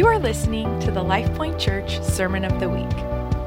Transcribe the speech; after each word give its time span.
You 0.00 0.06
are 0.06 0.18
listening 0.18 0.80
to 0.80 0.90
the 0.90 1.04
LifePoint 1.04 1.58
Church 1.58 2.02
Sermon 2.02 2.46
of 2.46 2.58
the 2.58 2.70
Week. 2.70 2.90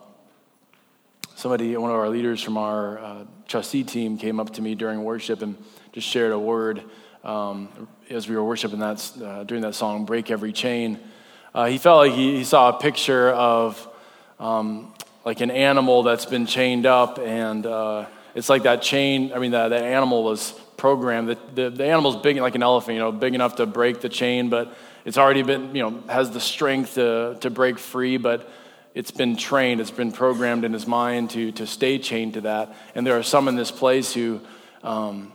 somebody, 1.35 1.77
one 1.77 1.91
of 1.91 1.97
our 1.99 2.09
leaders 2.09 2.43
from 2.43 2.57
our 2.57 2.99
uh, 2.99 3.25
trustee 3.47 3.85
team, 3.85 4.17
came 4.17 4.41
up 4.41 4.55
to 4.55 4.63
me 4.63 4.75
during 4.75 5.05
worship 5.05 5.43
and 5.43 5.59
just 5.93 6.09
shared 6.09 6.33
a 6.33 6.39
word 6.39 6.85
um, 7.25 7.69
as 8.09 8.29
we 8.29 8.37
were 8.37 8.45
worshiping 8.45 8.81
that 8.81 9.13
uh, 9.23 9.45
during 9.45 9.63
that 9.63 9.75
song, 9.75 10.05
"Break 10.05 10.31
Every 10.31 10.53
Chain." 10.53 10.99
Uh, 11.55 11.67
he 11.67 11.79
felt 11.79 11.99
like 11.99 12.13
he, 12.13 12.37
he, 12.37 12.45
saw 12.45 12.69
a 12.69 12.79
picture 12.79 13.31
of 13.31 13.89
um, 14.39 14.95
like 15.25 15.41
an 15.41 15.51
animal 15.51 16.05
that's 16.05 16.27
been 16.27 16.47
chained 16.47 16.87
up, 16.87 17.19
and 17.19 17.67
uh, 17.67 18.07
it's 18.35 18.49
like 18.49 18.63
that 18.63 18.83
chain. 18.83 19.33
I 19.35 19.39
mean, 19.39 19.51
that, 19.51 19.69
that 19.69 19.83
animal 19.83 20.23
was 20.23 20.53
programmed. 20.77 21.29
The, 21.29 21.39
the, 21.55 21.71
the 21.71 21.85
animal's 21.85 22.17
big 22.17 22.37
like 22.39 22.55
an 22.55 22.63
elephant, 22.63 22.95
you 22.95 23.01
know, 23.01 23.13
big 23.13 23.35
enough 23.35 23.57
to 23.57 23.67
break 23.67 24.01
the 24.01 24.09
chain, 24.09 24.49
but 24.49 24.75
it's 25.05 25.19
already 25.19 25.43
been, 25.43 25.75
you 25.75 25.83
know, 25.83 26.03
has 26.09 26.31
the 26.31 26.41
strength 26.41 26.95
to, 26.95 27.37
to 27.41 27.51
break 27.51 27.79
free, 27.79 28.17
but 28.17 28.49
it's 28.95 29.11
been 29.11 29.37
trained, 29.37 29.81
it's 29.81 29.91
been 29.91 30.13
programmed 30.13 30.65
in 30.65 30.73
his 30.73 30.87
mind 30.87 31.31
to, 31.31 31.53
to 31.53 31.67
stay 31.67 31.99
chained 31.99 32.35
to 32.35 32.41
that. 32.43 32.75
And 32.95 33.07
there 33.07 33.19
are 33.19 33.23
some 33.23 33.49
in 33.49 33.57
this 33.57 33.71
place 33.71 34.13
who 34.13 34.41
um, 34.83 35.33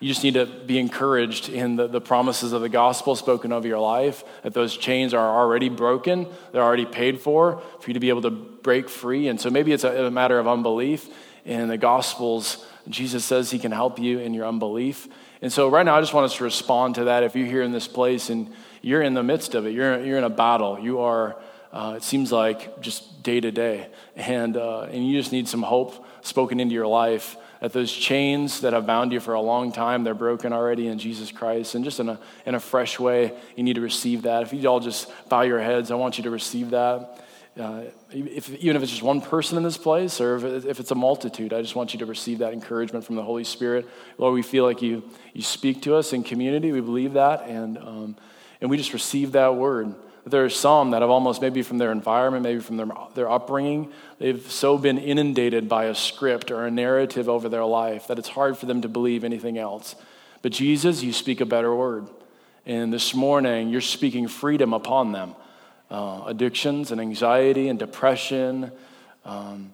you 0.00 0.08
just 0.08 0.22
need 0.22 0.34
to 0.34 0.46
be 0.46 0.78
encouraged 0.78 1.48
in 1.48 1.76
the, 1.76 1.88
the 1.88 2.00
promises 2.00 2.52
of 2.52 2.62
the 2.62 2.68
gospel 2.68 3.16
spoken 3.16 3.52
over 3.52 3.66
your 3.66 3.80
life, 3.80 4.22
that 4.42 4.54
those 4.54 4.76
chains 4.76 5.12
are 5.12 5.38
already 5.38 5.68
broken, 5.68 6.26
they're 6.52 6.62
already 6.62 6.86
paid 6.86 7.20
for, 7.20 7.60
for 7.80 7.90
you 7.90 7.94
to 7.94 8.00
be 8.00 8.08
able 8.08 8.22
to 8.22 8.30
break 8.30 8.88
free. 8.88 9.28
And 9.28 9.40
so 9.40 9.50
maybe 9.50 9.72
it's 9.72 9.84
a, 9.84 10.06
a 10.06 10.10
matter 10.10 10.38
of 10.38 10.46
unbelief. 10.46 11.08
In 11.44 11.68
the 11.68 11.78
gospels, 11.78 12.64
Jesus 12.88 13.24
says 13.24 13.50
he 13.50 13.58
can 13.58 13.72
help 13.72 13.98
you 13.98 14.18
in 14.18 14.34
your 14.34 14.46
unbelief. 14.46 15.08
And 15.40 15.52
so 15.52 15.68
right 15.68 15.84
now, 15.84 15.96
I 15.96 16.00
just 16.00 16.14
want 16.14 16.26
us 16.26 16.36
to 16.36 16.44
respond 16.44 16.96
to 16.96 17.04
that. 17.04 17.22
If 17.22 17.34
you're 17.34 17.46
here 17.46 17.62
in 17.62 17.72
this 17.72 17.88
place 17.88 18.28
and 18.28 18.52
you're 18.82 19.02
in 19.02 19.14
the 19.14 19.22
midst 19.22 19.54
of 19.54 19.66
it, 19.66 19.70
you're, 19.70 20.04
you're 20.04 20.18
in 20.18 20.24
a 20.24 20.30
battle, 20.30 20.78
you 20.78 21.00
are, 21.00 21.36
uh, 21.72 21.94
it 21.96 22.02
seems 22.02 22.30
like, 22.30 22.80
just 22.80 23.22
day 23.22 23.40
to 23.40 23.50
day, 23.50 23.88
and, 24.14 24.56
uh, 24.56 24.82
and 24.82 25.06
you 25.06 25.18
just 25.18 25.32
need 25.32 25.48
some 25.48 25.62
hope 25.62 26.06
spoken 26.22 26.60
into 26.60 26.74
your 26.74 26.86
life 26.86 27.36
that 27.60 27.72
those 27.72 27.92
chains 27.92 28.60
that 28.60 28.72
have 28.72 28.86
bound 28.86 29.12
you 29.12 29.20
for 29.20 29.34
a 29.34 29.40
long 29.40 29.72
time, 29.72 30.04
they're 30.04 30.14
broken 30.14 30.52
already 30.52 30.88
in 30.88 30.98
Jesus 30.98 31.32
Christ. 31.32 31.74
And 31.74 31.84
just 31.84 32.00
in 32.00 32.08
a, 32.08 32.18
in 32.46 32.54
a 32.54 32.60
fresh 32.60 32.98
way, 32.98 33.32
you 33.56 33.64
need 33.64 33.74
to 33.74 33.80
receive 33.80 34.22
that. 34.22 34.42
If 34.42 34.52
you 34.52 34.68
all 34.68 34.80
just 34.80 35.10
bow 35.28 35.42
your 35.42 35.60
heads, 35.60 35.90
I 35.90 35.96
want 35.96 36.18
you 36.18 36.24
to 36.24 36.30
receive 36.30 36.70
that. 36.70 37.24
Uh, 37.58 37.82
if, 38.12 38.54
even 38.54 38.76
if 38.76 38.82
it's 38.82 38.92
just 38.92 39.02
one 39.02 39.20
person 39.20 39.56
in 39.56 39.64
this 39.64 39.76
place 39.76 40.20
or 40.20 40.36
if, 40.36 40.64
if 40.64 40.78
it's 40.78 40.92
a 40.92 40.94
multitude, 40.94 41.52
I 41.52 41.60
just 41.60 41.74
want 41.74 41.92
you 41.92 41.98
to 41.98 42.06
receive 42.06 42.38
that 42.38 42.52
encouragement 42.52 43.04
from 43.04 43.16
the 43.16 43.22
Holy 43.24 43.42
Spirit. 43.42 43.88
Lord, 44.16 44.34
we 44.34 44.42
feel 44.42 44.64
like 44.64 44.80
you, 44.80 45.02
you 45.32 45.42
speak 45.42 45.82
to 45.82 45.96
us 45.96 46.12
in 46.12 46.22
community. 46.22 46.70
We 46.70 46.80
believe 46.80 47.14
that. 47.14 47.48
And, 47.48 47.76
um, 47.78 48.16
and 48.60 48.70
we 48.70 48.76
just 48.76 48.92
receive 48.92 49.32
that 49.32 49.56
word. 49.56 49.92
There 50.30 50.44
are 50.44 50.50
some 50.50 50.90
that 50.90 51.02
have 51.02 51.10
almost, 51.10 51.40
maybe 51.40 51.62
from 51.62 51.78
their 51.78 51.92
environment, 51.92 52.42
maybe 52.42 52.60
from 52.60 52.76
their, 52.76 52.88
their 53.14 53.30
upbringing, 53.30 53.92
they've 54.18 54.50
so 54.50 54.78
been 54.78 54.98
inundated 54.98 55.68
by 55.68 55.84
a 55.84 55.94
script 55.94 56.50
or 56.50 56.66
a 56.66 56.70
narrative 56.70 57.28
over 57.28 57.48
their 57.48 57.64
life 57.64 58.06
that 58.08 58.18
it's 58.18 58.28
hard 58.28 58.58
for 58.58 58.66
them 58.66 58.82
to 58.82 58.88
believe 58.88 59.24
anything 59.24 59.58
else. 59.58 59.96
But 60.42 60.52
Jesus, 60.52 61.02
you 61.02 61.12
speak 61.12 61.40
a 61.40 61.46
better 61.46 61.74
word. 61.74 62.08
And 62.66 62.92
this 62.92 63.14
morning, 63.14 63.70
you're 63.70 63.80
speaking 63.80 64.28
freedom 64.28 64.72
upon 64.72 65.12
them 65.12 65.34
uh, 65.90 66.24
addictions 66.26 66.92
and 66.92 67.00
anxiety 67.00 67.68
and 67.68 67.78
depression, 67.78 68.70
um, 69.24 69.72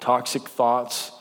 toxic 0.00 0.42
thoughts. 0.42 1.12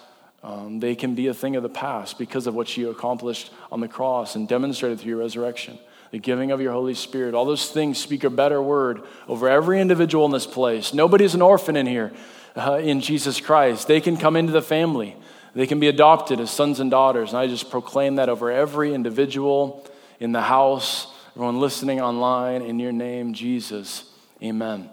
Um, 0.43 0.79
they 0.79 0.95
can 0.95 1.13
be 1.13 1.27
a 1.27 1.33
thing 1.33 1.55
of 1.55 1.63
the 1.63 1.69
past 1.69 2.17
because 2.17 2.47
of 2.47 2.55
what 2.55 2.75
you 2.77 2.89
accomplished 2.89 3.51
on 3.71 3.79
the 3.79 3.87
cross 3.87 4.35
and 4.35 4.47
demonstrated 4.47 4.99
through 4.99 5.09
your 5.09 5.19
resurrection 5.19 5.77
the 6.12 6.19
giving 6.19 6.51
of 6.51 6.62
your 6.62 6.72
Holy 6.72 6.94
Spirit. 6.94 7.34
All 7.34 7.45
those 7.45 7.69
things 7.69 7.97
speak 7.97 8.23
a 8.23 8.29
better 8.29 8.62
word 8.62 9.03
over 9.28 9.50
every 9.50 9.81
individual 9.81 10.25
in 10.25 10.31
this 10.31 10.45
place. 10.45 10.94
Nobody's 10.94 11.35
an 11.35 11.41
orphan 11.41 11.75
in 11.75 11.85
here 11.85 12.13
uh, 12.56 12.79
in 12.81 13.01
Jesus 13.01 13.40
Christ. 13.41 13.88
They 13.88 14.01
can 14.01 14.18
come 14.18 14.35
into 14.35 14.51
the 14.51 14.62
family, 14.62 15.16
they 15.53 15.68
can 15.68 15.79
be 15.79 15.88
adopted 15.88 16.40
as 16.40 16.51
sons 16.51 16.79
and 16.79 16.91
daughters. 16.91 17.29
And 17.29 17.40
I 17.40 17.47
just 17.47 17.69
proclaim 17.69 18.16
that 18.16 18.29
over 18.29 18.51
every 18.51 18.94
individual 18.94 19.85
in 20.19 20.31
the 20.31 20.41
house, 20.41 21.07
everyone 21.31 21.59
listening 21.59 22.01
online, 22.01 22.62
in 22.62 22.79
your 22.79 22.91
name, 22.91 23.34
Jesus. 23.34 24.12
Amen. 24.41 24.89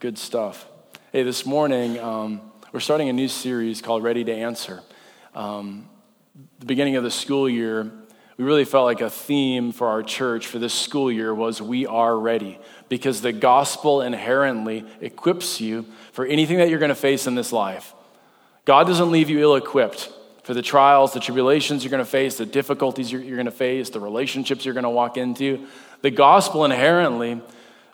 Good 0.00 0.18
stuff. 0.18 0.66
Hey, 1.12 1.22
this 1.22 1.44
morning, 1.44 1.98
um, 1.98 2.40
we're 2.72 2.80
starting 2.80 3.08
a 3.08 3.12
new 3.12 3.28
series 3.28 3.82
called 3.82 4.02
Ready 4.02 4.24
to 4.24 4.32
Answer. 4.32 4.82
Um, 5.34 5.88
the 6.58 6.66
beginning 6.66 6.96
of 6.96 7.04
the 7.04 7.10
school 7.10 7.48
year, 7.48 7.90
we 8.38 8.44
really 8.44 8.64
felt 8.64 8.84
like 8.84 9.00
a 9.00 9.10
theme 9.10 9.72
for 9.72 9.88
our 9.88 10.02
church 10.02 10.46
for 10.46 10.60
this 10.60 10.72
school 10.72 11.10
year 11.10 11.34
was 11.34 11.60
we 11.60 11.86
are 11.86 12.16
ready 12.16 12.58
because 12.88 13.20
the 13.20 13.32
gospel 13.32 14.00
inherently 14.00 14.84
equips 15.00 15.60
you 15.60 15.84
for 16.12 16.24
anything 16.24 16.58
that 16.58 16.70
you're 16.70 16.78
going 16.78 16.88
to 16.88 16.94
face 16.94 17.26
in 17.26 17.34
this 17.34 17.52
life. 17.52 17.94
God 18.64 18.86
doesn't 18.86 19.10
leave 19.10 19.28
you 19.28 19.40
ill 19.40 19.56
equipped 19.56 20.12
for 20.44 20.54
the 20.54 20.62
trials, 20.62 21.12
the 21.12 21.20
tribulations 21.20 21.82
you're 21.82 21.90
going 21.90 22.04
to 22.04 22.08
face, 22.08 22.38
the 22.38 22.46
difficulties 22.46 23.10
you're, 23.10 23.22
going 23.22 23.46
to 23.46 23.50
face, 23.50 23.90
the 23.90 23.98
relationships 23.98 24.64
you're 24.64 24.72
going 24.72 24.84
to 24.84 24.90
walk 24.90 25.16
into. 25.16 25.66
The 26.02 26.12
gospel 26.12 26.64
inherently 26.64 27.42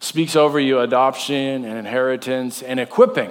speaks 0.02 0.36
over 0.36 0.60
you 0.60 0.80
adoption 0.80 1.64
and 1.64 1.78
inheritance 1.78 2.62
and 2.62 2.78
equipping. 2.78 3.30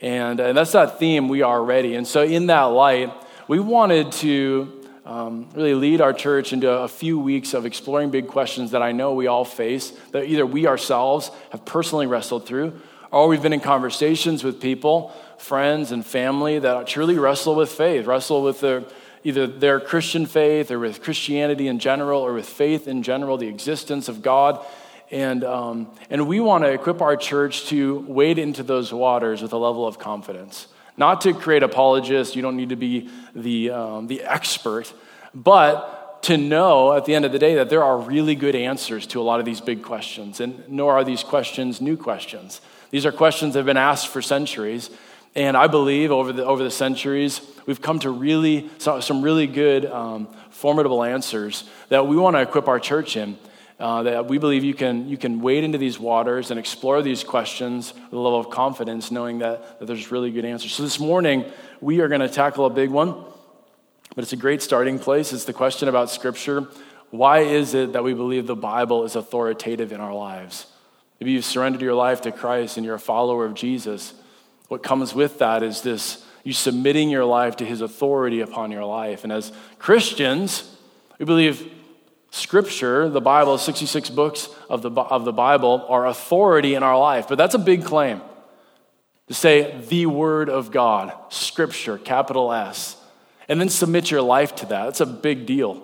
And, 0.00 0.38
and 0.38 0.56
that's 0.56 0.72
that 0.72 1.00
theme, 1.00 1.28
we 1.28 1.42
are 1.42 1.62
ready. 1.62 1.96
And 1.96 2.06
so, 2.06 2.22
in 2.22 2.46
that 2.46 2.64
light, 2.64 3.12
we 3.48 3.58
wanted 3.58 4.12
to 4.12 4.77
um, 5.08 5.48
really 5.54 5.74
lead 5.74 6.02
our 6.02 6.12
church 6.12 6.52
into 6.52 6.70
a 6.70 6.86
few 6.86 7.18
weeks 7.18 7.54
of 7.54 7.64
exploring 7.64 8.10
big 8.10 8.28
questions 8.28 8.72
that 8.72 8.82
I 8.82 8.92
know 8.92 9.14
we 9.14 9.26
all 9.26 9.44
face, 9.44 9.90
that 10.12 10.24
either 10.26 10.44
we 10.44 10.66
ourselves 10.66 11.30
have 11.50 11.64
personally 11.64 12.06
wrestled 12.06 12.44
through, 12.44 12.78
or 13.10 13.26
we've 13.26 13.40
been 13.40 13.54
in 13.54 13.60
conversations 13.60 14.44
with 14.44 14.60
people, 14.60 15.14
friends, 15.38 15.92
and 15.92 16.04
family 16.04 16.58
that 16.58 16.86
truly 16.86 17.18
wrestle 17.18 17.54
with 17.54 17.72
faith, 17.72 18.04
wrestle 18.04 18.42
with 18.42 18.60
their, 18.60 18.84
either 19.24 19.46
their 19.46 19.80
Christian 19.80 20.26
faith 20.26 20.70
or 20.70 20.78
with 20.78 21.02
Christianity 21.02 21.68
in 21.68 21.78
general 21.78 22.20
or 22.20 22.34
with 22.34 22.46
faith 22.46 22.86
in 22.86 23.02
general, 23.02 23.38
the 23.38 23.48
existence 23.48 24.10
of 24.10 24.20
God. 24.20 24.62
And, 25.10 25.42
um, 25.42 25.90
and 26.10 26.28
we 26.28 26.38
want 26.38 26.64
to 26.64 26.70
equip 26.70 27.00
our 27.00 27.16
church 27.16 27.64
to 27.68 28.00
wade 28.00 28.36
into 28.36 28.62
those 28.62 28.92
waters 28.92 29.40
with 29.40 29.54
a 29.54 29.58
level 29.58 29.86
of 29.86 29.98
confidence. 29.98 30.66
Not 30.98 31.22
to 31.22 31.32
create 31.32 31.62
apologists, 31.62 32.36
you 32.36 32.42
don't 32.42 32.56
need 32.56 32.68
to 32.70 32.76
be 32.76 33.08
the, 33.34 33.70
um, 33.70 34.06
the 34.08 34.22
expert, 34.22 34.92
but 35.34 36.22
to 36.24 36.36
know 36.36 36.92
at 36.92 37.04
the 37.04 37.14
end 37.14 37.24
of 37.24 37.32
the 37.32 37.38
day 37.38 37.54
that 37.54 37.70
there 37.70 37.84
are 37.84 37.96
really 37.96 38.34
good 38.34 38.56
answers 38.56 39.06
to 39.06 39.20
a 39.20 39.22
lot 39.22 39.38
of 39.38 39.46
these 39.46 39.60
big 39.60 39.82
questions. 39.82 40.40
And 40.40 40.68
nor 40.68 40.94
are 40.94 41.04
these 41.04 41.22
questions 41.22 41.80
new 41.80 41.96
questions. 41.96 42.60
These 42.90 43.06
are 43.06 43.12
questions 43.12 43.54
that 43.54 43.60
have 43.60 43.66
been 43.66 43.76
asked 43.76 44.08
for 44.08 44.20
centuries. 44.20 44.90
And 45.34 45.56
I 45.56 45.68
believe 45.68 46.10
over 46.10 46.32
the, 46.32 46.44
over 46.44 46.64
the 46.64 46.70
centuries, 46.70 47.40
we've 47.66 47.80
come 47.80 48.00
to 48.00 48.10
really, 48.10 48.68
some 48.78 49.22
really 49.22 49.46
good, 49.46 49.86
um, 49.86 50.26
formidable 50.50 51.04
answers 51.04 51.62
that 51.88 52.08
we 52.08 52.16
want 52.16 52.34
to 52.34 52.42
equip 52.42 52.66
our 52.66 52.80
church 52.80 53.16
in 53.16 53.38
uh, 53.78 54.02
that 54.02 54.26
we 54.26 54.38
believe 54.38 54.64
you 54.64 54.74
can, 54.74 55.08
you 55.08 55.16
can 55.16 55.40
wade 55.40 55.62
into 55.62 55.78
these 55.78 55.98
waters 56.00 56.50
and 56.50 56.58
explore 56.58 57.00
these 57.00 57.22
questions 57.22 57.94
with 57.94 58.12
a 58.12 58.18
level 58.18 58.40
of 58.40 58.50
confidence, 58.50 59.10
knowing 59.10 59.38
that, 59.38 59.78
that 59.78 59.86
there's 59.86 60.10
really 60.10 60.30
good 60.30 60.44
answers. 60.44 60.72
So 60.72 60.82
this 60.82 60.98
morning, 60.98 61.44
we 61.80 62.00
are 62.00 62.08
going 62.08 62.20
to 62.20 62.28
tackle 62.28 62.66
a 62.66 62.70
big 62.70 62.90
one, 62.90 63.14
but 64.16 64.24
it's 64.24 64.32
a 64.32 64.36
great 64.36 64.62
starting 64.62 64.98
place. 64.98 65.32
It's 65.32 65.44
the 65.44 65.52
question 65.52 65.88
about 65.88 66.10
Scripture. 66.10 66.66
Why 67.10 67.40
is 67.40 67.74
it 67.74 67.92
that 67.92 68.02
we 68.02 68.14
believe 68.14 68.46
the 68.46 68.56
Bible 68.56 69.04
is 69.04 69.14
authoritative 69.14 69.92
in 69.92 70.00
our 70.00 70.14
lives? 70.14 70.66
Maybe 71.20 71.32
you've 71.32 71.44
surrendered 71.44 71.82
your 71.82 71.94
life 71.94 72.20
to 72.22 72.32
Christ 72.32 72.76
and 72.76 72.84
you're 72.84 72.96
a 72.96 73.00
follower 73.00 73.44
of 73.46 73.54
Jesus. 73.54 74.12
What 74.68 74.82
comes 74.82 75.14
with 75.14 75.38
that 75.38 75.62
is 75.62 75.82
this 75.82 76.24
you 76.44 76.52
submitting 76.52 77.10
your 77.10 77.24
life 77.24 77.56
to 77.56 77.64
his 77.64 77.80
authority 77.80 78.40
upon 78.40 78.70
your 78.70 78.84
life. 78.84 79.22
And 79.22 79.32
as 79.32 79.52
Christians, 79.78 80.74
we 81.18 81.26
believe 81.26 81.70
Scripture, 82.38 83.08
the 83.08 83.20
Bible, 83.20 83.58
66 83.58 84.10
books 84.10 84.48
of 84.70 84.82
the, 84.82 84.90
of 84.90 85.24
the 85.24 85.32
Bible, 85.32 85.84
are 85.88 86.06
authority 86.06 86.74
in 86.74 86.82
our 86.82 86.98
life. 86.98 87.26
But 87.28 87.36
that's 87.36 87.54
a 87.54 87.58
big 87.58 87.84
claim 87.84 88.22
to 89.26 89.34
say 89.34 89.78
the 89.88 90.06
Word 90.06 90.48
of 90.48 90.70
God, 90.70 91.12
Scripture, 91.28 91.98
capital 91.98 92.52
S, 92.52 92.96
and 93.48 93.60
then 93.60 93.68
submit 93.68 94.10
your 94.10 94.22
life 94.22 94.54
to 94.56 94.66
that. 94.66 94.84
That's 94.84 95.00
a 95.00 95.06
big 95.06 95.46
deal. 95.46 95.82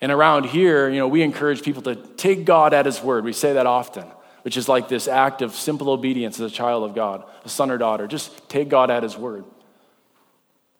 And 0.00 0.10
around 0.10 0.46
here, 0.46 0.88
you 0.88 0.98
know, 0.98 1.08
we 1.08 1.22
encourage 1.22 1.62
people 1.62 1.82
to 1.82 1.94
take 1.94 2.44
God 2.44 2.74
at 2.74 2.86
His 2.86 3.02
Word. 3.02 3.24
We 3.24 3.32
say 3.32 3.52
that 3.54 3.66
often, 3.66 4.06
which 4.42 4.56
is 4.56 4.68
like 4.68 4.88
this 4.88 5.08
act 5.08 5.42
of 5.42 5.54
simple 5.54 5.90
obedience 5.90 6.40
as 6.40 6.50
a 6.50 6.54
child 6.54 6.84
of 6.84 6.94
God, 6.94 7.24
a 7.44 7.48
son 7.48 7.70
or 7.70 7.78
daughter. 7.78 8.06
Just 8.06 8.48
take 8.48 8.68
God 8.68 8.90
at 8.90 9.02
His 9.02 9.16
Word. 9.16 9.44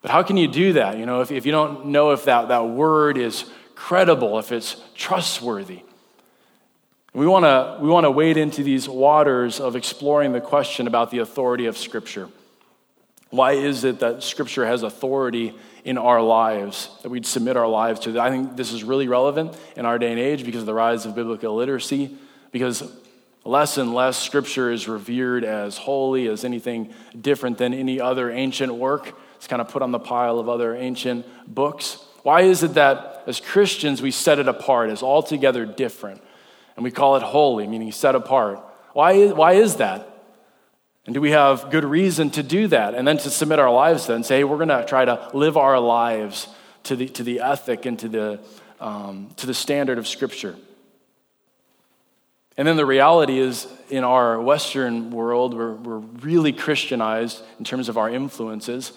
But 0.02 0.10
how 0.10 0.22
can 0.22 0.36
you 0.36 0.48
do 0.48 0.74
that? 0.74 0.96
You 0.98 1.06
know, 1.06 1.20
if, 1.20 1.30
if 1.30 1.44
you 1.44 1.52
don't 1.52 1.86
know 1.86 2.12
if 2.12 2.24
that, 2.24 2.48
that 2.48 2.68
word 2.68 3.18
is 3.18 3.44
credible, 3.80 4.38
if 4.38 4.52
it's 4.52 4.76
trustworthy. 4.94 5.80
We 7.14 7.26
want 7.26 7.44
to 7.44 7.82
we 7.82 7.88
want 7.88 8.04
to 8.04 8.10
wade 8.10 8.36
into 8.36 8.62
these 8.62 8.86
waters 8.86 9.58
of 9.58 9.74
exploring 9.74 10.32
the 10.32 10.40
question 10.40 10.86
about 10.86 11.10
the 11.10 11.18
authority 11.18 11.64
of 11.64 11.78
Scripture. 11.78 12.28
Why 13.30 13.52
is 13.52 13.82
it 13.84 14.00
that 14.00 14.22
Scripture 14.22 14.66
has 14.66 14.82
authority 14.82 15.54
in 15.82 15.96
our 15.96 16.20
lives, 16.20 16.90
that 17.02 17.08
we'd 17.08 17.24
submit 17.24 17.56
our 17.56 17.66
lives 17.66 18.00
to? 18.00 18.20
I 18.20 18.28
think 18.28 18.54
this 18.54 18.70
is 18.70 18.84
really 18.84 19.08
relevant 19.08 19.56
in 19.76 19.86
our 19.86 19.98
day 19.98 20.10
and 20.10 20.20
age 20.20 20.44
because 20.44 20.60
of 20.60 20.66
the 20.66 20.74
rise 20.74 21.06
of 21.06 21.14
biblical 21.14 21.56
literacy, 21.56 22.14
because 22.52 22.84
less 23.44 23.78
and 23.78 23.94
less 23.94 24.18
Scripture 24.18 24.70
is 24.70 24.88
revered 24.88 25.42
as 25.42 25.78
holy, 25.78 26.28
as 26.28 26.44
anything 26.44 26.92
different 27.18 27.56
than 27.56 27.72
any 27.72 27.98
other 27.98 28.30
ancient 28.30 28.74
work. 28.74 29.18
It's 29.36 29.46
kind 29.46 29.62
of 29.62 29.68
put 29.68 29.80
on 29.80 29.90
the 29.90 29.98
pile 29.98 30.38
of 30.38 30.50
other 30.50 30.76
ancient 30.76 31.24
books. 31.52 32.04
Why 32.22 32.42
is 32.42 32.62
it 32.62 32.74
that 32.74 33.09
as 33.26 33.40
Christians 33.40 34.02
we 34.02 34.10
set 34.10 34.38
it 34.38 34.48
apart 34.48 34.90
as 34.90 35.02
altogether 35.02 35.64
different? 35.64 36.22
And 36.76 36.84
we 36.84 36.90
call 36.90 37.16
it 37.16 37.22
holy, 37.22 37.66
meaning 37.66 37.92
set 37.92 38.14
apart. 38.14 38.60
Why 38.92 39.12
is, 39.12 39.32
why 39.32 39.52
is 39.52 39.76
that? 39.76 40.06
And 41.06 41.14
do 41.14 41.20
we 41.20 41.30
have 41.30 41.70
good 41.70 41.84
reason 41.84 42.30
to 42.30 42.42
do 42.42 42.68
that? 42.68 42.94
And 42.94 43.06
then 43.06 43.18
to 43.18 43.30
submit 43.30 43.58
our 43.58 43.72
lives 43.72 44.06
then, 44.06 44.22
say, 44.22 44.38
hey, 44.38 44.44
we're 44.44 44.56
going 44.56 44.68
to 44.68 44.84
try 44.86 45.04
to 45.04 45.30
live 45.34 45.56
our 45.56 45.80
lives 45.80 46.48
to 46.84 46.96
the, 46.96 47.08
to 47.08 47.22
the 47.22 47.40
ethic 47.40 47.86
and 47.86 47.98
to 47.98 48.08
the, 48.08 48.40
um, 48.80 49.30
to 49.36 49.46
the 49.46 49.54
standard 49.54 49.98
of 49.98 50.06
Scripture. 50.06 50.56
And 52.56 52.68
then 52.68 52.76
the 52.76 52.86
reality 52.86 53.38
is, 53.38 53.66
in 53.88 54.04
our 54.04 54.40
Western 54.40 55.10
world, 55.10 55.54
we're, 55.54 55.72
we're 55.72 55.98
really 55.98 56.52
Christianized 56.52 57.42
in 57.58 57.64
terms 57.64 57.88
of 57.88 57.96
our 57.96 58.10
influences. 58.10 58.92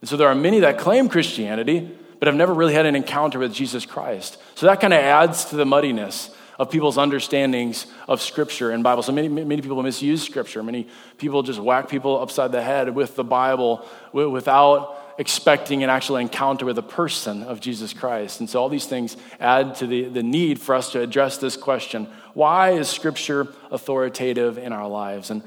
And 0.00 0.08
so 0.08 0.16
there 0.16 0.28
are 0.28 0.34
many 0.34 0.60
that 0.60 0.78
claim 0.78 1.08
Christianity, 1.08 1.90
but 2.20 2.28
I've 2.28 2.36
never 2.36 2.54
really 2.54 2.74
had 2.74 2.86
an 2.86 2.94
encounter 2.94 3.40
with 3.40 3.52
Jesus 3.52 3.84
Christ. 3.84 4.36
So 4.54 4.66
that 4.66 4.80
kind 4.80 4.92
of 4.92 5.00
adds 5.00 5.46
to 5.46 5.56
the 5.56 5.64
muddiness 5.64 6.30
of 6.58 6.70
people's 6.70 6.98
understandings 6.98 7.86
of 8.06 8.20
Scripture 8.20 8.70
and 8.70 8.84
Bible. 8.84 9.02
So 9.02 9.12
many, 9.12 9.28
many 9.28 9.62
people 9.62 9.82
misuse 9.82 10.22
Scripture. 10.22 10.62
Many 10.62 10.86
people 11.16 11.42
just 11.42 11.58
whack 11.58 11.88
people 11.88 12.20
upside 12.20 12.52
the 12.52 12.62
head 12.62 12.94
with 12.94 13.16
the 13.16 13.24
Bible 13.24 13.88
without 14.12 14.98
expecting 15.16 15.82
an 15.82 15.88
actual 15.88 16.16
encounter 16.16 16.66
with 16.66 16.76
a 16.76 16.82
person 16.82 17.42
of 17.44 17.60
Jesus 17.60 17.94
Christ. 17.94 18.40
And 18.40 18.48
so 18.48 18.60
all 18.60 18.68
these 18.68 18.84
things 18.84 19.16
add 19.38 19.74
to 19.76 19.86
the, 19.86 20.04
the 20.04 20.22
need 20.22 20.60
for 20.60 20.74
us 20.74 20.92
to 20.92 21.00
address 21.00 21.38
this 21.38 21.56
question 21.56 22.06
why 22.34 22.72
is 22.72 22.88
Scripture 22.88 23.48
authoritative 23.70 24.56
in 24.58 24.72
our 24.72 24.86
lives? 24.86 25.30
And 25.30 25.42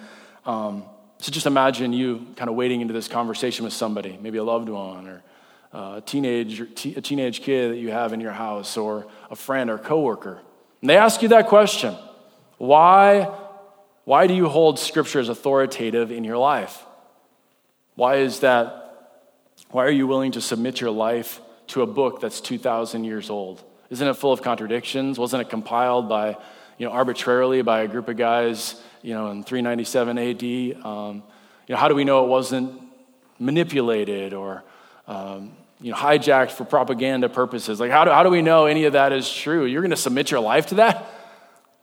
um, 0.45 0.83
so 1.19 1.31
just 1.31 1.45
imagine 1.45 1.93
you 1.93 2.27
kind 2.35 2.49
of 2.49 2.55
wading 2.55 2.81
into 2.81 2.93
this 2.93 3.07
conversation 3.07 3.63
with 3.63 3.73
somebody, 3.73 4.17
maybe 4.21 4.37
a 4.37 4.43
loved 4.43 4.67
one 4.67 5.07
or 5.07 5.23
a 5.73 6.03
teenage, 6.05 6.59
a 6.59 7.01
teenage 7.01 7.41
kid 7.41 7.71
that 7.71 7.77
you 7.77 7.91
have 7.91 8.13
in 8.13 8.19
your 8.19 8.31
house 8.31 8.77
or 8.77 9.07
a 9.31 9.35
friend 9.35 9.69
or 9.69 9.77
coworker. 9.77 10.39
And 10.81 10.89
they 10.89 10.97
ask 10.97 11.21
you 11.21 11.29
that 11.29 11.47
question 11.47 11.95
why, 12.57 13.33
why 14.05 14.27
do 14.27 14.33
you 14.33 14.47
hold 14.47 14.79
Scripture 14.79 15.19
as 15.19 15.29
authoritative 15.29 16.11
in 16.11 16.23
your 16.23 16.37
life? 16.37 16.85
Why 17.95 18.17
is 18.17 18.41
that? 18.41 18.79
Why 19.71 19.85
are 19.85 19.91
you 19.91 20.07
willing 20.07 20.33
to 20.33 20.41
submit 20.41 20.79
your 20.79 20.91
life 20.91 21.41
to 21.67 21.81
a 21.81 21.87
book 21.87 22.21
that's 22.21 22.39
2,000 22.41 23.03
years 23.03 23.29
old? 23.29 23.63
Isn't 23.89 24.07
it 24.07 24.13
full 24.13 24.31
of 24.31 24.41
contradictions? 24.41 25.17
Wasn't 25.17 25.41
it 25.41 25.49
compiled 25.49 26.07
by, 26.09 26.37
you 26.77 26.85
know, 26.85 26.91
arbitrarily 26.91 27.61
by 27.61 27.81
a 27.81 27.87
group 27.87 28.07
of 28.07 28.17
guys, 28.17 28.81
you 29.01 29.13
know, 29.13 29.31
in 29.31 29.43
397 29.43 30.17
AD? 30.17 30.85
Um, 30.85 31.23
you 31.67 31.73
know, 31.73 31.79
how 31.79 31.87
do 31.87 31.95
we 31.95 32.03
know 32.03 32.23
it 32.25 32.27
wasn't 32.27 32.81
manipulated 33.39 34.33
or 34.33 34.63
um, 35.07 35.51
you 35.83 35.91
know, 35.91 35.97
hijacked 35.97 36.51
for 36.51 36.63
propaganda 36.63 37.27
purposes. 37.27 37.77
Like, 37.77 37.91
how 37.91 38.05
do, 38.05 38.11
how 38.11 38.23
do 38.23 38.29
we 38.29 38.41
know 38.41 38.67
any 38.67 38.85
of 38.85 38.93
that 38.93 39.11
is 39.11 39.31
true? 39.31 39.65
You're 39.65 39.81
going 39.81 39.91
to 39.91 39.97
submit 39.97 40.31
your 40.31 40.39
life 40.39 40.67
to 40.67 40.75
that? 40.75 41.05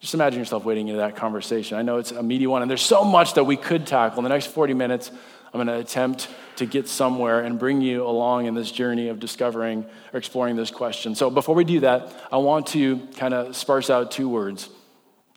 Just 0.00 0.14
imagine 0.14 0.38
yourself 0.38 0.64
wading 0.64 0.88
into 0.88 1.00
that 1.00 1.16
conversation. 1.16 1.76
I 1.76 1.82
know 1.82 1.98
it's 1.98 2.10
a 2.10 2.22
meaty 2.22 2.46
one, 2.46 2.62
and 2.62 2.70
there's 2.70 2.80
so 2.80 3.04
much 3.04 3.34
that 3.34 3.44
we 3.44 3.58
could 3.58 3.86
tackle. 3.86 4.20
In 4.20 4.22
the 4.24 4.30
next 4.30 4.46
40 4.46 4.72
minutes, 4.72 5.10
I'm 5.52 5.58
going 5.58 5.66
to 5.66 5.76
attempt 5.76 6.28
to 6.56 6.64
get 6.64 6.88
somewhere 6.88 7.40
and 7.40 7.58
bring 7.58 7.82
you 7.82 8.06
along 8.06 8.46
in 8.46 8.54
this 8.54 8.72
journey 8.72 9.08
of 9.08 9.20
discovering 9.20 9.84
or 10.14 10.18
exploring 10.18 10.56
this 10.56 10.70
question. 10.70 11.14
So, 11.14 11.28
before 11.28 11.54
we 11.54 11.64
do 11.64 11.80
that, 11.80 12.10
I 12.32 12.38
want 12.38 12.68
to 12.68 13.06
kind 13.18 13.34
of 13.34 13.54
sparse 13.54 13.90
out 13.90 14.10
two 14.10 14.30
words, 14.30 14.70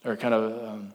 or 0.06 0.16
kind 0.16 0.34
of 0.34 0.70
um, 0.70 0.94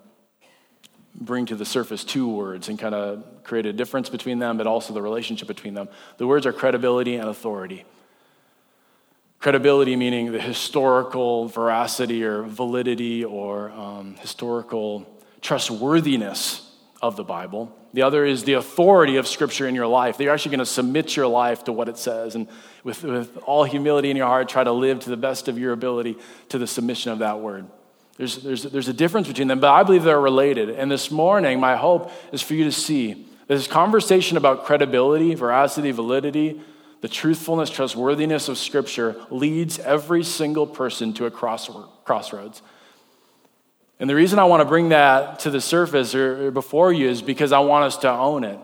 bring 1.21 1.47
to 1.47 1.57
the 1.57 1.65
surface 1.65 2.05
two 2.05 2.29
words 2.29 2.69
and 2.69 2.79
kind 2.79 2.95
of 2.95 3.25
create 3.43 3.67
a 3.67 3.73
difference 3.73 4.09
between 4.09 4.39
them, 4.39 4.57
but 4.57 4.67
also 4.67 4.93
the 4.95 5.03
relationship 5.03 5.49
between 5.49 5.75
them. 5.75 5.89
The 6.17 6.27
words 6.27 6.47
are 6.47 6.53
credibility 6.53 7.17
and 7.17 7.29
authority. 7.29 7.85
Credibility 9.41 9.97
meaning 9.97 10.33
the 10.33 10.41
historical 10.41 11.47
veracity 11.47 12.25
or 12.25 12.43
validity 12.43 13.25
or 13.25 13.71
um, 13.71 14.17
historical 14.17 15.07
trustworthiness 15.41 16.65
of 17.01 17.17
the 17.17 17.25
Bible. 17.25 17.75
The 17.93 18.03
other 18.03 18.25
is 18.25 18.45
the 18.45 18.55
authority 18.55 19.17
of 19.17 19.27
Scripture 19.27 19.69
in 19.69 19.75
your 19.75 19.87
life. 19.87 20.19
You're 20.19 20.33
actually 20.33 20.51
going 20.51 20.59
to 20.59 20.67
submit 20.67 21.17
your 21.17 21.29
life 21.29 21.65
to 21.65 21.73
what 21.73 21.89
it 21.89 21.97
says. 21.97 22.35
And 22.35 22.49
with, 22.83 23.05
with 23.05 23.37
all 23.39 23.65
humility 23.65 24.11
in 24.11 24.17
your 24.17 24.27
heart, 24.27 24.49
try 24.49 24.65
to 24.65 24.73
live 24.73 25.01
to 25.01 25.11
the 25.11 25.17
best 25.17 25.49
of 25.49 25.59
your 25.59 25.73
ability 25.73 26.17
to 26.51 26.59
the 26.59 26.67
submission 26.67 27.13
of 27.13 27.21
that 27.21 27.41
word. 27.41 27.67
There's, 28.19 28.37
there's, 28.39 28.65
there's 28.65 28.89
a 28.89 28.93
difference 28.93 29.29
between 29.29 29.49
them, 29.49 29.61
but 29.61 29.71
I 29.71 29.85
believe 29.85 30.03
they're 30.03 30.21
related. 30.21 30.71
And 30.71 30.91
this 30.91 31.11
morning, 31.11 31.61
my 31.61 31.77
hope 31.77 32.11
is 32.33 32.43
for 32.43 32.55
you 32.55 32.65
to 32.65 32.73
see 32.73 33.27
this 33.47 33.67
conversation 33.67 34.37
about 34.37 34.65
credibility, 34.65 35.35
veracity, 35.35 35.93
validity, 35.93 36.61
the 37.01 37.09
truthfulness, 37.09 37.71
trustworthiness 37.71 38.49
of 38.49 38.59
Scripture 38.59 39.17
leads 39.31 39.79
every 39.79 40.25
single 40.25 40.67
person 40.67 41.15
to 41.15 41.27
a 41.27 41.31
cross, 41.31 41.71
crossroads. 42.05 42.61
And 44.01 44.11
the 44.11 44.17
reason 44.17 44.41
I 44.41 44.45
want 44.45 44.63
to 44.63 44.69
bring 44.69 44.91
that 44.91 45.39
to 45.41 45.51
the 45.51 45.61
surface 45.61 46.15
or 46.15 46.51
before 46.51 46.93
you 46.93 47.09
is 47.09 47.23
because 47.23 47.53
I 47.53 47.61
want 47.61 47.85
us 47.85 47.97
to 47.99 48.11
own 48.11 48.43
it. 48.43 48.59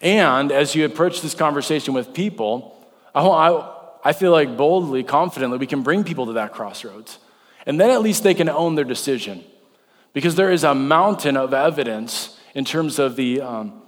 And 0.00 0.50
as 0.50 0.74
you 0.74 0.84
approach 0.86 1.20
this 1.20 1.34
conversation 1.34 1.94
with 1.94 2.12
people, 2.14 2.76
I, 3.14 4.00
I 4.04 4.12
feel 4.12 4.32
like 4.32 4.56
boldly, 4.56 5.04
confidently, 5.04 5.58
we 5.58 5.66
can 5.66 5.82
bring 5.82 6.02
people 6.02 6.26
to 6.26 6.32
that 6.34 6.52
crossroads. 6.52 7.18
And 7.66 7.80
then 7.80 7.90
at 7.90 8.02
least 8.02 8.22
they 8.22 8.34
can 8.34 8.48
own 8.48 8.74
their 8.74 8.84
decision. 8.84 9.44
Because 10.12 10.34
there 10.34 10.50
is 10.50 10.64
a 10.64 10.74
mountain 10.74 11.36
of 11.36 11.54
evidence 11.54 12.38
in 12.54 12.64
terms 12.64 12.98
of 12.98 13.16
the, 13.16 13.40
um, 13.40 13.82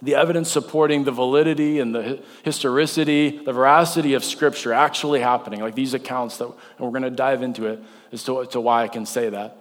the 0.00 0.14
evidence 0.14 0.50
supporting 0.50 1.04
the 1.04 1.10
validity 1.10 1.80
and 1.80 1.94
the 1.94 2.22
historicity, 2.44 3.38
the 3.44 3.52
veracity 3.52 4.14
of 4.14 4.24
Scripture 4.24 4.72
actually 4.72 5.20
happening, 5.20 5.60
like 5.60 5.74
these 5.74 5.94
accounts 5.94 6.36
that, 6.38 6.46
and 6.46 6.56
we're 6.78 6.90
going 6.90 7.02
to 7.02 7.10
dive 7.10 7.42
into 7.42 7.66
it 7.66 7.82
as 8.12 8.22
to, 8.24 8.44
to 8.46 8.60
why 8.60 8.84
I 8.84 8.88
can 8.88 9.06
say 9.06 9.30
that. 9.30 9.58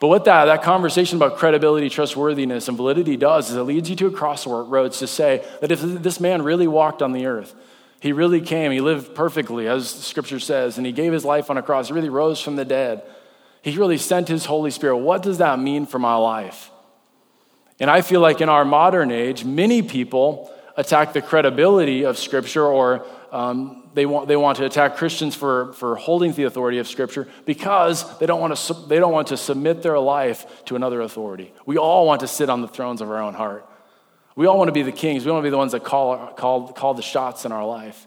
But 0.00 0.08
what 0.08 0.24
that, 0.26 0.44
that 0.44 0.62
conversation 0.62 1.16
about 1.16 1.38
credibility, 1.38 1.90
trustworthiness, 1.90 2.68
and 2.68 2.76
validity 2.76 3.16
does 3.16 3.50
is 3.50 3.56
it 3.56 3.62
leads 3.62 3.90
you 3.90 3.96
to 3.96 4.06
a 4.06 4.10
crossroads 4.12 5.00
to 5.00 5.08
say 5.08 5.44
that 5.60 5.72
if 5.72 5.80
this 5.80 6.20
man 6.20 6.42
really 6.42 6.68
walked 6.68 7.02
on 7.02 7.12
the 7.12 7.26
earth, 7.26 7.54
he 8.00 8.12
really 8.12 8.40
came. 8.40 8.70
He 8.70 8.80
lived 8.80 9.14
perfectly, 9.14 9.66
as 9.66 9.88
scripture 9.90 10.38
says, 10.38 10.76
and 10.76 10.86
he 10.86 10.92
gave 10.92 11.12
his 11.12 11.24
life 11.24 11.50
on 11.50 11.58
a 11.58 11.62
cross. 11.62 11.88
He 11.88 11.94
really 11.94 12.08
rose 12.08 12.40
from 12.40 12.56
the 12.56 12.64
dead. 12.64 13.02
He 13.62 13.76
really 13.76 13.98
sent 13.98 14.28
his 14.28 14.44
Holy 14.44 14.70
Spirit. 14.70 14.98
What 14.98 15.22
does 15.22 15.38
that 15.38 15.58
mean 15.58 15.86
for 15.86 15.98
my 15.98 16.14
life? 16.14 16.70
And 17.80 17.90
I 17.90 18.02
feel 18.02 18.20
like 18.20 18.40
in 18.40 18.48
our 18.48 18.64
modern 18.64 19.10
age, 19.10 19.44
many 19.44 19.82
people 19.82 20.52
attack 20.76 21.12
the 21.12 21.20
credibility 21.20 22.04
of 22.04 22.18
Scripture 22.18 22.64
or 22.64 23.04
um, 23.32 23.90
they, 23.94 24.06
want, 24.06 24.28
they 24.28 24.36
want 24.36 24.58
to 24.58 24.64
attack 24.64 24.96
Christians 24.96 25.34
for, 25.34 25.72
for 25.74 25.96
holding 25.96 26.32
the 26.32 26.44
authority 26.44 26.78
of 26.78 26.88
Scripture 26.88 27.28
because 27.44 28.18
they 28.18 28.26
don't, 28.26 28.40
want 28.40 28.56
to, 28.56 28.74
they 28.88 28.98
don't 28.98 29.12
want 29.12 29.28
to 29.28 29.36
submit 29.36 29.82
their 29.82 29.98
life 29.98 30.64
to 30.66 30.76
another 30.76 31.00
authority. 31.00 31.52
We 31.66 31.78
all 31.78 32.06
want 32.06 32.20
to 32.20 32.28
sit 32.28 32.48
on 32.48 32.62
the 32.62 32.68
thrones 32.68 33.00
of 33.00 33.10
our 33.10 33.20
own 33.20 33.34
heart. 33.34 33.67
We 34.38 34.46
all 34.46 34.56
want 34.56 34.68
to 34.68 34.72
be 34.72 34.82
the 34.82 34.92
kings. 34.92 35.24
We 35.26 35.32
want 35.32 35.42
to 35.42 35.46
be 35.48 35.50
the 35.50 35.58
ones 35.58 35.72
that 35.72 35.82
call, 35.82 36.28
call, 36.28 36.68
call 36.68 36.94
the 36.94 37.02
shots 37.02 37.44
in 37.44 37.50
our 37.50 37.66
life. 37.66 38.06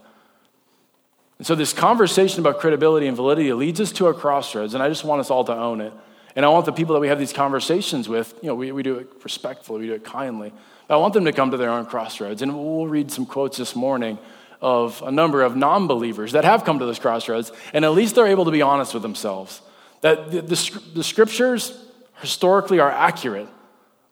And 1.37 1.45
so, 1.45 1.55
this 1.55 1.73
conversation 1.73 2.39
about 2.39 2.61
credibility 2.61 3.07
and 3.07 3.17
validity 3.17 3.51
leads 3.51 3.81
us 3.81 3.91
to 3.93 4.07
a 4.07 4.13
crossroads, 4.13 4.73
and 4.73 4.81
I 4.81 4.87
just 4.87 5.03
want 5.03 5.19
us 5.19 5.29
all 5.29 5.43
to 5.43 5.53
own 5.53 5.81
it. 5.81 5.91
And 6.37 6.45
I 6.45 6.47
want 6.47 6.65
the 6.65 6.71
people 6.71 6.93
that 6.93 7.01
we 7.01 7.09
have 7.09 7.19
these 7.19 7.33
conversations 7.33 8.07
with, 8.07 8.33
you 8.41 8.47
know, 8.47 8.55
we, 8.55 8.71
we 8.71 8.81
do 8.81 8.95
it 8.99 9.09
respectfully, 9.21 9.81
we 9.81 9.87
do 9.87 9.93
it 9.95 10.05
kindly. 10.05 10.53
But 10.87 10.93
I 10.93 10.97
want 10.99 11.13
them 11.13 11.25
to 11.25 11.33
come 11.33 11.51
to 11.51 11.57
their 11.57 11.69
own 11.69 11.85
crossroads. 11.85 12.41
And 12.41 12.55
we'll 12.55 12.87
read 12.87 13.11
some 13.11 13.25
quotes 13.25 13.57
this 13.57 13.75
morning 13.75 14.17
of 14.61 15.03
a 15.05 15.11
number 15.11 15.41
of 15.41 15.57
non 15.57 15.85
believers 15.85 16.31
that 16.31 16.45
have 16.45 16.63
come 16.63 16.79
to 16.79 16.85
this 16.85 16.97
crossroads, 16.97 17.51
and 17.73 17.83
at 17.83 17.91
least 17.91 18.15
they're 18.15 18.27
able 18.27 18.45
to 18.45 18.51
be 18.51 18.61
honest 18.61 18.93
with 18.93 19.03
themselves. 19.03 19.61
That 19.99 20.31
the, 20.31 20.41
the, 20.43 20.81
the 20.93 21.03
scriptures 21.03 21.77
historically 22.21 22.79
are 22.79 22.89
accurate, 22.89 23.49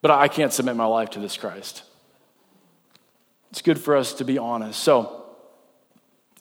but 0.01 0.11
I 0.11 0.27
can't 0.27 0.51
submit 0.51 0.75
my 0.75 0.85
life 0.85 1.11
to 1.11 1.21
this 1.21 1.37
Christ. 1.37 1.83
It's 3.51 3.61
good 3.61 3.79
for 3.79 3.95
us 3.95 4.13
to 4.13 4.25
be 4.25 4.37
honest. 4.37 4.81
So, 4.81 5.25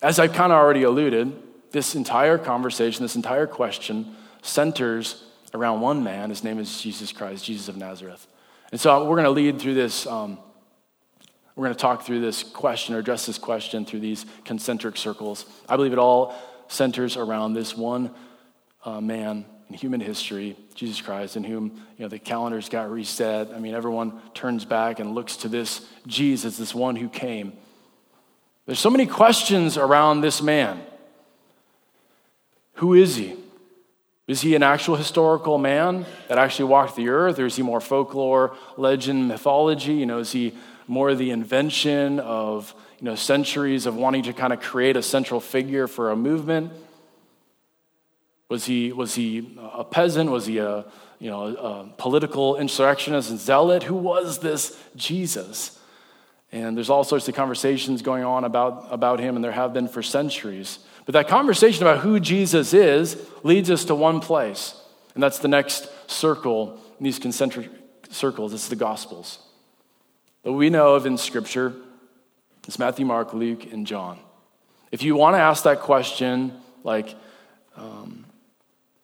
as 0.01 0.19
I've 0.19 0.33
kind 0.33 0.53
of 0.53 0.59
already 0.59 0.83
alluded, 0.83 1.33
this 1.73 1.95
entire 1.95 2.39
conversation, 2.39 3.05
this 3.05 3.17
entire 3.17 3.47
question 3.47 4.15
centers 4.43 5.25
around 5.55 5.81
one 5.81 6.03
man. 6.03 6.31
His 6.31 6.45
name 6.45 6.59
is 6.59 6.81
Jesus 6.81 7.13
Christ, 7.13 7.45
Jesus 7.45 7.69
of 7.69 7.77
Nazareth. 7.77 8.27
And 8.71 8.81
so 8.81 9.05
we're 9.05 9.17
going 9.17 9.25
to 9.25 9.31
lead 9.31 9.59
through 9.59 9.75
this, 9.75 10.07
um, 10.07 10.39
we're 11.57 11.65
going 11.65 11.75
to 11.75 11.81
talk 11.81 12.03
through 12.03 12.21
this 12.21 12.43
question 12.43 12.95
or 12.95 12.99
address 12.99 13.27
this 13.27 13.39
question 13.39 13.85
through 13.85 14.01
these 14.01 14.25
concentric 14.45 14.97
circles. 14.97 15.47
I 15.69 15.77
believe 15.77 15.93
it 15.93 15.99
all 15.99 16.35
centers 16.69 17.17
around 17.17 17.55
this 17.55 17.77
one 17.77 18.15
uh, 18.85 19.01
man 19.01 19.47
in 19.69 19.75
human 19.75 20.01
history, 20.01 20.57
Jesus 20.75 21.01
Christ, 21.01 21.37
in 21.37 21.45
whom 21.45 21.67
you 21.97 22.05
know 22.05 22.09
the 22.09 22.19
calendars 22.19 22.69
got 22.69 22.91
reset. 22.91 23.51
I 23.55 23.59
mean, 23.59 23.75
everyone 23.75 24.21
turns 24.35 24.65
back 24.65 24.99
and 24.99 25.15
looks 25.15 25.37
to 25.39 25.49
this 25.49 25.87
Jesus, 26.07 26.57
this 26.57 26.75
one 26.75 26.97
who 26.97 27.09
came. 27.09 27.53
There's 28.67 28.79
so 28.79 28.91
many 28.91 29.07
questions 29.07 29.77
around 29.77 30.21
this 30.21 30.43
man. 30.43 30.81
Who 32.75 32.95
is 32.95 33.17
he? 33.17 33.35
Is 34.27 34.43
he 34.43 34.55
an 34.55 34.63
actual 34.63 34.97
historical 34.97 35.57
man 35.57 36.05
that 36.29 36.37
actually 36.37 36.67
walked 36.67 36.95
the 36.97 37.09
earth, 37.09 37.39
or 37.39 37.47
is 37.47 37.57
he 37.57 37.63
more 37.63 37.81
folklore, 37.81 38.55
legend, 38.77 39.27
mythology? 39.27 39.95
You 39.95 40.07
know, 40.07 40.19
is 40.19 40.33
he 40.33 40.53
more 40.87 41.15
the 41.15 41.31
invention 41.31 42.21
of 42.21 42.75
you 43.01 43.07
know 43.07 43.15
centuries 43.15 43.87
of 43.87 43.97
wanting 43.97 44.25
to 44.25 44.33
kind 44.33 44.53
of 44.53 44.61
create 44.61 44.97
a 44.97 45.03
central 45.03 45.41
figure 45.41 45.87
for 45.87 46.11
a 46.11 46.17
movement? 46.17 46.73
Was 48.49 48.65
he 48.65 48.93
was 48.93 49.15
he 49.15 49.59
a 49.61 49.85
peasant? 49.85 50.31
Was 50.31 50.47
he 50.47 50.59
a 50.59 50.85
you 51.19 51.31
know 51.31 51.45
a 51.45 51.93
political 51.99 52.57
insurrectionist 52.57 53.31
and 53.31 53.39
zealot? 53.39 53.83
Who 53.83 53.97
was 53.97 54.39
this 54.39 54.79
Jesus? 54.97 55.79
And 56.51 56.77
there's 56.77 56.89
all 56.89 57.05
sorts 57.05 57.29
of 57.29 57.35
conversations 57.35 58.01
going 58.01 58.25
on 58.25 58.45
about, 58.45 58.87
about 58.91 59.21
him, 59.21 59.37
and 59.37 59.45
there 59.45 59.53
have 59.53 59.75
been 59.75 59.87
for 59.87 60.03
centuries. 60.03 60.79
But 61.05 61.13
that 61.13 61.29
conversation 61.29 61.83
about 61.83 61.99
who 61.99 62.19
Jesus 62.19 62.73
is 62.73 63.19
leads 63.43 63.71
us 63.71 63.85
to 63.87 63.95
one 63.95 64.21
place, 64.21 64.75
and 65.15 65.23
that's 65.23 65.39
the 65.41 65.49
next 65.49 65.89
circle 66.11 66.81
in 66.99 67.05
these 67.05 67.19
concentric 67.19 67.71
circles. 68.09 68.55
It's 68.55 68.69
the 68.69 68.77
Gospels. 68.77 69.41
That 70.43 70.53
we 70.53 70.71
know 70.71 70.95
of 70.95 71.05
in 71.05 71.19
Scripture 71.19 71.75
is 72.67 72.79
Matthew, 72.79 73.05
Mark, 73.05 73.35
Luke, 73.35 73.71
and 73.71 73.87
John. 73.87 74.19
If 74.91 75.03
you 75.03 75.17
want 75.17 75.35
to 75.37 75.41
ask 75.41 75.65
that 75.65 75.81
question, 75.81 76.53
like 76.83 77.15
um, 77.77 78.25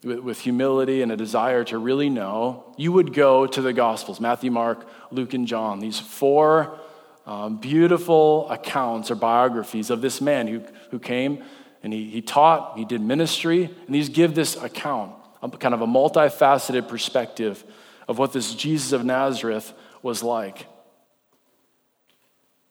with, 0.05 0.21
with 0.21 0.41
humility 0.41 1.03
and 1.03 1.11
a 1.11 1.17
desire 1.17 1.65
to 1.65 1.79
really 1.79 2.11
know, 2.11 2.73
you 2.77 2.93
would 2.93 3.15
go 3.15 3.47
to 3.47 3.63
the 3.63 3.73
Gospels 3.73 4.21
Matthew, 4.21 4.51
Mark, 4.51 4.87
Luke, 5.11 5.35
and 5.35 5.47
John. 5.47 5.81
These 5.81 5.99
four 5.99 6.79
um, 7.27 7.57
beautiful 7.57 8.49
accounts 8.51 9.11
or 9.11 9.15
biographies 9.15 9.91
of 9.91 10.01
this 10.01 10.21
man 10.21 10.47
who, 10.47 10.63
who 10.91 10.99
came 10.99 11.43
and 11.83 11.93
he, 11.93 12.09
he 12.09 12.23
taught, 12.23 12.79
he 12.79 12.85
did 12.85 13.03
ministry, 13.03 13.65
and 13.65 13.95
these 13.95 14.09
give 14.09 14.35
this 14.35 14.57
account, 14.57 15.13
a, 15.43 15.51
kind 15.51 15.75
of 15.75 15.83
a 15.83 15.87
multifaceted 15.87 16.89
perspective 16.89 17.63
of 18.09 18.19
what 18.19 18.33
this 18.33 18.55
Jesus 18.55 18.93
of 18.93 19.05
Nazareth 19.05 19.73
was 20.03 20.23
like. 20.23 20.67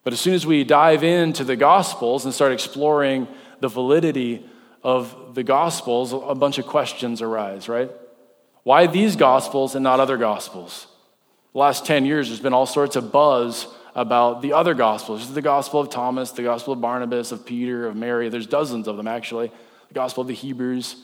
But 0.04 0.14
as 0.14 0.20
soon 0.20 0.34
as 0.34 0.46
we 0.46 0.64
dive 0.64 1.04
into 1.04 1.44
the 1.44 1.56
Gospels 1.56 2.26
and 2.26 2.34
start 2.34 2.52
exploring 2.52 3.28
the 3.60 3.68
validity 3.68 4.46
of 4.84 5.16
the 5.34 5.44
Gospels, 5.44 6.14
a 6.14 6.36
bunch 6.36 6.58
of 6.58 6.66
questions 6.66 7.22
arise, 7.22 7.68
right? 7.68 7.92
Why 8.64 8.88
these 8.88 9.16
Gospels 9.16 9.76
and 9.76 9.84
not 9.84 10.00
other 10.00 10.18
Gospels? 10.18 10.88
The 11.54 11.60
last 11.60 11.86
10 11.86 12.06
years, 12.06 12.30
there's 12.30 12.40
been 12.40 12.54
all 12.54 12.66
sorts 12.66 12.96
of 12.96 13.12
buzz 13.12 13.68
about 13.96 14.42
the 14.42 14.54
other 14.54 14.74
gospels. 14.74 15.20
There's 15.22 15.36
the 15.36 15.42
gospel 15.42 15.80
of 15.80 15.90
Thomas, 15.90 16.32
the 16.32 16.42
gospel 16.42 16.74
of 16.74 16.82
Barnabas, 16.82 17.32
of 17.32 17.46
Peter, 17.46 17.86
of 17.88 17.96
Mary. 17.96 18.28
There's 18.30 18.48
dozens 18.48 18.88
of 18.88 18.98
them, 18.98 19.08
actually. 19.08 19.52
The 19.90 19.94
gospel 19.94 20.22
of 20.22 20.28
the 20.28 20.34
Hebrews. 20.34 20.96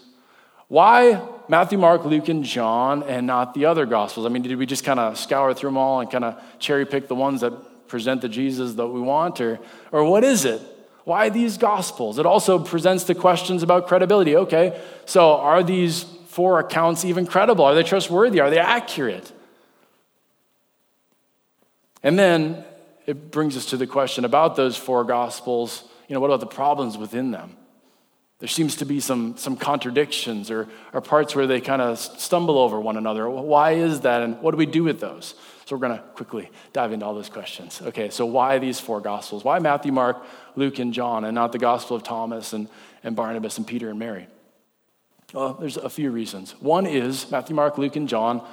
Why 0.68 1.22
Matthew, 1.48 1.78
Mark, 1.78 2.06
Luke, 2.06 2.30
and 2.30 2.44
John, 2.44 3.04
and 3.04 3.28
not 3.28 3.54
the 3.54 3.66
other 3.66 3.86
gospels? 3.86 4.26
I 4.26 4.30
mean, 4.30 4.42
did 4.42 4.56
we 4.56 4.66
just 4.66 4.84
kind 4.84 5.00
of 5.00 5.18
scour 5.18 5.54
through 5.54 5.70
them 5.70 5.78
all 5.78 6.00
and 6.00 6.10
kind 6.10 6.24
of 6.24 6.42
cherry 6.60 6.86
pick 6.86 7.08
the 7.08 7.16
ones 7.16 7.42
that 7.42 7.88
present 7.88 8.22
the 8.22 8.30
Jesus 8.30 8.74
that 8.74 8.88
we 8.88 9.02
want? 9.02 9.40
Or, 9.42 9.60
or 9.92 10.04
what 10.04 10.24
is 10.24 10.46
it? 10.46 10.62
Why 11.10 11.30
these 11.30 11.58
gospels? 11.58 12.20
It 12.20 12.28
also 12.28 12.60
presents 12.60 13.06
the 13.06 13.16
questions 13.16 13.64
about 13.64 13.88
credibility. 13.88 14.36
Okay, 14.36 14.80
so 15.06 15.38
are 15.38 15.64
these 15.64 16.04
four 16.28 16.60
accounts 16.60 17.04
even 17.04 17.26
credible? 17.26 17.66
Are 17.66 17.74
they 17.74 17.82
trustworthy? 17.82 18.40
Are 18.40 18.52
they 18.52 18.60
accurate? 18.60 19.32
And 22.04 22.20
then 22.20 22.64
it 23.08 23.32
brings 23.32 23.58
us 23.58 23.66
to 23.72 23.78
the 23.78 23.88
question 23.88 24.24
about 24.24 24.56
those 24.56 24.78
four 24.78 25.04
gospels 25.04 25.84
you 26.08 26.14
know, 26.14 26.20
what 26.20 26.28
about 26.28 26.42
the 26.42 26.48
problems 26.48 26.98
within 26.98 27.32
them? 27.32 27.56
There 28.40 28.48
seems 28.48 28.78
to 28.78 28.86
be 28.86 29.00
some, 29.00 29.38
some 29.38 29.58
contradictions 29.58 30.50
or, 30.50 30.68
or 30.94 31.02
parts 31.02 31.36
where 31.36 31.46
they 31.46 31.60
kind 31.60 31.82
of 31.82 32.00
stumble 32.00 32.58
over 32.58 32.80
one 32.80 32.98
another. 32.98 33.30
Why 33.30 33.72
is 33.72 34.02
that, 34.02 34.22
and 34.22 34.42
what 34.42 34.52
do 34.52 34.58
we 34.58 34.66
do 34.66 34.84
with 34.84 35.00
those? 35.00 35.36
So 35.70 35.76
we're 35.76 35.88
going 35.88 36.00
to 36.00 36.04
quickly 36.16 36.50
dive 36.74 36.94
into 36.94 37.06
all 37.06 37.14
those 37.14 37.30
questions. 37.30 37.80
Okay, 37.80 38.10
so 38.10 38.26
why 38.26 38.58
these 38.58 38.80
four 38.80 39.00
gospels? 39.02 39.44
Why 39.44 39.60
Matthew, 39.60 39.92
Mark, 39.92 40.26
Luke, 40.56 40.80
and 40.80 40.92
John, 40.92 41.26
and 41.26 41.36
not 41.36 41.52
the 41.52 41.60
gospel 41.60 41.96
of 41.96 42.02
Thomas 42.02 42.54
and, 42.54 42.68
and 43.04 43.16
Barnabas 43.16 43.60
and 43.60 43.68
Peter 43.68 43.92
and 43.92 44.00
Mary? 44.00 44.26
Well, 45.32 45.54
there's 45.54 45.78
a 45.78 45.88
few 45.88 46.10
reasons. 46.10 46.56
One 46.60 46.88
is 46.88 47.30
Matthew, 47.30 47.56
Mark, 47.56 47.78
Luke, 47.78 47.96
and 47.98 48.10
John 48.10 48.44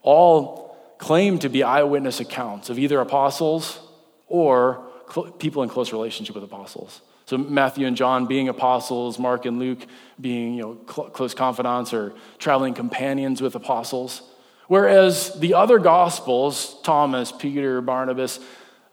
all 0.00 0.78
claim 0.96 1.38
to 1.40 1.50
be 1.50 1.62
eyewitness 1.62 2.20
accounts 2.20 2.70
of 2.70 2.78
either 2.78 3.02
apostles 3.02 3.78
or 4.26 4.82
cl- 5.12 5.32
people 5.32 5.62
in 5.62 5.68
close 5.68 5.92
relationship 5.92 6.34
with 6.34 6.44
apostles. 6.44 7.02
So 7.26 7.36
Matthew 7.36 7.86
and 7.86 7.98
John 7.98 8.24
being 8.24 8.48
apostles, 8.48 9.18
Mark 9.18 9.44
and 9.44 9.58
Luke 9.58 9.86
being 10.18 10.54
you 10.54 10.62
know, 10.62 10.78
cl- 10.90 11.10
close 11.10 11.34
confidants 11.34 11.92
or 11.92 12.14
traveling 12.38 12.72
companions 12.72 13.42
with 13.42 13.54
apostles. 13.56 14.22
Whereas 14.70 15.34
the 15.34 15.54
other 15.54 15.80
gospels, 15.80 16.80
Thomas, 16.84 17.32
Peter, 17.32 17.80
Barnabas, 17.80 18.38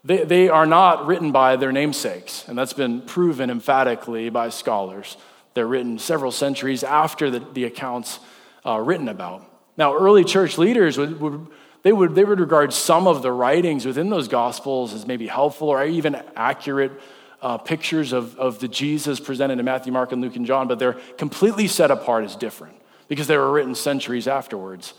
they, 0.04 0.24
they 0.24 0.50
are 0.50 0.66
not 0.66 1.06
written 1.06 1.32
by 1.32 1.56
their 1.56 1.72
namesakes. 1.72 2.48
And 2.48 2.58
that's 2.58 2.74
been 2.74 3.02
proven 3.02 3.52
emphatically 3.52 4.30
by 4.32 4.50
scholars. 4.50 5.18
They're 5.54 5.68
written 5.68 6.00
several 6.00 6.32
centuries 6.32 6.84
after 6.84 7.30
the, 7.30 7.42
the 7.54 7.66
accounts 7.66 8.18
uh, 8.66 8.80
written 8.80 9.08
about. 9.08 9.48
Now, 9.78 9.96
early 9.96 10.24
church 10.24 10.58
leaders 10.58 10.98
would, 10.98 11.22
would 11.22 11.46
they 11.84 11.94
would, 11.94 12.16
they 12.16 12.24
would 12.24 12.40
regard 12.40 12.74
some 12.74 13.06
of 13.06 13.22
the 13.22 13.32
writings 13.32 13.86
within 13.86 14.10
those 14.10 14.28
gospels 14.28 14.96
as 14.96 15.06
maybe 15.06 15.28
helpful 15.28 15.70
or 15.70 15.86
even 15.86 16.16
accurate 16.36 16.92
uh, 17.40 17.60
pictures 17.60 18.14
of, 18.14 18.36
of 18.40 18.58
the 18.58 18.68
Jesus 18.68 19.20
presented 19.20 19.60
in 19.60 19.66
Matthew, 19.66 19.94
Mark, 19.94 20.12
and 20.12 20.24
Luke, 20.24 20.38
and 20.38 20.46
John, 20.48 20.68
but 20.68 20.80
they're 20.80 20.98
completely 21.20 21.68
set 21.68 21.92
apart 21.92 22.24
as 22.24 22.36
different 22.36 22.78
because 23.08 23.28
they 23.28 23.38
were 23.38 23.52
written 23.52 23.76
centuries 23.76 24.28
afterwards. 24.28 24.96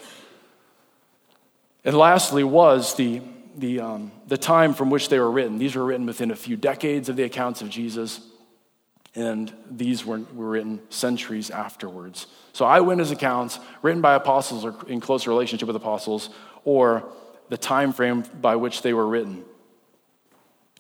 And 1.89 1.97
lastly, 1.97 2.45
was 2.45 2.97
the, 2.97 3.23
the, 3.57 3.81
um, 3.81 4.13
the 4.27 4.37
time 4.37 4.75
from 4.75 4.91
which 4.91 5.09
they 5.09 5.19
were 5.19 5.31
written. 5.31 5.57
These 5.57 5.75
were 5.75 5.87
written 5.87 6.05
within 6.05 6.31
a 6.31 6.37
few 6.37 6.55
decades 6.55 7.09
of 7.09 7.17
the 7.17 7.23
accounts 7.23 7.63
of 7.63 7.71
Jesus, 7.71 8.21
and 9.15 9.51
these 9.71 10.05
were, 10.05 10.21
were 10.35 10.51
written 10.51 10.83
centuries 10.91 11.49
afterwards. 11.49 12.27
So, 12.53 12.67
eyewitness 12.67 13.11
accounts 13.11 13.59
written 13.81 14.03
by 14.03 14.17
apostles 14.17 14.67
or 14.67 14.77
in 14.87 15.01
close 15.01 15.27
relationship 15.27 15.67
with 15.67 15.77
apostles 15.77 16.29
or 16.63 17.09
the 17.49 17.57
time 17.57 17.95
frame 17.95 18.23
by 18.39 18.57
which 18.57 18.83
they 18.83 18.93
were 18.93 19.07
written. 19.07 19.43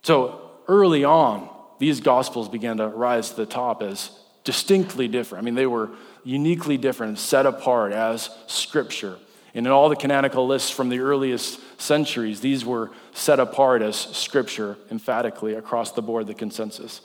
So 0.03 0.51
early 0.69 1.05
on, 1.05 1.49
these 1.79 2.01
gospels 2.01 2.51
began 2.51 2.77
to 2.77 2.89
rise 2.89 3.31
to 3.31 3.37
the 3.37 3.47
top 3.47 3.81
as 3.81 4.11
distinctly 4.45 5.09
different. 5.09 5.43
I 5.43 5.45
mean, 5.47 5.55
they 5.55 5.67
were 5.67 5.89
uniquely 6.23 6.77
different, 6.77 7.19
set 7.19 7.47
apart 7.47 7.93
as 7.93 8.29
scripture. 8.47 9.17
And 9.55 9.67
in 9.67 9.73
all 9.73 9.89
the 9.89 9.97
canonical 9.97 10.47
lists 10.47 10.71
from 10.71 10.89
the 10.89 11.01
earliest 11.01 11.61
centuries, 11.81 12.41
these 12.41 12.65
were 12.65 12.91
set 13.13 13.41
apart 13.41 13.83
as 13.83 13.97
scripture 13.97 14.77
emphatically 14.91 15.55
across 15.55 15.93
the 15.93 16.03
board, 16.03 16.27
the 16.27 16.35
consensus. 16.35 17.01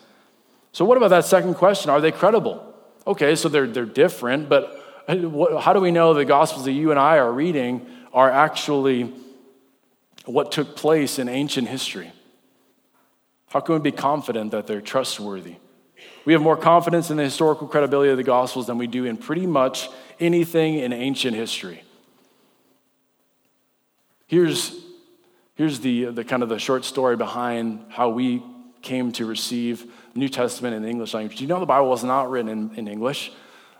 So, 0.72 0.86
what 0.86 0.98
about 0.98 1.10
that 1.10 1.26
second 1.26 1.56
question? 1.56 1.90
Are 1.90 2.02
they 2.02 2.12
credible? 2.12 2.74
Okay, 3.06 3.36
so 3.36 3.50
they're, 3.50 3.68
they're 3.68 3.86
different, 3.86 4.50
but 4.50 5.04
uh, 5.08 5.60
how 5.60 5.74
do 5.74 5.80
we 5.80 5.92
know 5.92 6.14
the 6.14 6.26
gospels 6.26 6.66
that 6.66 6.72
you 6.72 6.92
and 6.92 7.00
I 7.00 7.18
are 7.18 7.32
reading 7.32 7.86
are 8.14 8.30
actually 8.30 9.14
what 10.26 10.52
took 10.52 10.76
place 10.76 11.20
in 11.20 11.30
ancient 11.30 11.68
history? 11.68 12.12
How 13.50 13.60
can 13.60 13.76
we 13.76 13.82
be 13.82 13.92
confident 13.92 14.52
that 14.52 14.68
they're 14.68 14.82
trustworthy? 14.82 15.56
We 16.26 16.34
have 16.34 16.42
more 16.42 16.58
confidence 16.58 17.12
in 17.12 17.18
the 17.18 17.24
historical 17.24 17.68
credibility 17.68 18.10
of 18.10 18.18
the 18.18 18.24
Gospels 18.24 18.68
than 18.68 18.78
we 18.78 18.88
do 18.88 19.06
in 19.06 19.18
pretty 19.18 19.46
much 19.46 19.90
anything 20.20 20.76
in 20.76 20.94
ancient 20.94 21.36
history. 21.36 21.84
Here's, 24.28 24.76
here's 25.56 25.80
the, 25.80 26.06
the 26.06 26.24
kind 26.24 26.44
of 26.44 26.50
the 26.50 26.60
short 26.60 26.86
story 26.86 27.16
behind 27.16 27.86
how 27.90 28.10
we 28.10 28.44
came 28.82 29.12
to 29.14 29.26
receive 29.26 29.86
New 30.16 30.30
Testament 30.30 30.76
in 30.76 30.82
the 30.82 30.90
English 30.90 31.14
language. 31.14 31.38
Do 31.38 31.44
you 31.44 31.48
know 31.48 31.60
the 31.60 31.66
Bible 31.66 31.90
was 31.90 32.04
not 32.04 32.30
written 32.30 32.50
in, 32.50 32.76
in 32.76 32.88
English? 32.88 33.32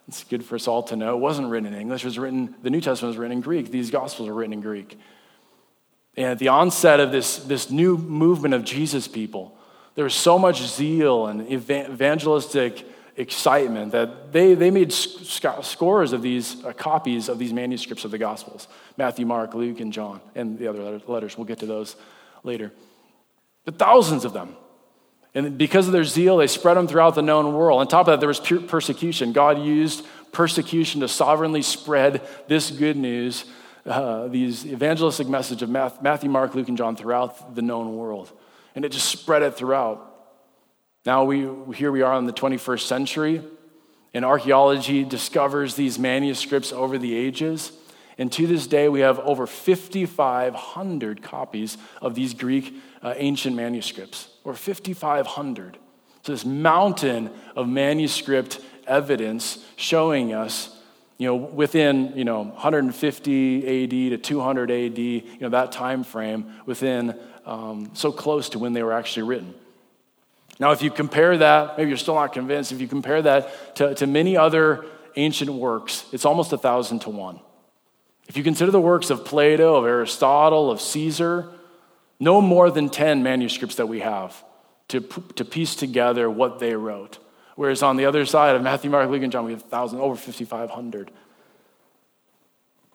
It's 0.08 0.24
good 0.24 0.44
for 0.44 0.56
us 0.56 0.68
all 0.68 0.84
to 0.84 0.96
know. 0.96 1.16
It 1.16 1.20
wasn't 1.20 1.50
written 1.50 1.72
in 1.72 1.80
English. 1.80 2.04
It 2.04 2.08
was 2.08 2.20
written, 2.20 2.56
the 2.62 2.70
New 2.70 2.82
Testament 2.82 3.12
was 3.12 3.18
written 3.18 3.38
in 3.38 3.42
Greek. 3.42 3.72
These 3.72 3.92
Gospels 3.92 4.28
were 4.28 4.36
written 4.36 4.54
in 4.54 4.62
Greek. 4.62 4.98
And 6.16 6.28
at 6.28 6.40
the 6.40 6.50
onset 6.50 7.00
of 7.00 7.12
this, 7.12 7.38
this 7.38 7.72
new 7.72 7.98
movement 7.98 8.54
of 8.54 8.64
Jesus 8.64 9.08
people, 9.08 9.58
there 9.96 10.04
was 10.04 10.14
so 10.14 10.38
much 10.38 10.62
zeal 10.62 11.28
and 11.28 11.50
evangelistic 11.52 12.86
excitement 13.16 13.92
that 13.92 14.32
they, 14.34 14.56
they 14.56 14.72
made 14.72 14.92
scores 14.92 16.14
of 16.14 16.22
these 16.22 16.64
uh, 16.66 16.74
copies 16.74 17.30
of 17.30 17.38
these 17.38 17.54
manuscripts 17.54 18.06
of 18.06 18.12
the 18.12 18.18
Gospels 18.18 18.68
Matthew, 18.98 19.26
Mark, 19.26 19.54
Luke, 19.54 19.80
and 19.80 19.94
John, 19.94 20.22
and 20.36 20.58
the 20.58 20.68
other 20.68 21.02
letters. 21.08 21.38
We'll 21.38 21.46
get 21.46 21.60
to 21.60 21.66
those 21.66 21.96
later. 22.44 22.72
But 23.66 23.78
thousands 23.78 24.26
of 24.26 24.34
them. 24.34 24.56
And 25.36 25.58
because 25.58 25.88
of 25.88 25.94
their 25.94 26.04
zeal, 26.04 26.38
they 26.38 26.48
spread 26.48 26.78
them 26.78 26.88
throughout 26.88 27.16
the 27.16 27.22
known 27.24 27.54
world. 27.54 27.80
On 27.80 27.88
top 27.88 28.08
of 28.08 28.14
that, 28.14 28.20
there 28.20 28.28
was 28.28 28.40
persecution. 28.40 29.32
God 29.32 29.60
used 29.60 30.06
persecution 30.32 31.02
to 31.02 31.08
sovereignly 31.08 31.62
spread 31.64 32.22
this 32.48 32.70
good 32.70 32.98
news, 32.98 33.46
uh, 33.86 34.28
these 34.28 34.66
evangelistic 34.66 35.28
message 35.28 35.64
of 35.64 35.70
Matthew, 35.70 36.30
Mark, 36.30 36.54
Luke, 36.54 36.68
and 36.68 36.78
John 36.78 36.96
throughout 36.96 37.56
the 37.56 37.64
known 37.64 37.96
world. 37.96 38.32
And 38.76 38.86
it 38.86 38.92
just 38.92 39.08
spread 39.08 39.42
it 39.42 39.56
throughout. 39.56 40.13
Now 41.06 41.26
we 41.26 41.50
here 41.76 41.92
we 41.92 42.02
are 42.02 42.18
in 42.18 42.26
the 42.26 42.34
21st 42.34 42.88
century, 42.88 43.44
and 44.14 44.24
archaeology 44.24 45.04
discovers 45.04 45.76
these 45.76 46.00
manuscripts 46.00 46.72
over 46.72 46.98
the 46.98 47.14
ages. 47.14 47.74
And 48.18 48.32
to 48.34 48.46
this 48.46 48.68
day, 48.68 48.90
we 48.90 49.00
have 49.00 49.20
over 49.20 49.48
5,500 49.48 51.24
copies 51.24 51.78
of 52.02 52.14
these 52.14 52.34
Greek 52.34 52.76
uh, 53.02 53.16
ancient 53.18 53.56
manuscripts, 53.56 54.30
or 54.44 54.54
5,500. 54.54 55.78
So, 56.22 56.32
this 56.32 56.46
mountain 56.46 57.32
of 57.56 57.68
manuscript 57.68 58.62
evidence 58.88 59.66
showing 59.76 60.34
us, 60.34 60.78
you 61.18 61.28
know, 61.28 61.36
within, 61.36 62.14
you 62.16 62.24
know, 62.24 62.44
150 62.44 63.84
AD 63.84 63.90
to 63.90 64.18
200 64.18 64.72
AD, 64.72 64.98
you 64.98 65.38
know, 65.42 65.50
that 65.50 65.72
time 65.72 66.04
frame, 66.04 66.54
within 66.66 67.20
um, 67.46 67.90
so 67.94 68.12
close 68.12 68.50
to 68.50 68.60
when 68.60 68.72
they 68.74 68.84
were 68.84 68.94
actually 68.94 69.24
written. 69.24 69.54
Now, 70.60 70.72
if 70.72 70.82
you 70.82 70.92
compare 70.92 71.38
that, 71.38 71.78
maybe 71.78 71.90
you're 71.90 71.98
still 71.98 72.16
not 72.16 72.34
convinced, 72.34 72.72
if 72.72 72.80
you 72.80 72.88
compare 72.88 73.22
that 73.22 73.76
to, 73.78 73.96
to 73.96 74.08
many 74.08 74.38
other 74.38 74.86
ancient 75.16 75.52
works, 75.52 76.06
it's 76.12 76.26
almost 76.26 76.54
a 76.54 76.58
thousand 76.58 77.00
to 77.00 77.10
one. 77.10 77.40
If 78.28 78.38
you 78.38 78.44
consider 78.44 78.72
the 78.72 78.82
works 78.82 79.10
of 79.10 79.26
Plato, 79.26 79.76
of 79.76 79.86
Aristotle, 79.86 80.72
of 80.72 80.80
Caesar, 80.80 81.50
no 82.20 82.40
more 82.40 82.72
than 82.72 82.90
10 82.90 83.24
manuscripts 83.24 83.76
that 83.76 83.88
we 83.88 84.00
have 84.00 84.44
to, 84.90 85.02
to 85.36 85.44
piece 85.44 85.76
together 85.76 86.30
what 86.30 86.60
they 86.60 86.76
wrote. 86.76 87.18
Whereas 87.56 87.84
on 87.84 87.98
the 87.98 88.06
other 88.06 88.26
side 88.26 88.56
of 88.56 88.62
Matthew, 88.62 88.90
Mark, 88.90 89.10
Luke, 89.10 89.24
and 89.24 89.32
John, 89.32 89.46
we 89.46 89.52
have 89.52 89.62
1,000, 89.62 90.00
over 90.00 90.16
5,500. 90.16 91.12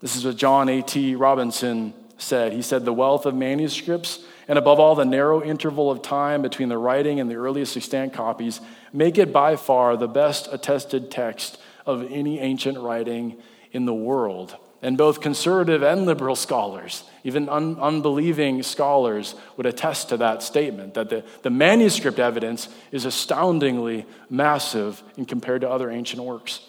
This 0.01 0.17
is 0.17 0.25
what 0.25 0.37
John 0.37 0.69
A.T. 0.69 1.15
Robinson 1.17 1.93
said. 2.19 2.53
He 2.53 2.63
said, 2.63 2.85
The 2.85 2.93
wealth 2.93 3.25
of 3.25 3.35
manuscripts, 3.35 4.21
and 4.47 4.59
above 4.59 4.79
all, 4.79 4.95
the 4.95 5.05
narrow 5.05 5.43
interval 5.43 5.91
of 5.91 6.03
time 6.03 6.43
between 6.43 6.69
the 6.69 6.79
writing 6.79 7.21
and 7.21 7.31
the 7.31 7.37
earliest 7.37 7.77
extant 7.77 8.13
copies, 8.13 8.61
make 8.93 9.17
it 9.17 9.33
by 9.33 9.57
far 9.57 9.97
the 9.97 10.09
best 10.09 10.49
attested 10.53 11.11
text 11.11 11.59
of 11.87 12.11
any 12.11 12.39
ancient 12.39 12.79
writing 12.79 13.37
in 13.73 13.87
the 13.87 13.95
world. 13.95 14.57
And 14.81 14.97
both 14.97 15.21
conservative 15.21 15.83
and 15.83 16.07
liberal 16.07 16.37
scholars, 16.37 17.03
even 17.25 17.49
un- 17.49 17.79
unbelieving 17.81 18.63
scholars, 18.63 19.35
would 19.57 19.67
attest 19.67 20.11
to 20.11 20.19
that 20.19 20.43
statement 20.43 20.95
that 20.95 21.11
the, 21.11 21.25
the 21.43 21.51
manuscript 21.51 22.21
evidence 22.21 22.69
is 22.93 23.05
astoundingly 23.05 24.07
massive 24.31 25.03
in 25.17 25.25
compared 25.25 25.63
to 25.63 25.71
other 25.71 25.91
ancient 25.91 26.23
works. 26.23 26.61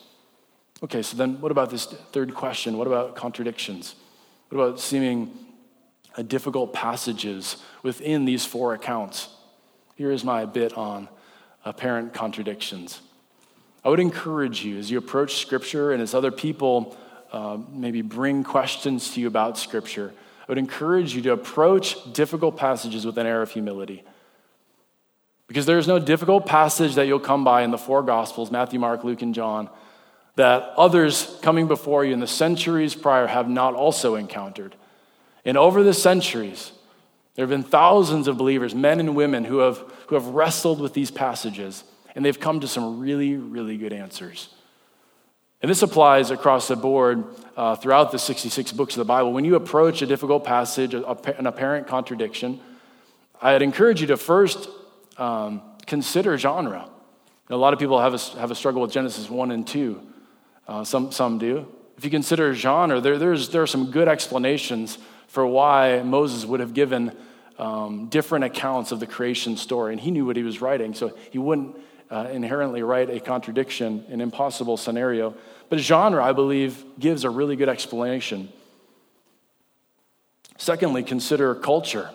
Okay, 0.81 1.01
so 1.01 1.17
then 1.17 1.39
what 1.39 1.51
about 1.51 1.69
this 1.69 1.85
third 1.85 2.33
question? 2.33 2.77
What 2.77 2.87
about 2.87 3.15
contradictions? 3.15 3.95
What 4.49 4.59
about 4.59 4.79
seeming 4.79 5.31
uh, 6.17 6.23
difficult 6.23 6.73
passages 6.73 7.57
within 7.83 8.25
these 8.25 8.45
four 8.45 8.73
accounts? 8.73 9.29
Here 9.95 10.11
is 10.11 10.23
my 10.23 10.45
bit 10.45 10.75
on 10.75 11.07
apparent 11.63 12.13
contradictions. 12.13 13.01
I 13.85 13.89
would 13.89 13.99
encourage 13.99 14.65
you 14.65 14.79
as 14.79 14.89
you 14.89 14.97
approach 14.97 15.35
Scripture 15.35 15.91
and 15.91 16.01
as 16.01 16.15
other 16.15 16.31
people 16.31 16.97
uh, 17.31 17.59
maybe 17.71 18.01
bring 18.01 18.43
questions 18.43 19.13
to 19.13 19.21
you 19.21 19.27
about 19.27 19.57
Scripture, 19.57 20.13
I 20.41 20.45
would 20.51 20.57
encourage 20.57 21.13
you 21.13 21.21
to 21.23 21.33
approach 21.33 22.11
difficult 22.11 22.57
passages 22.57 23.05
with 23.05 23.19
an 23.19 23.27
air 23.27 23.43
of 23.43 23.51
humility. 23.51 24.03
Because 25.47 25.67
there 25.67 25.77
is 25.77 25.87
no 25.87 25.99
difficult 25.99 26.47
passage 26.47 26.95
that 26.95 27.05
you'll 27.05 27.19
come 27.19 27.43
by 27.43 27.61
in 27.61 27.69
the 27.69 27.77
four 27.77 28.01
Gospels 28.01 28.49
Matthew, 28.49 28.79
Mark, 28.79 29.03
Luke, 29.03 29.21
and 29.21 29.35
John 29.35 29.69
that 30.39 30.71
others 30.77 31.37
coming 31.41 31.67
before 31.67 32.05
you 32.05 32.13
in 32.13 32.21
the 32.21 32.25
centuries 32.25 32.95
prior 32.95 33.27
have 33.27 33.49
not 33.49 33.75
also 33.75 34.15
encountered. 34.15 34.73
And 35.43 35.57
over 35.57 35.83
the 35.83 35.93
centuries, 35.93 36.71
there 37.35 37.43
have 37.43 37.49
been 37.49 37.69
thousands 37.69 38.29
of 38.29 38.37
believers, 38.37 38.73
men 38.73 39.01
and 39.01 39.17
women, 39.17 39.43
who 39.43 39.57
have, 39.57 39.83
who 40.07 40.15
have 40.15 40.27
wrestled 40.27 40.79
with 40.79 40.93
these 40.93 41.11
passages, 41.11 41.83
and 42.15 42.23
they've 42.23 42.39
come 42.39 42.61
to 42.61 42.69
some 42.69 43.01
really, 43.01 43.35
really 43.35 43.75
good 43.75 43.91
answers. 43.91 44.47
And 45.61 45.69
this 45.69 45.81
applies 45.81 46.31
across 46.31 46.69
the 46.69 46.77
board 46.77 47.25
uh, 47.57 47.75
throughout 47.75 48.13
the 48.13 48.17
66 48.17 48.71
books 48.71 48.93
of 48.93 48.99
the 48.99 49.03
Bible. 49.05 49.33
When 49.33 49.43
you 49.43 49.55
approach 49.55 50.01
a 50.01 50.05
difficult 50.05 50.45
passage, 50.45 50.93
an 50.93 51.03
apparent 51.47 51.87
contradiction, 51.87 52.61
I'd 53.41 53.61
encourage 53.61 53.99
you 53.99 54.07
to 54.07 54.15
first 54.15 54.69
um, 55.17 55.61
consider 55.85 56.37
genre. 56.37 56.89
a 57.49 57.57
lot 57.57 57.73
of 57.73 57.79
people 57.79 57.99
have 57.99 58.13
a, 58.13 58.39
have 58.39 58.51
a 58.51 58.55
struggle 58.55 58.81
with 58.81 58.93
Genesis 58.93 59.29
1 59.29 59.51
and 59.51 59.67
2. 59.67 60.03
Uh, 60.69 60.83
some, 60.83 61.11
some 61.11 61.39
do. 61.39 61.65
If 61.97 62.05
you 62.05 62.11
consider 62.11 62.53
genre, 62.53 63.01
there, 63.01 63.17
there's, 63.17 63.49
there 63.49 63.63
are 63.63 63.67
some 63.67 63.89
good 63.89 64.07
explanations 64.07 64.99
for 65.27 65.47
why 65.47 66.03
Moses 66.03 66.45
would 66.45 66.59
have 66.59 66.75
given 66.75 67.17
um, 67.57 68.05
different 68.05 68.45
accounts 68.45 68.91
of 68.91 68.99
the 68.99 69.07
creation 69.07 69.57
story. 69.57 69.93
And 69.93 69.99
he 69.99 70.11
knew 70.11 70.27
what 70.27 70.35
he 70.35 70.43
was 70.43 70.61
writing, 70.61 70.93
so 70.93 71.17
he 71.31 71.39
wouldn't 71.39 71.75
uh, 72.11 72.27
inherently 72.31 72.83
write 72.83 73.09
a 73.09 73.19
contradiction, 73.19 74.05
an 74.09 74.21
impossible 74.21 74.77
scenario. 74.77 75.33
But 75.69 75.79
genre, 75.79 76.23
I 76.23 76.33
believe, 76.33 76.85
gives 76.99 77.23
a 77.23 77.31
really 77.31 77.55
good 77.55 77.67
explanation. 77.67 78.49
Secondly, 80.59 81.01
consider 81.01 81.55
culture. 81.55 82.11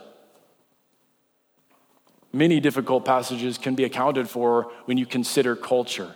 Many 2.33 2.61
difficult 2.61 3.05
passages 3.05 3.59
can 3.59 3.75
be 3.75 3.83
accounted 3.83 4.31
for 4.31 4.71
when 4.85 4.97
you 4.97 5.07
consider 5.07 5.57
culture. 5.57 6.15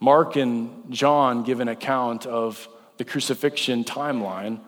Mark 0.00 0.36
and 0.36 0.90
John 0.90 1.42
give 1.42 1.60
an 1.60 1.68
account 1.68 2.26
of 2.26 2.68
the 2.96 3.04
crucifixion 3.04 3.84
timeline, 3.84 4.60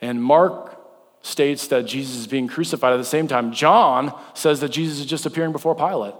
and 0.00 0.22
Mark 0.22 0.80
states 1.22 1.68
that 1.68 1.86
Jesus 1.86 2.16
is 2.16 2.26
being 2.26 2.46
crucified 2.46 2.92
at 2.92 2.98
the 2.98 3.04
same 3.04 3.26
time. 3.26 3.52
John 3.52 4.14
says 4.34 4.60
that 4.60 4.68
Jesus 4.68 5.00
is 5.00 5.06
just 5.06 5.24
appearing 5.24 5.52
before 5.52 5.74
Pilate. 5.74 6.14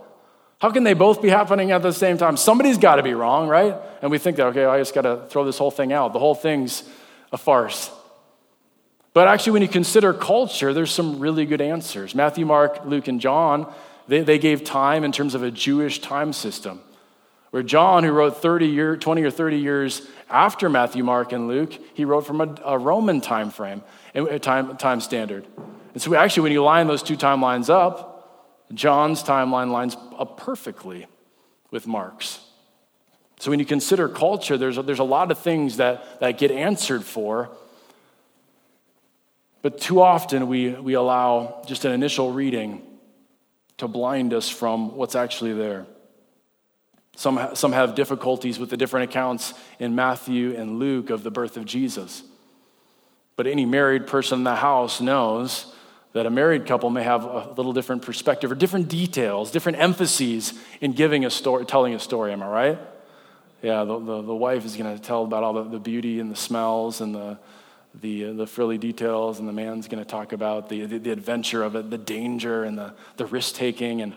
How 0.61 0.71
can 0.71 0.83
they 0.83 0.95
both 0.95 1.21
be 1.21 1.29
happening 1.29 1.73
at 1.73 1.83
the 1.83 1.93
same 1.93 2.17
time? 2.17 2.39
Somebody's 2.39 2.79
got 2.79 2.97
to 2.97 3.03
be 3.03 3.13
wrong, 3.13 3.49
right? 3.49 3.77
And 4.01 4.11
we 4.11 4.19
think 4.19 4.39
that, 4.39 4.47
okay, 4.47 4.65
I 4.65 4.79
just 4.79 4.95
got 4.95 5.03
to 5.03 5.27
throw 5.29 5.45
this 5.45 5.59
whole 5.59 5.71
thing 5.71 5.93
out. 5.93 6.15
The 6.15 6.19
whole 6.19 6.35
thing's 6.35 6.85
a 7.33 7.37
farce. 7.37 7.91
But 9.13 9.29
actually, 9.29 9.53
when 9.53 9.63
you 9.63 9.69
consider 9.69 10.15
culture, 10.15 10.73
there's 10.73 10.91
some 10.91 11.21
really 11.21 11.45
good 11.45 11.61
answers. 11.61 12.15
Matthew, 12.15 12.47
Mark, 12.47 12.87
Luke, 12.87 13.09
and 13.09 13.21
John, 13.21 13.71
they, 14.09 14.23
they 14.23 14.39
gave 14.39 14.65
time 14.65 15.05
in 15.05 15.13
terms 15.13 15.35
of 15.35 15.43
a 15.43 15.51
Jewish 15.51 16.01
time 16.01 16.33
system. 16.33 16.81
Where 17.55 17.63
John, 17.63 18.03
who 18.03 18.11
wrote 18.11 18.43
30 18.43 18.67
year, 18.67 18.97
20 18.97 19.23
or 19.23 19.31
30 19.31 19.59
years 19.59 20.03
after 20.29 20.69
Matthew, 20.69 21.05
Mark, 21.05 21.31
and 21.31 21.47
Luke, 21.47 21.73
he 21.95 22.05
wrote 22.05 22.27
from 22.27 22.41
a, 22.41 22.53
a 22.65 22.77
Roman 22.77 23.21
time 23.21 23.51
frame, 23.51 23.85
a 24.13 24.41
time, 24.41 24.77
time 24.77 25.01
standard. 25.01 25.47
And 25.93 26.03
so, 26.03 26.17
actually, 26.17 26.43
when 26.43 26.51
you 26.51 26.65
line 26.65 26.89
those 26.89 27.05
two 27.05 27.17
timelines 27.17 27.71
up, 27.71 28.59
John's 28.75 29.23
timeline 29.23 29.71
lines 29.71 29.97
up 30.19 30.37
perfectly 30.37 31.07
with 31.71 31.87
Mark's. 31.87 32.41
So 33.39 33.53
when 33.53 33.61
you 33.61 33.67
consider 33.67 34.09
culture, 34.09 34.59
there's 34.59 34.77
a, 34.77 34.83
there's 34.83 34.99
a 34.99 35.05
lot 35.05 35.31
of 35.31 35.39
things 35.39 35.77
that, 35.77 36.19
that 36.19 36.39
get 36.39 36.51
answered 36.51 37.05
for. 37.05 37.57
But 39.63 39.79
too 39.79 40.03
often 40.03 40.49
we, 40.49 40.71
we 40.71 40.95
allow 40.95 41.63
just 41.69 41.85
an 41.85 41.93
initial 41.93 42.33
reading 42.33 42.83
to 43.77 43.87
blind 43.87 44.35
us 44.35 44.49
from 44.49 44.97
what's 44.97 45.15
actually 45.15 45.53
there. 45.53 45.87
Some, 47.17 47.51
some 47.55 47.73
have 47.73 47.95
difficulties 47.95 48.59
with 48.59 48.71
the 48.71 48.77
different 48.77 49.11
accounts 49.11 49.55
in 49.79 49.95
Matthew 49.95 50.55
and 50.57 50.79
Luke 50.79 51.11
of 51.11 51.23
the 51.23 51.31
birth 51.31 51.57
of 51.57 51.65
Jesus. 51.65 52.23
But 53.37 53.47
any 53.47 53.65
married 53.65 54.07
person 54.07 54.39
in 54.39 54.45
the 54.45 54.57
house 54.57 55.01
knows 55.01 55.73
that 56.13 56.27
a 56.27 56.31
married 56.31 56.67
couple 56.67 56.91
may 56.91 57.03
have 57.03 57.25
a 57.25 57.53
little 57.57 57.73
different 57.73 58.03
perspective 58.03 58.51
or 58.51 58.55
different 58.55 58.89
details, 58.89 59.51
different 59.51 59.79
emphases 59.79 60.55
in 60.81 60.93
giving 60.93 61.25
a 61.25 61.31
story, 61.31 61.65
telling 61.65 61.95
a 61.95 61.99
story. 61.99 62.33
Am 62.33 62.43
I 62.43 62.49
right? 62.49 62.79
Yeah, 63.63 63.85
the, 63.85 63.99
the, 63.99 64.23
the 64.23 64.35
wife 64.35 64.65
is 64.65 64.77
going 64.77 64.95
to 64.95 65.03
tell 65.03 65.25
about 65.25 65.43
all 65.43 65.55
the, 65.55 65.65
the 65.65 65.81
beauty 65.81 66.21
and 66.21 66.31
the 66.31 66.37
smells 66.37 67.01
and 67.01 67.15
the, 67.15 67.39
the, 68.01 68.33
the 68.33 68.47
frilly 68.47 68.79
details, 68.79 69.39
and 69.39 69.49
the 69.49 69.53
man's 69.53 69.89
going 69.89 70.03
to 70.03 70.09
talk 70.09 70.33
about 70.33 70.69
the, 70.69 70.85
the, 70.87 70.99
the, 70.99 71.11
adventure 71.11 71.63
of 71.63 71.75
it, 71.75 71.91
the 71.91 71.99
danger 71.99 72.65
and 72.65 72.77
the, 72.77 72.93
the 73.17 73.27
risk 73.27 73.55
taking. 73.55 74.03
And, 74.03 74.15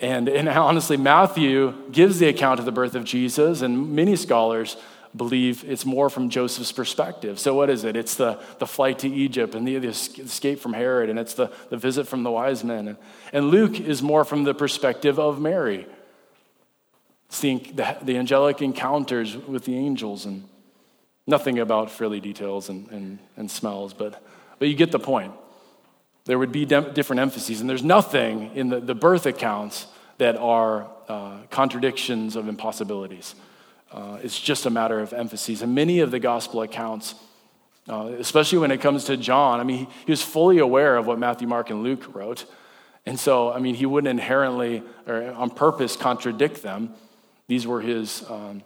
and, 0.00 0.28
and 0.28 0.48
honestly, 0.48 0.96
Matthew 0.96 1.74
gives 1.90 2.18
the 2.18 2.28
account 2.28 2.60
of 2.60 2.66
the 2.66 2.72
birth 2.72 2.94
of 2.94 3.04
Jesus, 3.04 3.62
and 3.62 3.94
many 3.94 4.16
scholars 4.16 4.76
believe 5.16 5.64
it's 5.64 5.86
more 5.86 6.10
from 6.10 6.28
Joseph's 6.28 6.72
perspective. 6.72 7.38
So, 7.38 7.54
what 7.54 7.70
is 7.70 7.84
it? 7.84 7.96
It's 7.96 8.16
the, 8.16 8.38
the 8.58 8.66
flight 8.66 8.98
to 9.00 9.08
Egypt 9.08 9.54
and 9.54 9.66
the, 9.66 9.78
the 9.78 9.88
escape 9.88 10.60
from 10.60 10.72
Herod, 10.72 11.08
and 11.08 11.18
it's 11.18 11.34
the, 11.34 11.50
the 11.70 11.76
visit 11.76 12.06
from 12.06 12.22
the 12.22 12.30
wise 12.30 12.64
men. 12.64 12.96
And 13.32 13.50
Luke 13.50 13.80
is 13.80 14.02
more 14.02 14.24
from 14.24 14.44
the 14.44 14.54
perspective 14.54 15.18
of 15.18 15.40
Mary. 15.40 15.86
Seeing 17.28 17.72
the, 17.74 17.96
the 18.02 18.18
angelic 18.18 18.62
encounters 18.62 19.36
with 19.36 19.64
the 19.64 19.76
angels, 19.76 20.26
and 20.26 20.44
nothing 21.26 21.58
about 21.58 21.90
frilly 21.90 22.20
details 22.20 22.68
and, 22.68 22.88
and, 22.90 23.18
and 23.36 23.50
smells, 23.50 23.92
but, 23.92 24.22
but 24.58 24.68
you 24.68 24.74
get 24.74 24.92
the 24.92 24.98
point. 24.98 25.32
There 26.26 26.38
would 26.38 26.52
be 26.52 26.64
different 26.64 27.20
emphases. 27.20 27.60
And 27.60 27.70
there's 27.70 27.84
nothing 27.84 28.50
in 28.54 28.68
the, 28.68 28.80
the 28.80 28.94
birth 28.94 29.26
accounts 29.26 29.86
that 30.18 30.36
are 30.36 30.88
uh, 31.08 31.38
contradictions 31.50 32.36
of 32.36 32.48
impossibilities. 32.48 33.36
Uh, 33.92 34.18
it's 34.22 34.38
just 34.38 34.66
a 34.66 34.70
matter 34.70 34.98
of 34.98 35.12
emphases. 35.12 35.62
And 35.62 35.74
many 35.74 36.00
of 36.00 36.10
the 36.10 36.18
gospel 36.18 36.62
accounts, 36.62 37.14
uh, 37.88 38.10
especially 38.18 38.58
when 38.58 38.72
it 38.72 38.80
comes 38.80 39.04
to 39.04 39.16
John, 39.16 39.60
I 39.60 39.62
mean, 39.62 39.78
he, 39.78 39.88
he 40.06 40.12
was 40.12 40.22
fully 40.22 40.58
aware 40.58 40.96
of 40.96 41.06
what 41.06 41.18
Matthew, 41.18 41.46
Mark, 41.46 41.70
and 41.70 41.84
Luke 41.84 42.14
wrote. 42.14 42.44
And 43.06 43.18
so, 43.18 43.52
I 43.52 43.60
mean, 43.60 43.76
he 43.76 43.86
wouldn't 43.86 44.10
inherently 44.10 44.82
or 45.06 45.30
on 45.32 45.50
purpose 45.50 45.94
contradict 45.94 46.62
them. 46.62 46.94
These 47.46 47.68
were 47.68 47.80
his, 47.80 48.24
um, 48.28 48.64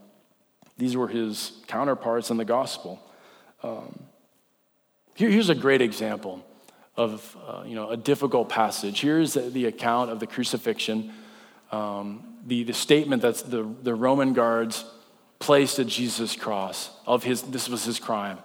these 0.79 0.97
were 0.97 1.09
his 1.09 1.53
counterparts 1.67 2.31
in 2.31 2.39
the 2.39 2.47
gospel. 2.47 2.99
Um, 3.63 4.05
here, 5.15 5.29
here's 5.29 5.51
a 5.51 5.55
great 5.55 5.83
example 5.83 6.43
of 6.97 7.37
uh, 7.47 7.63
you 7.67 7.75
know, 7.75 7.91
a 7.91 7.97
difficult 7.97 8.49
passage. 8.49 9.01
Here's 9.01 9.35
the, 9.35 9.67
account 9.67 10.11
of 10.11 10.21
the 10.21 10.27
crucifixion, 10.27 11.13
um, 11.73 12.25
the, 12.47 12.65
the 12.65 12.73
statement 12.73 13.23
that 13.23 13.37
the, 13.51 13.69
the 13.83 13.95
Roman 13.95 14.33
guards 14.33 14.85
placed 15.39 15.79
at 15.79 15.87
Jesus' 15.87 16.37
cross 16.37 16.91
of 17.07 17.25
his, 17.25 17.43
this 17.43 17.69
was 17.69 17.85
his 17.85 17.99
crime. 17.99 18.39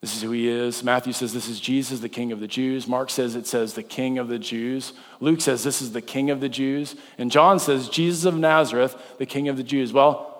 This 0.00 0.14
is 0.14 0.22
who 0.22 0.30
he 0.30 0.48
is. 0.48 0.84
Matthew 0.84 1.12
says 1.12 1.32
this 1.32 1.48
is 1.48 1.58
Jesus, 1.58 2.00
the 2.00 2.08
King 2.08 2.30
of 2.30 2.40
the 2.40 2.46
Jews. 2.46 2.86
Mark 2.86 3.10
says 3.10 3.34
it 3.34 3.46
says 3.46 3.74
the 3.74 3.82
King 3.82 4.18
of 4.18 4.28
the 4.28 4.38
Jews. 4.38 4.92
Luke 5.20 5.40
says 5.40 5.64
this 5.64 5.80
is 5.80 5.92
the 5.92 6.02
King 6.02 6.30
of 6.30 6.40
the 6.40 6.48
Jews. 6.48 6.96
And 7.18 7.30
John 7.30 7.58
says 7.58 7.88
Jesus 7.88 8.24
of 8.24 8.36
Nazareth, 8.36 8.96
the 9.18 9.26
King 9.26 9.48
of 9.48 9.56
the 9.56 9.62
Jews. 9.62 9.92
Well, 9.92 10.32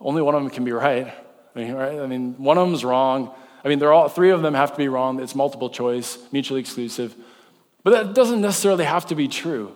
only 0.00 0.20
one 0.20 0.34
of 0.34 0.42
them 0.42 0.50
can 0.50 0.64
be 0.64 0.72
right. 0.72 1.12
I 1.54 1.58
mean, 1.58 1.72
right? 1.74 1.98
I 1.98 2.06
mean 2.06 2.34
one 2.38 2.58
of 2.58 2.66
them's 2.66 2.84
wrong. 2.84 3.34
I 3.64 3.68
mean, 3.68 3.78
they're 3.78 3.92
all 3.92 4.08
three 4.08 4.30
of 4.30 4.42
them 4.42 4.54
have 4.54 4.72
to 4.72 4.78
be 4.78 4.88
wrong. 4.88 5.20
It's 5.20 5.34
multiple 5.34 5.70
choice, 5.70 6.18
mutually 6.32 6.60
exclusive. 6.60 7.14
But 7.82 7.90
that 7.90 8.14
doesn't 8.14 8.40
necessarily 8.40 8.84
have 8.84 9.06
to 9.06 9.14
be 9.14 9.28
true. 9.28 9.74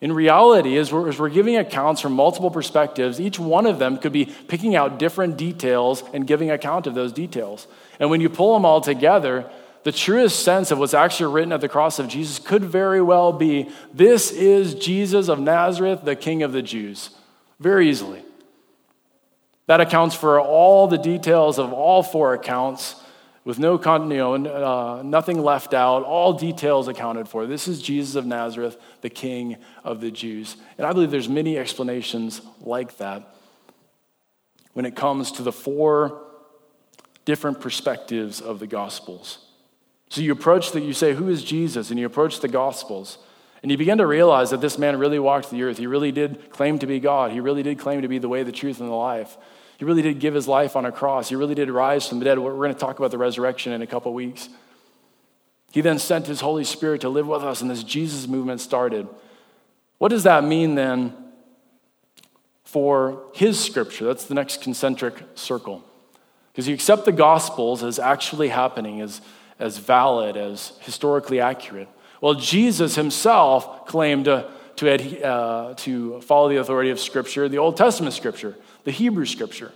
In 0.00 0.12
reality, 0.12 0.76
as 0.76 0.92
we're, 0.92 1.08
as 1.08 1.18
we're, 1.18 1.30
giving 1.30 1.56
accounts 1.56 2.02
from 2.02 2.12
multiple 2.12 2.50
perspectives, 2.50 3.18
each 3.18 3.38
one 3.38 3.64
of 3.64 3.78
them 3.78 3.96
could 3.96 4.12
be 4.12 4.26
picking 4.26 4.76
out 4.76 4.98
different 4.98 5.38
details 5.38 6.04
and 6.12 6.26
giving 6.26 6.50
account 6.50 6.86
of 6.86 6.94
those 6.94 7.12
details. 7.12 7.66
And 7.98 8.10
when 8.10 8.20
you 8.20 8.28
pull 8.28 8.52
them 8.52 8.66
all 8.66 8.82
together, 8.82 9.50
the 9.84 9.92
truest 9.92 10.40
sense 10.40 10.70
of 10.70 10.78
what's 10.78 10.92
actually 10.92 11.32
written 11.32 11.52
at 11.52 11.62
the 11.62 11.68
cross 11.68 11.98
of 11.98 12.08
Jesus 12.08 12.38
could 12.38 12.62
very 12.64 13.00
well 13.00 13.32
be 13.32 13.70
this 13.94 14.32
is 14.32 14.74
Jesus 14.74 15.28
of 15.28 15.40
Nazareth, 15.40 16.00
the 16.04 16.16
King 16.16 16.42
of 16.42 16.52
the 16.52 16.62
Jews. 16.62 17.10
Very 17.58 17.88
easily. 17.88 18.22
That 19.66 19.80
accounts 19.80 20.14
for 20.14 20.40
all 20.40 20.88
the 20.88 20.98
details 20.98 21.58
of 21.58 21.72
all 21.72 22.02
four 22.02 22.34
accounts 22.34 22.96
with 23.46 23.60
no, 23.60 23.80
you 23.80 24.08
know, 24.08 24.34
uh, 24.34 25.02
nothing 25.04 25.40
left 25.40 25.72
out, 25.72 26.02
all 26.02 26.32
details 26.32 26.88
accounted 26.88 27.28
for. 27.28 27.46
This 27.46 27.68
is 27.68 27.80
Jesus 27.80 28.16
of 28.16 28.26
Nazareth, 28.26 28.76
the 29.02 29.08
King 29.08 29.58
of 29.84 30.00
the 30.00 30.10
Jews. 30.10 30.56
And 30.76 30.84
I 30.84 30.92
believe 30.92 31.12
there's 31.12 31.28
many 31.28 31.56
explanations 31.56 32.40
like 32.60 32.96
that 32.96 33.36
when 34.72 34.84
it 34.84 34.96
comes 34.96 35.30
to 35.32 35.44
the 35.44 35.52
four 35.52 36.24
different 37.24 37.60
perspectives 37.60 38.40
of 38.40 38.58
the 38.58 38.66
Gospels. 38.66 39.38
So 40.08 40.22
you 40.22 40.32
approach 40.32 40.72
that, 40.72 40.82
you 40.82 40.92
say, 40.92 41.14
Who 41.14 41.28
is 41.28 41.44
Jesus? 41.44 41.90
And 41.90 42.00
you 42.00 42.06
approach 42.06 42.40
the 42.40 42.48
Gospels. 42.48 43.16
And 43.62 43.70
you 43.70 43.78
begin 43.78 43.98
to 43.98 44.06
realize 44.08 44.50
that 44.50 44.60
this 44.60 44.76
man 44.76 44.98
really 44.98 45.20
walked 45.20 45.52
the 45.52 45.62
earth. 45.62 45.78
He 45.78 45.86
really 45.86 46.10
did 46.10 46.50
claim 46.50 46.80
to 46.80 46.86
be 46.86 46.98
God. 46.98 47.30
He 47.30 47.38
really 47.38 47.62
did 47.62 47.78
claim 47.78 48.02
to 48.02 48.08
be 48.08 48.18
the 48.18 48.28
way, 48.28 48.42
the 48.42 48.50
truth, 48.50 48.80
and 48.80 48.88
the 48.88 48.94
life. 48.94 49.36
He 49.78 49.84
really 49.84 50.02
did 50.02 50.20
give 50.20 50.34
his 50.34 50.48
life 50.48 50.74
on 50.74 50.86
a 50.86 50.92
cross. 50.92 51.28
He 51.28 51.36
really 51.36 51.54
did 51.54 51.70
rise 51.70 52.08
from 52.08 52.18
the 52.18 52.24
dead. 52.24 52.38
We're 52.38 52.54
going 52.54 52.72
to 52.72 52.78
talk 52.78 52.98
about 52.98 53.10
the 53.10 53.18
resurrection 53.18 53.72
in 53.72 53.82
a 53.82 53.86
couple 53.86 54.12
weeks. 54.14 54.48
He 55.72 55.82
then 55.82 55.98
sent 55.98 56.26
his 56.26 56.40
Holy 56.40 56.64
Spirit 56.64 57.02
to 57.02 57.10
live 57.10 57.26
with 57.26 57.42
us, 57.42 57.60
and 57.60 57.70
this 57.70 57.82
Jesus 57.82 58.26
movement 58.26 58.62
started. 58.62 59.06
What 59.98 60.08
does 60.08 60.22
that 60.22 60.44
mean 60.44 60.74
then 60.74 61.14
for 62.64 63.24
his 63.34 63.62
scripture? 63.62 64.06
That's 64.06 64.24
the 64.24 64.34
next 64.34 64.62
concentric 64.62 65.22
circle. 65.34 65.84
Because 66.52 66.68
you 66.68 66.74
accept 66.74 67.04
the 67.04 67.12
Gospels 67.12 67.82
as 67.82 67.98
actually 67.98 68.48
happening, 68.48 69.02
as, 69.02 69.20
as 69.58 69.76
valid, 69.76 70.38
as 70.38 70.72
historically 70.80 71.40
accurate. 71.40 71.88
Well, 72.22 72.32
Jesus 72.32 72.94
himself 72.94 73.86
claimed 73.86 74.24
to, 74.24 74.48
to, 74.76 75.22
uh, 75.22 75.74
to 75.74 76.20
follow 76.22 76.48
the 76.48 76.56
authority 76.56 76.88
of 76.88 76.98
Scripture, 76.98 77.46
the 77.50 77.58
Old 77.58 77.76
Testament 77.76 78.14
Scripture 78.14 78.56
the 78.86 78.92
Hebrew 78.92 79.26
scripture. 79.26 79.72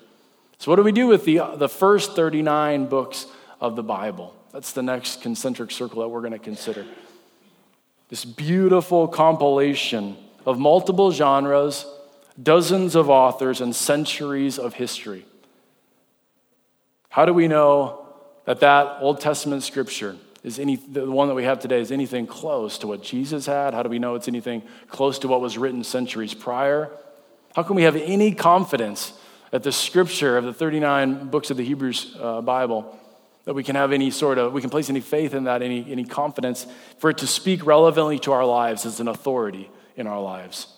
So, 0.59 0.71
what 0.71 0.77
do 0.77 0.85
we 0.85 0.93
do 0.93 1.09
with 1.09 1.25
the, 1.25 1.41
the 1.57 1.69
first 1.69 2.15
39 2.15 2.87
books 2.87 3.27
of 3.61 3.75
the 3.75 3.83
Bible? 3.83 4.35
That's 4.53 4.73
the 4.73 4.85
next 4.85 5.21
concentric 5.21 5.73
circle 5.73 6.03
that 6.03 6.09
we're 6.09 6.21
going 6.21 6.33
to 6.33 6.39
consider. 6.39 6.87
This 8.09 8.25
beautiful 8.25 9.09
compilation 9.09 10.17
of 10.47 10.61
multiple 10.61 11.11
genres, 11.11 11.87
dozens 12.41 12.95
of 12.95 13.11
authors, 13.11 13.61
and 13.61 13.75
centuries 13.75 14.61
of 14.61 14.75
history. 14.75 15.25
How 17.09 17.25
do 17.25 17.35
we 17.35 17.49
know 17.49 18.07
that 18.45 18.61
that 18.61 18.99
Old 19.01 19.21
Testament 19.21 19.65
scripture 19.65 20.17
is 20.45 20.61
any 20.61 20.77
the 20.77 21.11
one 21.11 21.27
that 21.27 21.35
we 21.35 21.45
have 21.45 21.59
today 21.59 21.81
is 21.81 21.91
anything 21.91 22.29
close 22.29 22.79
to 22.79 22.87
what 22.87 23.03
Jesus 23.03 23.47
had? 23.47 23.75
How 23.75 23.83
do 23.83 23.89
we 23.89 23.99
know 23.99 24.15
it's 24.15 24.29
anything 24.29 24.63
close 24.87 25.19
to 25.21 25.29
what 25.29 25.41
was 25.41 25.59
written 25.59 25.83
centuries 25.83 26.33
prior? 26.33 26.93
How 27.55 27.63
can 27.63 27.77
we 27.77 27.83
have 27.83 27.97
any 27.97 28.33
confidence 28.33 29.13
that 29.51 29.63
the 29.63 29.73
scripture 29.73 30.37
of 30.37 30.45
the 30.45 30.55
39 30.55 31.29
books 31.29 31.51
of 31.51 31.57
the 31.57 31.65
Hebrews 31.65 32.17
uh, 32.21 32.41
Bible, 32.41 32.97
that 33.45 33.55
we 33.55 33.65
can 33.65 33.75
have 33.75 33.93
any 33.93 34.11
sort 34.11 34.39
of, 34.39 34.53
we 34.53 34.61
can 34.61 34.71
place 34.71 34.89
any 34.89 35.01
faith 35.01 35.35
in 35.35 35.45
that, 35.45 35.61
any, 35.63 35.91
any 35.91 36.05
confidence 36.05 36.67
for 36.99 37.11
it 37.11 37.19
to 37.19 37.27
speak 37.27 37.67
relevantly 37.67 38.19
to 38.21 38.33
our 38.33 38.45
lives 38.45 38.87
as 38.87 39.01
an 39.01 39.09
authority 39.09 39.69
in 39.97 40.07
our 40.07 40.21
lives? 40.21 40.69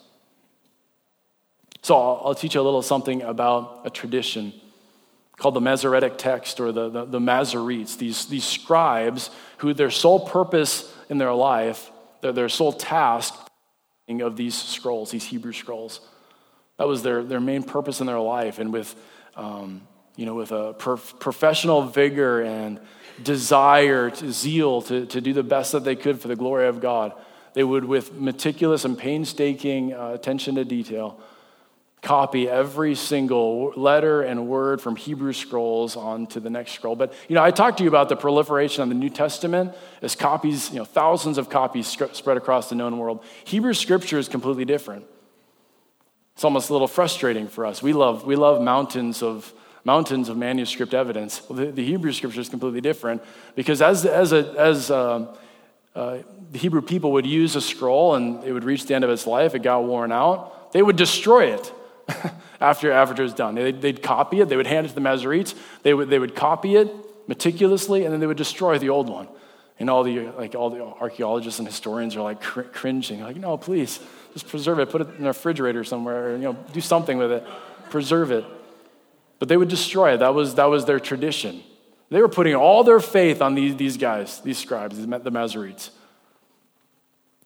So 1.83 1.95
I'll, 1.97 2.23
I'll 2.25 2.35
teach 2.35 2.55
you 2.55 2.61
a 2.61 2.63
little 2.63 2.83
something 2.83 3.23
about 3.23 3.83
a 3.85 3.91
tradition 3.91 4.55
called 5.37 5.55
the 5.55 5.61
Masoretic 5.61 6.17
text 6.17 6.61
or 6.61 6.73
the, 6.73 6.89
the, 6.89 7.05
the 7.05 7.19
Masoretes, 7.19 7.99
these, 7.99 8.27
these 8.27 8.45
scribes 8.45 9.31
who 9.59 9.75
their 9.75 9.91
sole 9.91 10.21
purpose 10.21 10.95
in 11.11 11.19
their 11.19 11.33
life, 11.35 11.91
their, 12.21 12.33
their 12.33 12.49
sole 12.49 12.73
task 12.73 13.35
of 14.09 14.37
these 14.37 14.55
scrolls, 14.55 15.11
these 15.11 15.25
Hebrew 15.25 15.53
scrolls, 15.53 16.01
that 16.79 16.89
was 16.89 17.03
their, 17.03 17.23
their 17.23 17.41
main 17.41 17.63
purpose 17.63 18.01
in 18.01 18.07
their 18.07 18.21
life. 18.21 18.59
And 18.59 18.73
with, 18.73 18.95
um, 19.37 19.83
you 20.17 20.27
know, 20.27 20.35
with 20.35 20.53
a 20.53 20.73
prof- 20.75 21.15
professional 21.19 21.83
vigor 21.83 22.43
and 22.43 22.81
desire, 23.23 24.11
to, 24.11 24.33
zeal 24.33 24.83
to, 24.83 25.07
to 25.07 25.21
do 25.21 25.33
the 25.33 25.43
best 25.43 25.73
that 25.73 25.85
they 25.85 25.97
could 25.97 26.21
for 26.21 26.29
the 26.29 26.37
glory 26.37 26.67
of 26.67 26.81
God, 26.81 27.13
they 27.55 27.65
would, 27.65 27.85
with 27.85 28.15
meticulous 28.15 28.85
and 28.85 28.97
painstaking 28.97 29.93
uh, 29.93 30.09
attention 30.09 30.55
to 30.55 30.65
detail, 30.65 31.21
copy 32.01 32.49
every 32.49 32.97
single 32.97 33.73
letter 33.77 34.23
and 34.23 34.49
word 34.49 34.81
from 34.81 34.97
Hebrew 34.97 35.33
scrolls 35.33 35.95
onto 35.95 36.41
the 36.41 36.51
next 36.51 36.73
scroll. 36.73 36.97
But 36.97 37.15
you 37.29 37.37
know, 37.37 37.45
I 37.45 37.53
talked 37.53 37.79
to 37.79 37.85
you 37.85 37.89
about 37.89 38.09
the 38.09 38.17
proliferation 38.17 38.83
of 38.83 38.89
the 38.89 38.95
New 38.97 39.11
Testament 39.11 39.75
as 40.01 40.17
copies, 40.17 40.71
you 40.71 40.79
know, 40.79 40.85
thousands 40.85 41.39
of 41.39 41.49
copies 41.49 41.87
spread 41.87 42.37
across 42.37 42.69
the 42.69 42.75
known 42.75 42.99
world. 42.99 43.23
Hebrew 43.45 43.75
scripture 43.75 44.19
is 44.19 44.29
completely 44.29 44.65
different. 44.65 45.05
It's 46.35 46.45
almost 46.45 46.71
a 46.71 46.73
little 46.73 46.89
frustrating 46.89 47.49
for 47.49 47.67
us. 47.67 47.83
We 47.83 47.93
love, 47.93 48.25
we 48.25 48.37
love 48.37 48.61
mountains 48.63 49.23
of 49.23 49.53
mountains 49.85 50.29
of 50.29 50.37
manuscript 50.37 50.95
evidence. 50.95 51.39
The, 51.41 51.67
the, 51.67 51.85
Hebrew 51.85 52.13
scripture 52.13 52.41
is 52.41 52.49
completely 52.49 52.81
different 52.81 53.23
because 53.57 53.83
as, 53.83 54.07
as, 54.07 54.33
a, 54.33 54.55
as 54.57 54.91
uh, 54.91 55.35
uh, 55.95 56.19
the 56.53 56.59
Hebrew 56.59 56.83
people 56.83 57.13
would 57.13 57.27
use 57.27 57.57
a 57.57 57.61
scroll 57.61 58.15
and 58.15 58.45
it 58.45 58.53
would 58.53 58.65
reach 58.65 58.87
the 58.87 58.95
end 58.95 59.05
of 59.05 59.11
its 59.11 59.27
life, 59.27 59.55
it 59.55 59.63
got 59.63 59.85
worn 59.85 60.13
out, 60.13 60.73
they 60.73 60.83
would 60.83 60.97
destroy 60.97 61.53
it 61.53 61.73
after, 62.61 62.93
after 62.93 63.23
it 63.23 63.25
was 63.25 63.35
done. 63.35 63.55
They'd, 63.55 63.81
they'd 63.83 64.03
copy 64.03 64.41
it, 64.41 64.49
they 64.49 64.57
would 64.57 64.67
hand 64.67 64.87
it 64.87 64.91
to 64.91 64.95
the 64.95 65.01
Masoretes, 65.01 65.55
they 65.83 65.95
would, 65.95 66.09
they 66.09 66.19
would 66.19 66.35
copy 66.35 66.77
it 66.77 66.89
meticulously, 67.27 68.05
and 68.05 68.13
then 68.13 68.21
they 68.21 68.27
would 68.27 68.37
destroy 68.37 68.79
the 68.79 68.89
old 68.89 69.09
one. 69.09 69.29
And 69.79 69.91
all 69.91 70.05
the, 70.05 70.29
like, 70.39 70.55
all 70.55 70.71
the 70.71 70.83
archaeologists 70.83 71.59
and 71.59 71.67
historians 71.67 72.15
are 72.15 72.23
like 72.23 72.41
cr- 72.41 72.63
cringing, 72.63 73.21
like, 73.21 73.37
no, 73.37 73.57
please 73.57 73.99
just 74.33 74.49
preserve 74.49 74.79
it, 74.79 74.91
put 74.91 75.03
it 75.03 75.09
in 75.19 75.25
a 75.25 75.29
refrigerator 75.29 75.85
somewhere, 75.85 76.29
or, 76.29 76.33
you 76.33 76.43
know, 76.43 76.57
do 76.73 76.81
something 76.81 77.19
with 77.19 77.33
it, 77.33 77.47
preserve 77.91 78.31
it. 78.31 78.45
But 79.39 79.49
they 79.49 79.57
would 79.57 79.69
destroy 79.69 80.15
it. 80.15 80.19
That 80.19 80.35
was, 80.35 80.55
that 80.55 80.67
was 80.67 80.85
their 80.85 81.01
tradition. 81.01 81.63
They 82.11 82.21
were 82.21 82.29
putting 82.29 82.55
all 82.55 82.85
their 82.85 83.01
faith 83.01 83.41
on 83.41 83.55
these, 83.55 83.77
these 83.77 83.97
guys, 83.97 84.41
these 84.41 84.59
scribes, 84.59 84.99
the 84.99 85.07
Masoretes. 85.07 85.91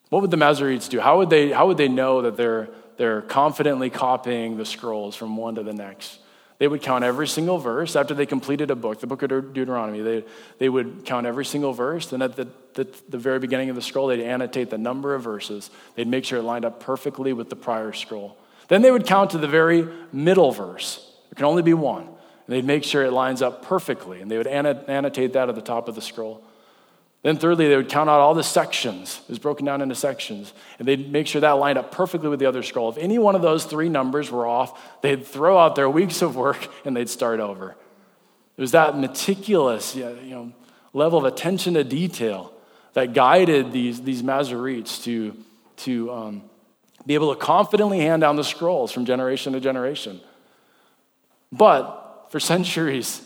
What 0.09 0.22
would 0.22 0.31
the 0.31 0.37
Masoretes 0.37 0.88
do? 0.88 1.01
How 1.01 1.18
would 1.18 1.31
they, 1.31 1.51
how 1.51 1.66
would 1.66 1.77
they 1.77 1.88
know 1.88 2.22
that 2.22 2.37
they're, 2.37 2.68
they're 2.96 3.22
confidently 3.22 3.90
copying 3.90 4.57
the 4.57 4.64
scrolls 4.64 5.16
from 5.16 5.37
one 5.37 5.55
to 5.57 5.62
the 5.62 5.72
next? 5.72 6.18
They 6.59 6.69
would 6.69 6.81
count 6.81 7.05
every 7.05 7.29
single 7.29 7.59
verse 7.59 7.97
after 7.97 8.14
they 8.14 8.25
completed 8.25 8.71
a 8.71 8.77
book, 8.77 9.01
the 9.01 9.07
book 9.07 9.23
of 9.23 9.53
Deuteronomy. 9.53 10.01
They, 10.01 10.25
they 10.59 10.69
would 10.69 11.05
count 11.05 11.27
every 11.27 11.45
single 11.45 11.75
verse. 11.75 12.07
Then 12.09 12.23
at 12.23 12.37
the, 12.37 12.49
the, 12.73 12.88
the 13.09 13.19
very 13.19 13.38
beginning 13.38 13.69
of 13.69 13.77
the 13.77 13.83
scroll, 13.83 14.07
they'd 14.07 14.23
annotate 14.23 14.71
the 14.71 14.79
number 14.79 15.14
of 15.14 15.23
verses. 15.23 15.71
They'd 15.97 16.09
make 16.09 16.25
sure 16.25 16.38
it 16.38 16.45
lined 16.45 16.64
up 16.64 16.81
perfectly 16.81 17.35
with 17.35 17.51
the 17.51 17.57
prior 17.57 17.92
scroll. 17.92 18.38
Then 18.69 18.81
they 18.83 18.90
would 18.90 19.07
count 19.07 19.31
to 19.31 19.38
the 19.38 19.49
very 19.49 19.87
middle 20.12 20.51
verse. 20.51 21.12
There 21.31 21.37
can 21.37 21.45
only 21.45 21.62
be 21.62 21.75
one. 21.75 22.05
And 22.05 22.55
they'd 22.55 22.64
make 22.64 22.85
sure 22.85 23.05
it 23.05 23.12
lines 23.12 23.42
up 23.42 23.62
perfectly. 23.62 24.23
And 24.23 24.31
they 24.31 24.38
would 24.38 24.47
annotate 24.47 25.35
that 25.35 25.49
at 25.49 25.55
the 25.55 25.61
top 25.62 25.88
of 25.88 25.95
the 25.95 26.03
scroll. 26.03 26.42
Then, 27.27 27.39
thirdly, 27.39 27.67
they 27.67 27.75
would 27.75 27.89
count 27.89 28.09
out 28.09 28.21
all 28.21 28.35
the 28.35 28.45
sections. 28.45 29.19
It 29.25 29.31
was 29.31 29.41
broken 29.41 29.67
down 29.67 29.83
into 29.83 29.97
sections. 29.97 30.53
And 30.79 30.87
they'd 30.87 31.11
make 31.11 31.27
sure 31.27 31.41
that 31.41 31.51
lined 31.51 31.77
up 31.77 31.91
perfectly 31.91 32.29
with 32.29 32.39
the 32.39 32.47
other 32.47 32.62
scroll. 32.62 32.89
If 32.89 32.99
any 32.99 33.19
one 33.19 33.35
of 33.35 33.43
those 33.43 33.65
three 33.65 33.89
numbers 33.89 34.31
were 34.31 34.47
off, 34.47 34.81
they'd 35.03 35.27
throw 35.27 35.59
out 35.59 35.75
their 35.75 35.91
weeks 35.91 36.23
of 36.23 36.37
work 36.37 36.69
and 36.85 36.97
they'd 36.97 37.09
start 37.09 37.41
over. 37.41 37.75
It 38.57 38.61
was 38.61 38.71
that 38.71 38.97
meticulous 38.97 39.97
you 39.97 40.05
know, 40.23 40.53
level 40.93 41.19
of 41.19 41.25
attention 41.25 41.75
to 41.75 41.83
detail 41.83 42.53
that 42.93 43.12
guided 43.12 43.73
these, 43.73 44.01
these 44.03 44.23
Masoretes 44.23 45.03
to, 45.03 45.37
to 45.79 46.12
um, 46.12 46.43
be 47.07 47.15
able 47.15 47.35
to 47.35 47.41
confidently 47.41 48.03
hand 48.03 48.21
down 48.21 48.37
the 48.37 48.45
scrolls 48.45 48.93
from 48.93 49.05
generation 49.05 49.53
to 49.55 49.59
generation. 49.59 50.21
But 51.51 52.29
for 52.31 52.39
centuries, 52.39 53.26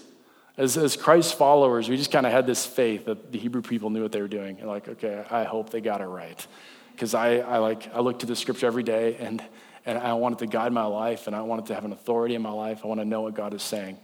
as, 0.57 0.77
as 0.77 0.97
Christ's 0.97 1.33
followers, 1.33 1.89
we 1.89 1.97
just 1.97 2.13
kind 2.13 2.27
of 2.27 2.33
had 2.33 2.47
this 2.47 2.67
faith 2.67 3.07
that 3.07 3.33
the 3.33 3.39
Hebrew 3.39 3.63
people 3.63 3.91
knew 3.91 4.03
what 4.03 4.13
they 4.13 4.21
were 4.21 4.29
doing. 4.29 4.59
And 4.59 4.69
like, 4.69 4.89
okay, 4.89 5.25
I 5.31 5.45
hope 5.45 5.71
they 5.71 5.81
got 5.81 6.01
it 6.01 6.07
right. 6.07 6.47
Because 6.93 7.15
I, 7.15 7.37
I, 7.39 7.59
like, 7.59 7.95
I 7.95 8.01
look 8.01 8.19
to 8.21 8.27
the 8.27 8.37
scripture 8.37 8.67
every 8.67 8.83
day 8.83 9.17
and, 9.17 9.43
and 9.87 9.97
I 9.99 10.13
want 10.15 10.35
it 10.35 10.39
to 10.41 10.47
guide 10.47 10.73
my 10.73 10.85
life 10.85 11.27
and 11.27 11.35
I 11.35 11.43
want 11.43 11.63
it 11.63 11.67
to 11.69 11.75
have 11.75 11.85
an 11.85 11.93
authority 11.93 12.35
in 12.35 12.43
my 12.43 12.51
life. 12.51 12.81
I 12.85 12.89
want 12.89 13.01
to 13.01 13.07
know 13.07 13.23
what 13.23 13.35
God 13.35 13.55
is 13.55 13.63
saying. 13.63 13.99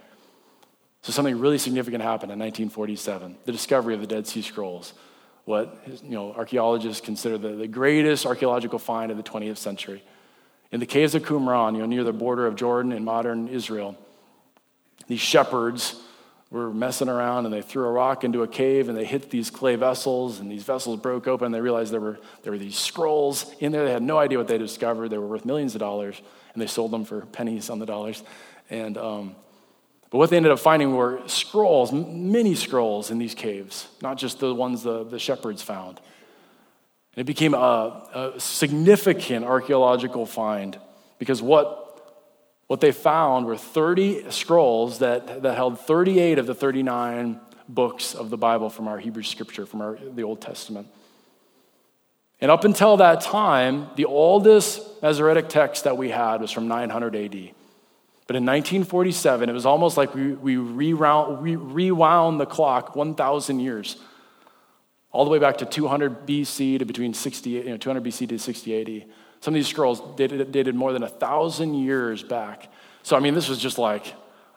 So 1.03 1.13
something 1.13 1.39
really 1.39 1.59
significant 1.59 2.03
happened 2.03 2.33
in 2.33 2.39
1947, 2.39 3.37
the 3.45 3.53
discovery 3.53 3.95
of 3.95 4.01
the 4.01 4.07
Dead 4.07 4.27
Sea 4.27 4.43
Scrolls, 4.43 4.93
what 5.45 5.79
you 6.03 6.11
know, 6.11 6.33
archaeologists 6.33 7.05
consider 7.05 7.39
the, 7.39 7.51
the 7.51 7.69
greatest 7.69 8.27
archaeological 8.27 8.79
find 8.79 9.11
of 9.11 9.17
the 9.17 9.23
20th 9.23 9.59
century. 9.59 10.03
In 10.73 10.81
the 10.81 10.87
caves 10.87 11.15
of 11.15 11.23
Qumran, 11.23 11.75
you 11.75 11.79
know, 11.79 11.87
near 11.87 12.03
the 12.03 12.13
border 12.13 12.47
of 12.47 12.57
Jordan 12.57 12.91
in 12.91 13.05
modern 13.05 13.47
Israel, 13.47 13.97
these 15.07 15.21
shepherds 15.21 15.95
were 16.51 16.73
messing 16.73 17.09
around 17.09 17.45
and 17.45 17.53
they 17.53 17.63
threw 17.63 17.85
a 17.85 17.91
rock 17.91 18.23
into 18.23 18.43
a 18.43 18.49
cave 18.49 18.89
and 18.89 18.97
they 18.97 19.05
hit 19.05 19.31
these 19.31 19.51
clay 19.51 19.75
vessels 19.77 20.39
and 20.39 20.51
these 20.51 20.63
vessels 20.63 21.01
broke 21.01 21.27
open 21.27 21.47
and 21.47 21.55
they 21.55 21.61
realized 21.61 21.93
there 21.93 22.01
were, 22.01 22.19
there 22.43 22.53
were 22.53 22.59
these 22.59 22.79
scrolls 22.79 23.53
in 23.59 23.73
there. 23.73 23.85
They 23.85 23.93
had 23.93 24.03
no 24.03 24.19
idea 24.19 24.39
what 24.39 24.47
they 24.47 24.59
discovered. 24.59 25.09
They 25.09 25.19
were 25.19 25.27
worth 25.27 25.45
millions 25.45 25.75
of 25.75 25.81
dollars 25.81 26.21
and 26.53 26.63
they 26.63 26.67
sold 26.67 26.93
them 26.93 27.05
for 27.05 27.27
pennies 27.27 27.69
on 27.69 27.81
the 27.81 27.87
dollars. 27.87 28.23
And, 28.71 28.97
um, 28.97 29.37
but 30.11 30.19
what 30.19 30.31
they 30.31 30.37
ended 30.37 30.53
up 30.53 30.61
finding 30.61 30.95
were 30.95 31.21
scrolls, 31.27 31.93
many 31.93 32.55
scrolls 32.55 33.11
in 33.11 33.19
these 33.19 33.35
caves, 33.35 33.89
not 34.01 34.17
just 34.17 34.39
the 34.39 34.55
ones 34.55 34.85
the, 34.85 35.03
the 35.05 35.19
shepherds 35.19 35.63
found. 35.63 36.01
And 37.15 37.23
it 37.23 37.25
became 37.25 37.55
a, 37.55 38.33
a 38.37 38.41
significant 38.41 39.45
archaeological 39.45 40.27
find 40.27 40.79
because 41.19 41.43
what 41.43 41.86
what 42.67 42.81
they 42.81 42.93
found 42.93 43.47
were 43.47 43.57
30 43.57 44.31
scrolls 44.31 44.99
that, 44.99 45.43
that 45.43 45.55
held 45.55 45.81
38 45.81 46.39
of 46.39 46.47
the 46.47 46.55
39 46.55 47.41
books 47.69 48.15
of 48.15 48.31
the 48.31 48.37
Bible 48.37 48.71
from 48.71 48.89
our 48.89 48.99
Hebrew 48.99 49.23
scripture, 49.23 49.67
from 49.67 49.81
our, 49.81 49.97
the 49.97 50.23
Old 50.23 50.41
Testament. 50.41 50.89
And 52.41 52.51
up 52.51 52.65
until 52.65 52.99
that 52.99 53.23
time, 53.23 53.89
the 53.97 54.05
oldest 54.05 55.03
Masoretic 55.03 55.49
text 55.49 55.85
that 55.85 55.97
we 55.97 56.11
had 56.11 56.41
was 56.41 56.51
from 56.51 56.69
900 56.69 57.17
AD. 57.17 57.51
But 58.27 58.35
in 58.35 58.45
1947, 58.45 59.49
it 59.49 59.53
was 59.53 59.65
almost 59.65 59.97
like 59.97 60.15
we, 60.15 60.33
we 60.33 60.57
rewound, 60.57 61.41
we 61.41 61.57
rewound 61.57 62.41
the 62.41 62.47
clock 62.47 62.97
1,000 62.97 63.61
years, 63.61 63.97
all 65.13 65.25
the 65.25 65.31
way 65.31 65.39
back 65.39 65.59
to 65.59 65.65
200 65.65 66.27
BC 66.27 66.81
to 66.81 66.85
between 66.85 67.15
60, 67.15 67.51
you 67.51 67.65
know, 67.65 67.77
200 67.77 68.03
BC 68.03 68.29
to 68.31 68.39
60 68.39 68.81
AD. 68.81 69.09
Some 69.47 69.55
of 69.55 69.59
these 69.61 69.69
scrolls 69.69 70.03
dated, 70.17 70.51
dated 70.51 70.75
more 70.75 70.93
than 70.93 71.05
a 71.05 71.09
thousand 71.09 71.75
years 71.75 72.25
back. 72.25 72.67
So, 73.05 73.17
I 73.17 73.21
mean, 73.21 73.33
this 73.33 73.49
was 73.49 73.61
just 73.61 73.79
like, 73.79 74.13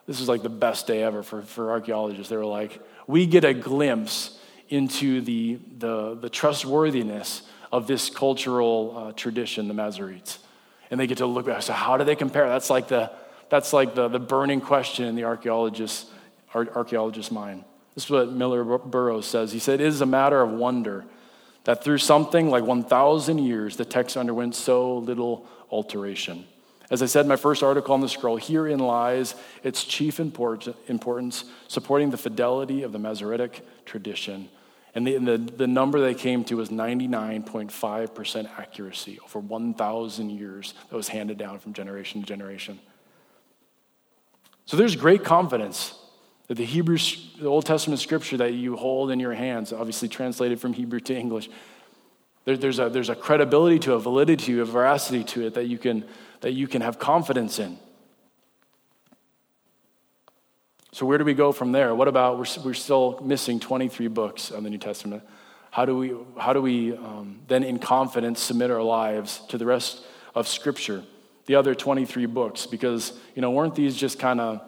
this 0.08 0.18
was 0.18 0.28
like 0.28 0.42
the 0.42 0.48
best 0.48 0.88
day 0.88 1.04
ever 1.04 1.22
for, 1.22 1.42
for 1.42 1.70
archaeologists. 1.70 2.28
They 2.28 2.36
were 2.36 2.44
like, 2.44 2.80
we 3.06 3.24
get 3.24 3.44
a 3.44 3.54
glimpse 3.54 4.36
into 4.68 5.20
the, 5.20 5.60
the, 5.78 6.16
the 6.16 6.28
trustworthiness 6.28 7.42
of 7.70 7.86
this 7.86 8.10
cultural 8.10 8.96
uh, 8.96 9.12
tradition, 9.12 9.68
the 9.68 9.74
Masoretes. 9.74 10.38
And 10.90 10.98
they 10.98 11.06
get 11.06 11.18
to 11.18 11.26
look 11.26 11.46
at, 11.46 11.62
so 11.62 11.72
how 11.72 11.96
do 11.96 12.02
they 12.02 12.16
compare? 12.16 12.48
That's 12.48 12.68
like 12.68 12.88
the, 12.88 13.12
that's 13.48 13.72
like 13.72 13.94
the, 13.94 14.08
the 14.08 14.18
burning 14.18 14.60
question 14.60 15.04
in 15.04 15.14
the 15.14 15.22
archaeologist's, 15.22 16.10
archaeologist's 16.52 17.30
mind. 17.30 17.62
This 17.94 18.06
is 18.06 18.10
what 18.10 18.32
Miller 18.32 18.64
Burrows 18.64 19.28
says. 19.28 19.52
He 19.52 19.60
said, 19.60 19.80
it 19.80 19.86
is 19.86 20.00
a 20.00 20.06
matter 20.06 20.42
of 20.42 20.50
wonder 20.50 21.04
that 21.64 21.84
through 21.84 21.98
something 21.98 22.50
like 22.50 22.64
1,000 22.64 23.38
years, 23.38 23.76
the 23.76 23.84
text 23.84 24.16
underwent 24.16 24.54
so 24.54 24.98
little 24.98 25.46
alteration. 25.70 26.46
As 26.90 27.02
I 27.02 27.06
said 27.06 27.22
in 27.22 27.28
my 27.28 27.36
first 27.36 27.62
article 27.62 27.94
on 27.94 28.00
the 28.00 28.08
scroll, 28.08 28.36
herein 28.36 28.80
lies 28.80 29.36
its 29.62 29.84
chief 29.84 30.18
importance, 30.18 31.44
supporting 31.68 32.10
the 32.10 32.16
fidelity 32.16 32.82
of 32.82 32.92
the 32.92 32.98
Masoretic 32.98 33.64
tradition. 33.84 34.48
And 34.92 35.06
the, 35.06 35.18
the, 35.18 35.38
the 35.38 35.66
number 35.68 36.00
they 36.00 36.14
came 36.14 36.42
to 36.44 36.56
was 36.56 36.70
99.5% 36.70 38.58
accuracy 38.58 39.20
over 39.24 39.38
1,000 39.38 40.30
years 40.30 40.74
that 40.88 40.96
was 40.96 41.06
handed 41.08 41.38
down 41.38 41.60
from 41.60 41.74
generation 41.74 42.22
to 42.22 42.26
generation. 42.26 42.80
So 44.66 44.76
there's 44.76 44.96
great 44.96 45.24
confidence 45.24 45.94
that 46.50 46.56
the 46.56 46.64
Hebrew, 46.64 46.98
the 47.38 47.46
Old 47.46 47.64
Testament 47.64 48.00
scripture 48.00 48.36
that 48.38 48.54
you 48.54 48.74
hold 48.74 49.12
in 49.12 49.20
your 49.20 49.32
hands, 49.32 49.72
obviously 49.72 50.08
translated 50.08 50.60
from 50.60 50.72
Hebrew 50.72 50.98
to 50.98 51.16
English, 51.16 51.48
there, 52.44 52.56
there's, 52.56 52.80
a, 52.80 52.88
there's 52.88 53.08
a 53.08 53.14
credibility 53.14 53.78
to 53.78 53.92
a 53.92 54.00
validity, 54.00 54.58
a 54.58 54.64
veracity 54.64 55.22
to 55.22 55.46
it 55.46 55.54
that 55.54 55.66
you 55.66 55.78
can, 55.78 56.04
that 56.40 56.50
you 56.50 56.66
can 56.66 56.82
have 56.82 56.98
confidence 56.98 57.60
in. 57.60 57.78
So, 60.90 61.06
where 61.06 61.18
do 61.18 61.24
we 61.24 61.34
go 61.34 61.52
from 61.52 61.70
there? 61.70 61.94
What 61.94 62.08
about 62.08 62.36
we're, 62.36 62.64
we're 62.64 62.74
still 62.74 63.20
missing 63.22 63.60
23 63.60 64.08
books 64.08 64.50
of 64.50 64.64
the 64.64 64.70
New 64.70 64.78
Testament? 64.78 65.22
How 65.70 65.84
do 65.84 65.96
we, 65.96 66.16
how 66.36 66.52
do 66.52 66.60
we 66.60 66.96
um, 66.96 67.42
then, 67.46 67.62
in 67.62 67.78
confidence, 67.78 68.40
submit 68.40 68.72
our 68.72 68.82
lives 68.82 69.40
to 69.50 69.56
the 69.56 69.66
rest 69.66 70.04
of 70.34 70.48
Scripture, 70.48 71.04
the 71.46 71.54
other 71.54 71.76
23 71.76 72.26
books? 72.26 72.66
Because, 72.66 73.12
you 73.36 73.42
know, 73.42 73.52
weren't 73.52 73.76
these 73.76 73.94
just 73.94 74.18
kind 74.18 74.40
of 74.40 74.62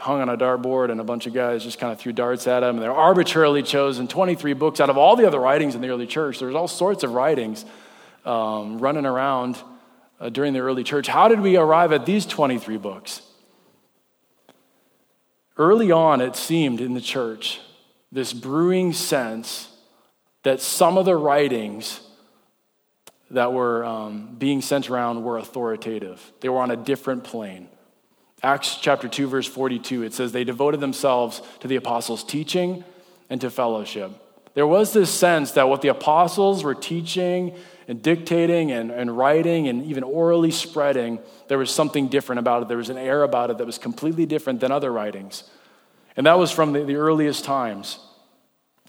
hung 0.00 0.20
on 0.20 0.28
a 0.28 0.36
dartboard, 0.36 0.90
and 0.90 1.00
a 1.00 1.04
bunch 1.04 1.26
of 1.26 1.34
guys 1.34 1.62
just 1.62 1.78
kind 1.78 1.92
of 1.92 1.98
threw 1.98 2.12
darts 2.12 2.46
at 2.46 2.60
them. 2.60 2.76
And 2.76 2.82
they're 2.82 2.92
arbitrarily 2.92 3.62
chosen 3.62 4.08
23 4.08 4.54
books 4.54 4.80
out 4.80 4.90
of 4.90 4.96
all 4.96 5.14
the 5.14 5.26
other 5.26 5.38
writings 5.38 5.74
in 5.74 5.80
the 5.80 5.88
early 5.88 6.06
church. 6.06 6.38
There's 6.38 6.54
all 6.54 6.68
sorts 6.68 7.04
of 7.04 7.12
writings 7.12 7.64
um, 8.24 8.78
running 8.78 9.06
around 9.06 9.58
uh, 10.18 10.28
during 10.28 10.52
the 10.52 10.60
early 10.60 10.84
church. 10.84 11.06
How 11.06 11.28
did 11.28 11.40
we 11.40 11.56
arrive 11.56 11.92
at 11.92 12.06
these 12.06 12.26
23 12.26 12.76
books? 12.76 13.22
Early 15.56 15.92
on, 15.92 16.20
it 16.20 16.36
seemed 16.36 16.80
in 16.80 16.94
the 16.94 17.00
church 17.00 17.60
this 18.10 18.32
brewing 18.32 18.92
sense 18.92 19.68
that 20.42 20.60
some 20.60 20.96
of 20.96 21.04
the 21.04 21.16
writings 21.16 22.00
that 23.30 23.52
were 23.52 23.84
um, 23.84 24.34
being 24.38 24.62
sent 24.62 24.90
around 24.90 25.22
were 25.22 25.38
authoritative, 25.38 26.32
they 26.40 26.48
were 26.48 26.58
on 26.58 26.70
a 26.70 26.76
different 26.76 27.24
plane. 27.24 27.68
Acts 28.42 28.76
chapter 28.76 29.06
2, 29.06 29.28
verse 29.28 29.46
42, 29.46 30.02
it 30.02 30.14
says, 30.14 30.32
They 30.32 30.44
devoted 30.44 30.80
themselves 30.80 31.42
to 31.60 31.68
the 31.68 31.76
apostles' 31.76 32.24
teaching 32.24 32.84
and 33.28 33.40
to 33.40 33.50
fellowship. 33.50 34.12
There 34.54 34.66
was 34.66 34.92
this 34.92 35.10
sense 35.10 35.52
that 35.52 35.68
what 35.68 35.82
the 35.82 35.88
apostles 35.88 36.64
were 36.64 36.74
teaching 36.74 37.54
and 37.86 38.02
dictating 38.02 38.72
and, 38.72 38.90
and 38.90 39.16
writing 39.16 39.68
and 39.68 39.84
even 39.84 40.02
orally 40.02 40.50
spreading, 40.50 41.18
there 41.48 41.58
was 41.58 41.70
something 41.70 42.08
different 42.08 42.38
about 42.38 42.62
it. 42.62 42.68
There 42.68 42.76
was 42.76 42.88
an 42.88 42.98
air 42.98 43.22
about 43.22 43.50
it 43.50 43.58
that 43.58 43.66
was 43.66 43.78
completely 43.78 44.26
different 44.26 44.60
than 44.60 44.72
other 44.72 44.92
writings. 44.92 45.44
And 46.16 46.26
that 46.26 46.38
was 46.38 46.50
from 46.50 46.72
the, 46.72 46.82
the 46.82 46.96
earliest 46.96 47.44
times. 47.44 47.98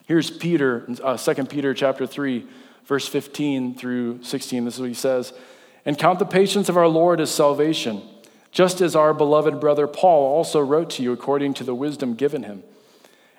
Here's 0.08 0.32
Peter, 0.32 0.88
uh, 1.04 1.18
2 1.18 1.46
Peter 1.46 1.74
chapter 1.74 2.08
3, 2.08 2.48
verse 2.86 3.08
15 3.08 3.76
through 3.76 4.24
16. 4.24 4.66
This 4.66 4.76
is 4.76 4.80
what 4.80 4.90
he 4.90 4.96
says. 4.96 5.34
And 5.86 5.98
count 5.98 6.20
the 6.20 6.26
patience 6.26 6.70
of 6.70 6.78
our 6.78 6.88
Lord 6.88 7.20
as 7.20 7.32
salvation 7.32 8.02
just 8.52 8.82
as 8.82 8.96
our 8.96 9.14
beloved 9.14 9.60
brother 9.60 9.88
Paul 9.88 10.36
also 10.36 10.60
wrote 10.60 10.90
to 10.92 11.04
you 11.04 11.12
according 11.12 11.54
to 11.56 11.64
the 11.64 11.76
wisdom 11.76 12.16
given 12.16 12.44
him. 12.44 12.64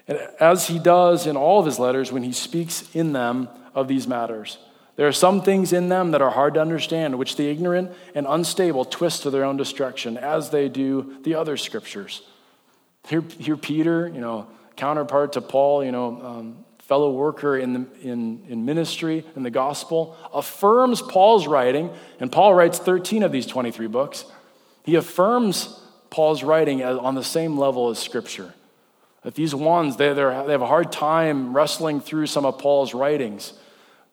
And 0.09 0.18
as 0.40 0.68
he 0.68 0.79
does 0.79 1.27
in 1.27 1.37
all 1.37 1.61
of 1.61 1.66
his 1.66 1.79
letters 1.79 2.11
when 2.11 2.22
he 2.22 2.33
speaks 2.33 2.88
in 2.94 3.12
them 3.12 3.48
of 3.75 3.88
these 3.88 4.07
matters. 4.07 4.59
There 4.96 5.09
are 5.09 5.12
some 5.12 5.42
things 5.42 5.72
in 5.72 5.88
them 5.88 6.11
that 6.11 6.20
are 6.20 6.31
hard 6.31 6.55
to 6.55 6.61
understand, 6.61 7.18
which 7.18 7.37
the 7.37 7.48
ignorant 7.48 7.92
and 8.14 8.27
unstable 8.29 8.85
twist 8.85 9.22
to 9.22 9.31
their 9.31 9.44
own 9.44 9.57
destruction, 9.57 10.18
as 10.18 10.51
they 10.51 10.68
do 10.68 11.16
the 11.22 11.35
other 11.35 11.57
scriptures. 11.57 12.22
Here, 13.09 13.22
here 13.38 13.57
Peter, 13.57 14.07
you 14.09 14.20
know, 14.20 14.48
counterpart 14.77 15.33
to 15.33 15.40
Paul, 15.40 15.85
you 15.85 15.92
know, 15.92 16.20
um, 16.22 16.64
fellow 16.79 17.11
worker 17.11 17.57
in, 17.57 17.72
the, 17.72 17.87
in, 18.03 18.44
in 18.48 18.64
ministry, 18.66 19.25
in 19.35 19.42
the 19.42 19.51
gospel, 19.51 20.16
affirms 20.35 21.01
Paul's 21.01 21.46
writing, 21.46 21.90
and 22.20 22.31
Paul 22.31 22.55
writes 22.55 22.79
13 22.79 23.22
of 23.22 23.33
these 23.33 23.46
23 23.46 23.87
books. 23.87 24.27
He 24.85 24.97
affirms 24.97 25.81
Paul's 26.11 26.42
writing 26.42 26.83
on 26.83 27.14
the 27.14 27.25
same 27.25 27.59
level 27.59 27.90
as 27.90 27.99
Scripture. 27.99 28.55
That 29.23 29.35
these 29.35 29.55
ones, 29.55 29.97
they, 29.97 30.12
they 30.12 30.21
have 30.23 30.62
a 30.62 30.66
hard 30.66 30.90
time 30.90 31.57
wrestling 31.57 32.01
through 32.01 32.27
some 32.27 32.45
of 32.45 32.59
Paul's 32.59 32.92
writings. 32.92 33.53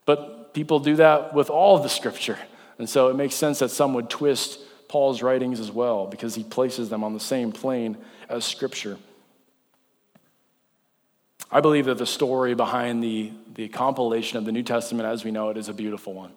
But 0.06 0.54
people 0.54 0.80
do 0.80 0.96
that 0.98 1.34
with 1.34 1.50
all 1.50 1.76
of 1.76 1.84
the 1.84 1.90
Scripture. 1.90 2.38
And 2.78 2.90
so 2.90 3.10
it 3.10 3.16
makes 3.16 3.36
sense 3.36 3.60
that 3.60 3.70
some 3.70 3.94
would 3.96 4.10
twist 4.10 4.60
Paul's 4.88 5.22
writings 5.22 5.60
as 5.60 5.72
well 5.72 6.08
because 6.08 6.36
he 6.36 6.44
places 6.44 6.90
them 6.90 7.04
on 7.04 7.14
the 7.14 7.20
same 7.20 7.52
plane 7.52 7.98
as 8.30 8.46
Scripture. 8.46 8.98
I 11.52 11.62
believe 11.62 11.86
that 11.86 11.98
the 11.98 12.06
story 12.06 12.54
behind 12.54 13.04
the, 13.04 13.32
the 13.56 13.68
compilation 13.70 14.38
of 14.38 14.46
the 14.46 14.52
New 14.52 14.64
Testament 14.64 15.08
as 15.10 15.24
we 15.24 15.32
know 15.32 15.50
it 15.50 15.58
is 15.58 15.68
a 15.68 15.74
beautiful 15.74 16.14
one. 16.14 16.32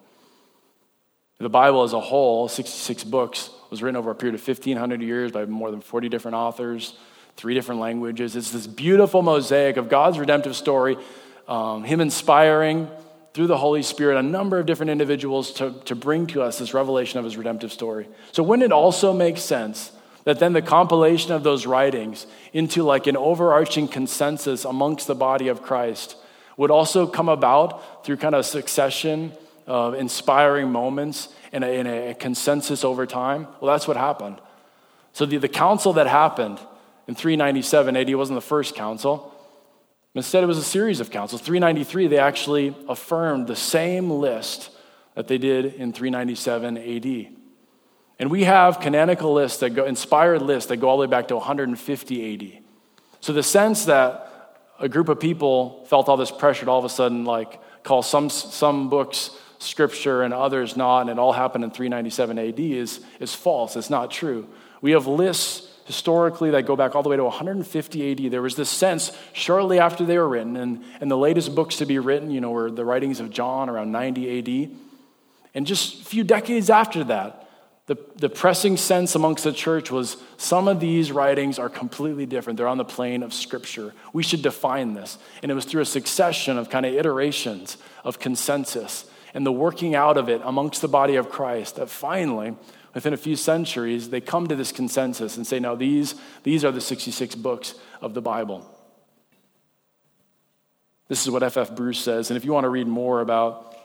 The 1.37 1.49
Bible 1.49 1.83
as 1.83 1.93
a 1.93 1.99
whole, 1.99 2.47
66 2.47 3.03
books, 3.03 3.49
was 3.73 3.81
written 3.81 3.95
over 3.95 4.11
a 4.11 4.15
period 4.15 4.35
of 4.35 4.47
1,500 4.47 5.01
years 5.01 5.31
by 5.31 5.45
more 5.45 5.71
than 5.71 5.81
40 5.81 6.07
different 6.07 6.35
authors, 6.35 6.95
three 7.37 7.55
different 7.55 7.81
languages. 7.81 8.35
It's 8.35 8.51
this 8.51 8.67
beautiful 8.67 9.23
mosaic 9.23 9.77
of 9.77 9.89
God's 9.89 10.19
redemptive 10.19 10.55
story, 10.55 10.95
um, 11.47 11.83
Him 11.83 11.99
inspiring 11.99 12.87
through 13.33 13.47
the 13.47 13.57
Holy 13.57 13.81
Spirit 13.81 14.19
a 14.19 14.21
number 14.21 14.59
of 14.59 14.67
different 14.67 14.91
individuals 14.91 15.53
to, 15.53 15.73
to 15.85 15.95
bring 15.95 16.27
to 16.27 16.43
us 16.43 16.59
this 16.59 16.75
revelation 16.75 17.17
of 17.17 17.25
His 17.25 17.35
redemptive 17.35 17.71
story. 17.71 18.07
So, 18.31 18.43
wouldn't 18.43 18.63
it 18.63 18.71
also 18.71 19.11
make 19.11 19.39
sense 19.39 19.91
that 20.25 20.37
then 20.37 20.53
the 20.53 20.61
compilation 20.61 21.31
of 21.31 21.41
those 21.41 21.65
writings 21.65 22.27
into 22.53 22.83
like 22.83 23.07
an 23.07 23.17
overarching 23.17 23.87
consensus 23.87 24.65
amongst 24.65 25.07
the 25.07 25.15
body 25.15 25.47
of 25.47 25.63
Christ 25.63 26.15
would 26.57 26.69
also 26.69 27.07
come 27.07 27.27
about 27.27 28.05
through 28.05 28.17
kind 28.17 28.35
of 28.35 28.45
succession 28.45 29.31
of 29.67 29.93
inspiring 29.93 30.71
moments 30.71 31.29
and 31.51 31.63
a, 31.63 32.11
a 32.11 32.13
consensus 32.13 32.83
over 32.83 33.05
time? 33.05 33.47
Well, 33.59 33.71
that's 33.71 33.87
what 33.87 33.97
happened. 33.97 34.39
So 35.13 35.25
the, 35.25 35.37
the 35.37 35.47
council 35.47 35.93
that 35.93 36.07
happened 36.07 36.59
in 37.07 37.15
397 37.15 37.95
AD 37.95 38.15
wasn't 38.15 38.37
the 38.37 38.41
first 38.41 38.75
council. 38.75 39.33
Instead, 40.15 40.43
it 40.43 40.47
was 40.47 40.57
a 40.57 40.63
series 40.63 40.99
of 40.99 41.09
councils. 41.09 41.41
393, 41.41 42.07
they 42.07 42.19
actually 42.19 42.75
affirmed 42.87 43.47
the 43.47 43.55
same 43.55 44.09
list 44.09 44.69
that 45.15 45.27
they 45.27 45.37
did 45.37 45.65
in 45.65 45.93
397 45.93 46.77
AD. 46.77 47.33
And 48.19 48.31
we 48.31 48.43
have 48.43 48.79
canonical 48.79 49.33
lists 49.33 49.59
that 49.59 49.71
go, 49.71 49.85
inspired 49.85 50.41
lists 50.41 50.69
that 50.69 50.77
go 50.77 50.89
all 50.89 50.97
the 50.97 51.01
way 51.01 51.07
back 51.07 51.27
to 51.29 51.35
150 51.35 52.33
AD. 52.33 52.63
So 53.21 53.33
the 53.33 53.43
sense 53.43 53.85
that 53.85 54.29
a 54.79 54.87
group 54.89 55.09
of 55.09 55.19
people 55.19 55.85
felt 55.89 56.09
all 56.09 56.17
this 56.17 56.31
pressure 56.31 56.65
to 56.65 56.71
all 56.71 56.79
of 56.79 56.85
a 56.85 56.89
sudden 56.89 57.25
like 57.25 57.59
call 57.83 58.01
some, 58.01 58.29
some 58.29 58.89
books 58.89 59.31
scripture 59.63 60.21
and 60.21 60.33
others 60.33 60.75
not, 60.75 61.01
and 61.01 61.09
it 61.09 61.19
all 61.19 61.33
happened 61.33 61.63
in 61.63 61.71
397 61.71 62.37
AD 62.37 62.59
is, 62.59 62.99
is 63.19 63.33
false. 63.33 63.75
It's 63.75 63.89
not 63.89 64.11
true. 64.11 64.47
We 64.81 64.91
have 64.91 65.07
lists 65.07 65.69
historically 65.85 66.51
that 66.51 66.65
go 66.65 66.75
back 66.75 66.95
all 66.95 67.03
the 67.03 67.09
way 67.09 67.17
to 67.17 67.23
150 67.23 68.11
AD. 68.11 68.31
There 68.31 68.41
was 68.41 68.55
this 68.55 68.69
sense 68.69 69.17
shortly 69.33 69.79
after 69.79 70.05
they 70.05 70.17
were 70.17 70.29
written, 70.29 70.55
and, 70.55 70.83
and 71.01 71.09
the 71.09 71.17
latest 71.17 71.55
books 71.55 71.77
to 71.77 71.85
be 71.85 71.99
written, 71.99 72.31
you 72.31 72.41
know, 72.41 72.51
were 72.51 72.71
the 72.71 72.85
writings 72.85 73.19
of 73.19 73.29
John 73.29 73.69
around 73.69 73.91
90 73.91 74.39
AD. 74.39 74.77
And 75.53 75.67
just 75.67 76.01
a 76.01 76.05
few 76.05 76.23
decades 76.23 76.69
after 76.69 77.03
that, 77.05 77.43
the, 77.85 77.97
the 78.15 78.29
pressing 78.29 78.77
sense 78.77 79.13
amongst 79.13 79.43
the 79.43 79.51
church 79.51 79.91
was 79.91 80.15
some 80.37 80.69
of 80.69 80.79
these 80.79 81.11
writings 81.11 81.59
are 81.59 81.67
completely 81.67 82.25
different. 82.25 82.55
They're 82.55 82.67
on 82.67 82.77
the 82.77 82.85
plane 82.85 83.23
of 83.23 83.33
Scripture. 83.33 83.93
We 84.13 84.23
should 84.23 84.41
define 84.41 84.93
this. 84.93 85.17
And 85.41 85.51
it 85.51 85.55
was 85.55 85.65
through 85.65 85.81
a 85.81 85.85
succession 85.85 86.57
of 86.57 86.69
kind 86.69 86.85
of 86.85 86.93
iterations 86.93 87.77
of 88.05 88.19
consensus 88.19 89.05
and 89.33 89.45
the 89.45 89.51
working 89.51 89.95
out 89.95 90.17
of 90.17 90.29
it 90.29 90.41
amongst 90.43 90.81
the 90.81 90.87
body 90.87 91.15
of 91.15 91.29
Christ 91.29 91.77
that 91.77 91.89
finally, 91.89 92.55
within 92.93 93.13
a 93.13 93.17
few 93.17 93.35
centuries, 93.35 94.09
they 94.09 94.21
come 94.21 94.47
to 94.47 94.55
this 94.55 94.71
consensus 94.71 95.37
and 95.37 95.45
say, 95.45 95.59
no, 95.59 95.75
these, 95.75 96.15
these 96.43 96.63
are 96.63 96.71
the 96.71 96.81
66 96.81 97.35
books 97.35 97.75
of 98.01 98.13
the 98.13 98.21
Bible. 98.21 98.69
This 101.07 101.23
is 101.23 101.31
what 101.31 101.43
F.F. 101.43 101.75
Bruce 101.75 101.99
says. 101.99 102.29
And 102.29 102.37
if 102.37 102.45
you 102.45 102.53
want 102.53 102.63
to 102.65 102.69
read 102.69 102.87
more 102.87 103.21
about 103.21 103.75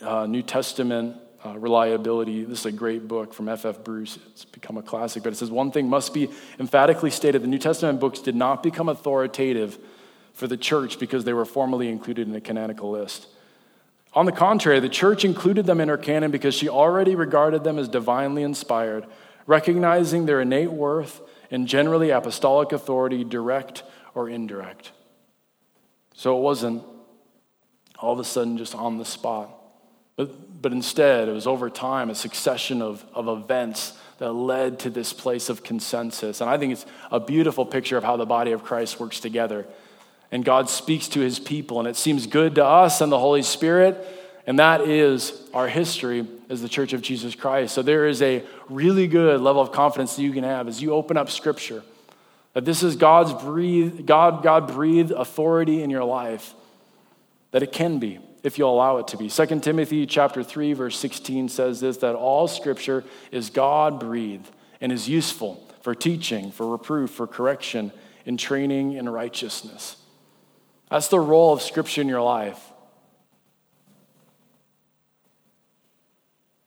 uh, 0.00 0.26
New 0.26 0.42
Testament 0.42 1.16
uh, 1.44 1.58
reliability, 1.58 2.44
this 2.44 2.60
is 2.60 2.66
a 2.66 2.72
great 2.72 3.08
book 3.08 3.32
from 3.32 3.48
F.F. 3.48 3.82
Bruce. 3.84 4.18
It's 4.30 4.44
become 4.44 4.76
a 4.76 4.82
classic, 4.82 5.22
but 5.22 5.32
it 5.32 5.36
says 5.36 5.50
one 5.50 5.72
thing 5.72 5.88
must 5.88 6.12
be 6.12 6.28
emphatically 6.58 7.10
stated 7.10 7.42
the 7.42 7.48
New 7.48 7.58
Testament 7.58 8.00
books 8.00 8.20
did 8.20 8.36
not 8.36 8.62
become 8.62 8.88
authoritative 8.88 9.78
for 10.34 10.46
the 10.46 10.56
church 10.56 10.98
because 10.98 11.24
they 11.24 11.32
were 11.32 11.44
formally 11.44 11.88
included 11.88 12.28
in 12.28 12.34
a 12.34 12.40
canonical 12.40 12.90
list. 12.90 13.26
On 14.18 14.26
the 14.26 14.32
contrary, 14.32 14.80
the 14.80 14.88
church 14.88 15.24
included 15.24 15.64
them 15.64 15.80
in 15.80 15.88
her 15.88 15.96
canon 15.96 16.32
because 16.32 16.52
she 16.52 16.68
already 16.68 17.14
regarded 17.14 17.62
them 17.62 17.78
as 17.78 17.88
divinely 17.88 18.42
inspired, 18.42 19.06
recognizing 19.46 20.26
their 20.26 20.40
innate 20.40 20.72
worth 20.72 21.20
and 21.52 21.68
generally 21.68 22.10
apostolic 22.10 22.72
authority, 22.72 23.22
direct 23.22 23.84
or 24.16 24.28
indirect. 24.28 24.90
So 26.14 26.36
it 26.36 26.40
wasn't 26.40 26.82
all 28.00 28.12
of 28.12 28.18
a 28.18 28.24
sudden 28.24 28.58
just 28.58 28.74
on 28.74 28.98
the 28.98 29.04
spot, 29.04 29.56
but, 30.16 30.60
but 30.62 30.72
instead, 30.72 31.28
it 31.28 31.32
was 31.32 31.46
over 31.46 31.70
time 31.70 32.10
a 32.10 32.14
succession 32.16 32.82
of, 32.82 33.06
of 33.14 33.28
events 33.28 33.92
that 34.18 34.32
led 34.32 34.80
to 34.80 34.90
this 34.90 35.12
place 35.12 35.48
of 35.48 35.62
consensus. 35.62 36.40
And 36.40 36.50
I 36.50 36.58
think 36.58 36.72
it's 36.72 36.86
a 37.12 37.20
beautiful 37.20 37.64
picture 37.64 37.96
of 37.96 38.02
how 38.02 38.16
the 38.16 38.26
body 38.26 38.50
of 38.50 38.64
Christ 38.64 38.98
works 38.98 39.20
together 39.20 39.64
and 40.30 40.44
God 40.44 40.68
speaks 40.68 41.08
to 41.08 41.20
his 41.20 41.38
people, 41.38 41.78
and 41.78 41.88
it 41.88 41.96
seems 41.96 42.26
good 42.26 42.56
to 42.56 42.64
us 42.64 43.00
and 43.00 43.10
the 43.10 43.18
Holy 43.18 43.42
Spirit, 43.42 43.96
and 44.46 44.58
that 44.58 44.82
is 44.82 45.48
our 45.52 45.68
history 45.68 46.26
as 46.48 46.62
the 46.62 46.68
Church 46.68 46.92
of 46.92 47.02
Jesus 47.02 47.34
Christ. 47.34 47.74
So 47.74 47.82
there 47.82 48.06
is 48.06 48.22
a 48.22 48.42
really 48.68 49.06
good 49.06 49.40
level 49.40 49.60
of 49.60 49.72
confidence 49.72 50.16
that 50.16 50.22
you 50.22 50.32
can 50.32 50.44
have 50.44 50.68
as 50.68 50.82
you 50.82 50.92
open 50.92 51.16
up 51.16 51.30
Scripture 51.30 51.82
that 52.58 52.64
this 52.64 52.82
is 52.82 52.96
God's 52.96 53.32
breathe, 53.32 54.04
God, 54.04 54.42
God 54.42 54.66
breathed 54.66 55.12
authority 55.12 55.80
in 55.80 55.90
your 55.90 56.02
life, 56.02 56.54
that 57.52 57.62
it 57.62 57.70
can 57.70 58.00
be 58.00 58.18
if 58.42 58.58
you'll 58.58 58.74
allow 58.74 58.96
it 58.96 59.06
to 59.08 59.16
be. 59.16 59.28
2 59.28 59.60
Timothy 59.60 60.06
chapter 60.06 60.42
3, 60.42 60.72
verse 60.72 60.98
16 60.98 61.48
says 61.50 61.78
this 61.78 61.98
that 61.98 62.16
all 62.16 62.48
scripture 62.48 63.04
is 63.30 63.50
God 63.50 64.00
breathed 64.00 64.50
and 64.80 64.90
is 64.90 65.08
useful 65.08 65.64
for 65.82 65.94
teaching, 65.94 66.50
for 66.50 66.66
reproof, 66.66 67.10
for 67.10 67.28
correction, 67.28 67.92
in 68.24 68.36
training 68.36 68.94
in 68.94 69.08
righteousness. 69.08 69.96
That's 70.90 71.08
the 71.08 71.20
role 71.20 71.52
of 71.52 71.62
Scripture 71.62 72.00
in 72.00 72.08
your 72.08 72.22
life. 72.22 72.60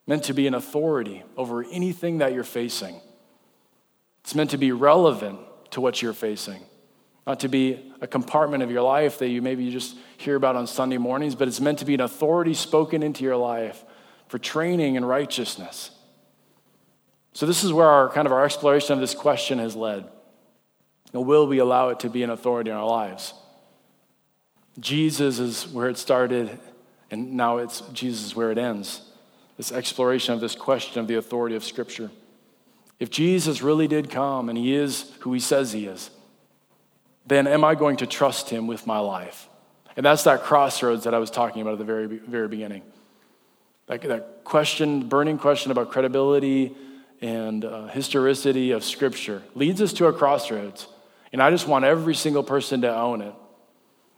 Meant 0.05 0.23
to 0.25 0.33
be 0.33 0.47
an 0.47 0.53
authority 0.53 1.23
over 1.37 1.63
anything 1.63 2.19
that 2.19 2.33
you're 2.33 2.43
facing. 2.43 2.99
It's 4.23 4.35
meant 4.35 4.51
to 4.51 4.57
be 4.57 4.71
relevant 4.71 5.39
to 5.71 5.81
what 5.81 6.01
you're 6.01 6.13
facing, 6.13 6.61
not 7.25 7.39
to 7.39 7.47
be 7.47 7.91
a 8.01 8.07
compartment 8.07 8.61
of 8.61 8.69
your 8.69 8.81
life 8.81 9.19
that 9.19 9.29
you 9.29 9.41
maybe 9.41 9.71
just 9.71 9.95
hear 10.17 10.35
about 10.35 10.55
on 10.55 10.67
Sunday 10.67 10.97
mornings, 10.97 11.33
but 11.33 11.47
it's 11.47 11.61
meant 11.61 11.79
to 11.79 11.85
be 11.85 11.93
an 11.93 12.01
authority 12.01 12.53
spoken 12.53 13.01
into 13.01 13.23
your 13.23 13.37
life 13.37 13.83
for 14.27 14.37
training 14.37 14.95
in 14.95 15.05
righteousness. 15.05 15.91
So 17.33 17.45
this 17.45 17.63
is 17.63 17.71
where 17.71 17.87
our 17.87 18.09
kind 18.09 18.25
of 18.25 18.33
our 18.33 18.43
exploration 18.43 18.93
of 18.93 18.99
this 18.99 19.15
question 19.15 19.59
has 19.59 19.75
led. 19.75 20.05
will 21.13 21.47
we 21.47 21.59
allow 21.59 21.89
it 21.89 22.01
to 22.01 22.09
be 22.09 22.23
an 22.23 22.29
authority 22.29 22.69
in 22.69 22.75
our 22.75 22.87
lives? 22.87 23.33
Jesus 24.79 25.39
is 25.39 25.67
where 25.67 25.89
it 25.89 25.97
started, 25.97 26.57
and 27.09 27.33
now 27.33 27.57
it's 27.57 27.81
Jesus 27.93 28.25
is 28.25 28.35
where 28.35 28.51
it 28.51 28.57
ends. 28.57 29.01
This 29.57 29.71
exploration 29.71 30.33
of 30.33 30.39
this 30.39 30.55
question 30.55 31.01
of 31.01 31.07
the 31.07 31.15
authority 31.15 31.55
of 31.55 31.63
Scripture. 31.63 32.09
If 32.99 33.09
Jesus 33.09 33.61
really 33.61 33.87
did 33.87 34.09
come 34.09 34.47
and 34.47 34.57
he 34.57 34.73
is 34.73 35.11
who 35.19 35.33
he 35.33 35.39
says 35.39 35.71
he 35.73 35.87
is, 35.87 36.09
then 37.25 37.47
am 37.47 37.63
I 37.63 37.75
going 37.75 37.97
to 37.97 38.07
trust 38.07 38.49
him 38.49 38.67
with 38.67 38.87
my 38.87 38.99
life? 38.99 39.49
And 39.97 40.05
that's 40.05 40.23
that 40.23 40.43
crossroads 40.43 41.03
that 41.03 41.13
I 41.13 41.19
was 41.19 41.29
talking 41.29 41.61
about 41.61 41.73
at 41.73 41.79
the 41.79 41.85
very, 41.85 42.05
very 42.05 42.47
beginning. 42.47 42.83
That, 43.87 44.01
that 44.03 44.43
question, 44.43 45.09
burning 45.09 45.37
question 45.37 45.71
about 45.71 45.91
credibility 45.91 46.75
and 47.21 47.65
uh, 47.65 47.87
historicity 47.87 48.71
of 48.71 48.83
Scripture 48.83 49.43
leads 49.53 49.81
us 49.81 49.93
to 49.93 50.05
a 50.05 50.13
crossroads. 50.13 50.87
And 51.33 51.41
I 51.41 51.49
just 51.51 51.67
want 51.67 51.85
every 51.85 52.15
single 52.15 52.43
person 52.43 52.81
to 52.81 52.95
own 52.95 53.21
it 53.21 53.33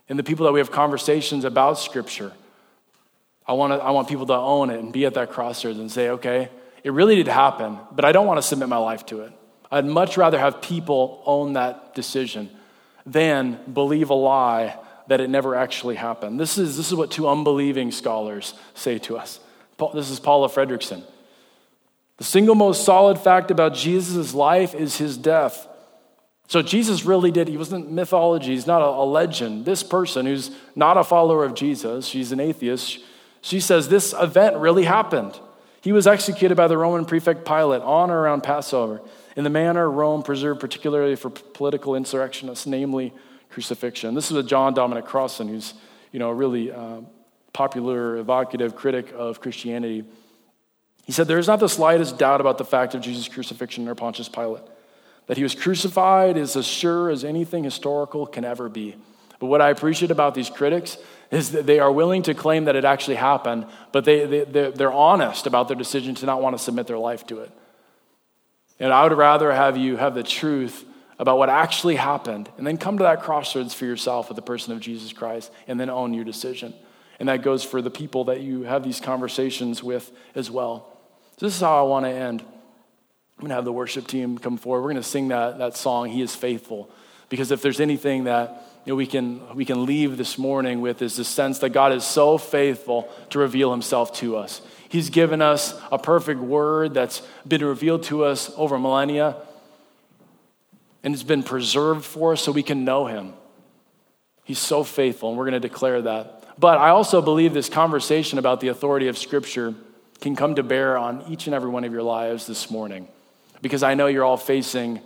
and 0.08 0.18
the 0.18 0.22
people 0.22 0.44
that 0.46 0.52
we 0.52 0.60
have 0.60 0.70
conversations 0.70 1.44
about 1.44 1.78
Scripture. 1.78 2.32
I 3.46 3.52
want, 3.52 3.72
to, 3.72 3.76
I 3.84 3.90
want 3.90 4.08
people 4.08 4.26
to 4.26 4.34
own 4.34 4.70
it 4.70 4.80
and 4.80 4.92
be 4.92 5.04
at 5.06 5.14
that 5.14 5.30
crossroads 5.30 5.78
and 5.78 5.90
say, 5.90 6.10
okay, 6.10 6.48
it 6.82 6.92
really 6.92 7.16
did 7.16 7.28
happen, 7.28 7.78
but 7.92 8.04
I 8.04 8.12
don't 8.12 8.26
want 8.26 8.38
to 8.38 8.42
submit 8.42 8.68
my 8.68 8.76
life 8.76 9.06
to 9.06 9.22
it. 9.22 9.32
I'd 9.70 9.86
much 9.86 10.16
rather 10.16 10.38
have 10.38 10.62
people 10.62 11.22
own 11.26 11.54
that 11.54 11.94
decision 11.94 12.50
than 13.06 13.58
believe 13.72 14.10
a 14.10 14.14
lie 14.14 14.78
that 15.08 15.20
it 15.20 15.28
never 15.28 15.54
actually 15.54 15.96
happened. 15.96 16.40
This 16.40 16.56
is, 16.56 16.76
this 16.76 16.88
is 16.88 16.94
what 16.94 17.10
two 17.10 17.28
unbelieving 17.28 17.90
scholars 17.90 18.54
say 18.74 18.98
to 19.00 19.18
us. 19.18 19.40
Paul, 19.76 19.92
This 19.92 20.10
is 20.10 20.20
Paula 20.20 20.48
Fredriksen. 20.48 21.02
The 22.16 22.24
single 22.24 22.54
most 22.54 22.84
solid 22.84 23.18
fact 23.18 23.50
about 23.50 23.74
Jesus' 23.74 24.34
life 24.34 24.74
is 24.74 24.96
his 24.96 25.16
death. 25.18 25.66
So 26.46 26.62
Jesus 26.62 27.04
really 27.04 27.30
did, 27.30 27.48
he 27.48 27.56
wasn't 27.56 27.90
mythology, 27.90 28.52
he's 28.52 28.66
not 28.66 28.82
a, 28.82 28.86
a, 28.86 29.04
legend. 29.04 29.64
This 29.64 29.82
person 29.82 30.26
who's 30.26 30.50
not 30.76 30.96
a 30.96 31.04
follower 31.04 31.44
of 31.44 31.54
Jesus, 31.54 32.06
she's 32.06 32.32
an 32.32 32.40
atheist, 32.40 33.00
she 33.40 33.60
says 33.60 33.88
this 33.88 34.14
event 34.18 34.56
really 34.56 34.84
happened. 34.84 35.38
He 35.80 35.92
was 35.92 36.06
executed 36.06 36.54
by 36.56 36.68
the 36.68 36.78
Roman 36.78 37.04
prefect 37.04 37.46
Pilate 37.46 37.82
on 37.82 38.10
or 38.10 38.20
around 38.20 38.42
Passover 38.42 39.00
in 39.36 39.44
the 39.44 39.50
manner 39.50 39.90
Rome 39.90 40.22
preserved 40.22 40.60
particularly 40.60 41.16
for 41.16 41.30
political 41.30 41.94
insurrectionists, 41.94 42.66
namely 42.66 43.12
crucifixion. 43.50 44.14
This 44.14 44.30
is 44.30 44.36
a 44.36 44.42
John 44.42 44.74
Dominic 44.74 45.04
Crossan, 45.04 45.48
who's 45.48 45.74
you 46.12 46.18
know, 46.18 46.30
a 46.30 46.34
really 46.34 46.70
uh, 46.70 47.00
popular, 47.52 48.16
evocative 48.18 48.76
critic 48.76 49.12
of 49.14 49.40
Christianity. 49.40 50.04
He 51.04 51.12
said, 51.12 51.26
There 51.26 51.38
is 51.38 51.46
not 51.46 51.60
the 51.60 51.68
slightest 51.68 52.18
doubt 52.18 52.40
about 52.40 52.58
the 52.58 52.64
fact 52.64 52.94
of 52.94 53.00
Jesus' 53.00 53.28
crucifixion 53.28 53.82
under 53.82 53.94
Pontius 53.94 54.28
Pilate. 54.28 54.62
That 55.26 55.36
he 55.36 55.42
was 55.42 55.54
crucified 55.54 56.36
is 56.36 56.56
as 56.56 56.66
sure 56.66 57.10
as 57.10 57.24
anything 57.24 57.64
historical 57.64 58.26
can 58.26 58.44
ever 58.44 58.68
be. 58.68 58.96
But 59.38 59.46
what 59.46 59.60
I 59.60 59.70
appreciate 59.70 60.10
about 60.10 60.34
these 60.34 60.50
critics 60.50 60.96
is 61.30 61.52
that 61.52 61.66
they 61.66 61.80
are 61.80 61.90
willing 61.90 62.22
to 62.24 62.34
claim 62.34 62.66
that 62.66 62.76
it 62.76 62.84
actually 62.84 63.16
happened, 63.16 63.66
but 63.92 64.04
they, 64.04 64.26
they, 64.26 64.70
they're 64.70 64.92
honest 64.92 65.46
about 65.46 65.68
their 65.68 65.76
decision 65.76 66.14
to 66.16 66.26
not 66.26 66.40
want 66.40 66.56
to 66.56 66.62
submit 66.62 66.86
their 66.86 66.98
life 66.98 67.26
to 67.26 67.40
it. 67.40 67.50
And 68.78 68.92
I 68.92 69.02
would 69.02 69.16
rather 69.16 69.52
have 69.52 69.76
you 69.76 69.96
have 69.96 70.14
the 70.14 70.22
truth 70.22 70.84
about 71.18 71.38
what 71.38 71.48
actually 71.48 71.96
happened 71.96 72.48
and 72.56 72.66
then 72.66 72.76
come 72.76 72.98
to 72.98 73.04
that 73.04 73.22
crossroads 73.22 73.72
for 73.72 73.84
yourself 73.84 74.28
with 74.28 74.36
the 74.36 74.42
person 74.42 74.72
of 74.72 74.80
Jesus 74.80 75.12
Christ 75.12 75.52
and 75.66 75.78
then 75.78 75.90
own 75.90 76.12
your 76.12 76.24
decision. 76.24 76.74
And 77.20 77.28
that 77.28 77.42
goes 77.42 77.62
for 77.62 77.80
the 77.80 77.90
people 77.90 78.24
that 78.24 78.40
you 78.40 78.62
have 78.64 78.82
these 78.82 79.00
conversations 79.00 79.82
with 79.82 80.10
as 80.34 80.50
well. 80.50 80.98
This 81.38 81.54
is 81.54 81.60
how 81.60 81.78
I 81.78 81.88
want 81.88 82.06
to 82.06 82.10
end. 82.10 82.44
I'm 83.36 83.42
going 83.42 83.48
to 83.50 83.54
have 83.56 83.64
the 83.64 83.72
worship 83.72 84.06
team 84.06 84.38
come 84.38 84.56
forward. 84.56 84.82
We're 84.82 84.92
going 84.92 85.02
to 85.02 85.08
sing 85.08 85.28
that, 85.28 85.58
that 85.58 85.76
song, 85.76 86.08
He 86.08 86.22
is 86.22 86.34
Faithful. 86.34 86.90
Because 87.28 87.50
if 87.50 87.62
there's 87.62 87.80
anything 87.80 88.24
that 88.24 88.64
you 88.84 88.92
know, 88.92 88.96
we, 88.96 89.06
can, 89.06 89.54
we 89.56 89.64
can 89.64 89.86
leave 89.86 90.16
this 90.16 90.38
morning 90.38 90.80
with 90.80 91.02
is 91.02 91.16
the 91.16 91.24
sense 91.24 91.58
that 91.60 91.70
God 91.70 91.92
is 91.92 92.04
so 92.04 92.38
faithful 92.38 93.08
to 93.30 93.38
reveal 93.38 93.70
himself 93.70 94.12
to 94.18 94.36
us. 94.36 94.60
He's 94.88 95.10
given 95.10 95.40
us 95.42 95.78
a 95.90 95.98
perfect 95.98 96.38
word 96.38 96.94
that's 96.94 97.22
been 97.48 97.64
revealed 97.64 98.04
to 98.04 98.24
us 98.24 98.52
over 98.56 98.78
millennia, 98.78 99.36
and 101.02 101.14
it's 101.14 101.22
been 101.22 101.42
preserved 101.42 102.04
for 102.04 102.34
us 102.34 102.42
so 102.42 102.52
we 102.52 102.62
can 102.62 102.84
know 102.84 103.06
him. 103.06 103.32
He's 104.44 104.58
so 104.58 104.84
faithful, 104.84 105.30
and 105.30 105.38
we're 105.38 105.50
going 105.50 105.60
to 105.60 105.68
declare 105.68 106.02
that. 106.02 106.44
But 106.58 106.78
I 106.78 106.90
also 106.90 107.22
believe 107.22 107.54
this 107.54 107.70
conversation 107.70 108.38
about 108.38 108.60
the 108.60 108.68
authority 108.68 109.08
of 109.08 109.18
Scripture 109.18 109.74
can 110.20 110.36
come 110.36 110.54
to 110.54 110.62
bear 110.62 110.96
on 110.96 111.24
each 111.28 111.46
and 111.46 111.54
every 111.54 111.70
one 111.70 111.84
of 111.84 111.92
your 111.92 112.02
lives 112.02 112.46
this 112.46 112.70
morning 112.70 113.08
because 113.64 113.82
I 113.82 113.94
know 113.94 114.08
you're 114.08 114.26
all 114.26 114.36
facing 114.36 115.00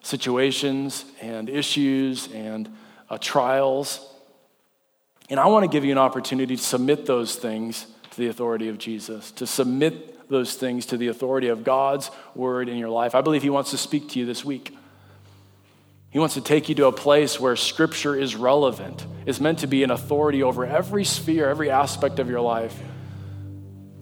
situations 0.00 1.04
and 1.20 1.50
issues 1.50 2.28
and 2.32 2.72
uh, 3.10 3.18
trials. 3.18 4.08
And 5.28 5.40
I 5.40 5.48
want 5.48 5.64
to 5.64 5.68
give 5.68 5.84
you 5.84 5.90
an 5.90 5.98
opportunity 5.98 6.54
to 6.54 6.62
submit 6.62 7.06
those 7.06 7.34
things 7.34 7.88
to 8.12 8.16
the 8.16 8.28
authority 8.28 8.68
of 8.68 8.78
Jesus, 8.78 9.32
to 9.32 9.48
submit 9.48 10.28
those 10.28 10.54
things 10.54 10.86
to 10.86 10.96
the 10.96 11.08
authority 11.08 11.48
of 11.48 11.64
God's 11.64 12.12
word 12.36 12.68
in 12.68 12.78
your 12.78 12.88
life. 12.88 13.16
I 13.16 13.20
believe 13.20 13.42
He 13.42 13.50
wants 13.50 13.72
to 13.72 13.76
speak 13.76 14.10
to 14.10 14.20
you 14.20 14.26
this 14.26 14.44
week. 14.44 14.78
He 16.10 16.20
wants 16.20 16.34
to 16.34 16.40
take 16.40 16.68
you 16.68 16.76
to 16.76 16.86
a 16.86 16.92
place 16.92 17.40
where 17.40 17.56
Scripture 17.56 18.14
is 18.14 18.36
relevant, 18.36 19.04
is 19.26 19.40
meant 19.40 19.58
to 19.58 19.66
be 19.66 19.82
an 19.82 19.90
authority 19.90 20.44
over 20.44 20.64
every 20.64 21.04
sphere, 21.04 21.48
every 21.50 21.68
aspect 21.68 22.20
of 22.20 22.30
your 22.30 22.40
life. 22.40 22.80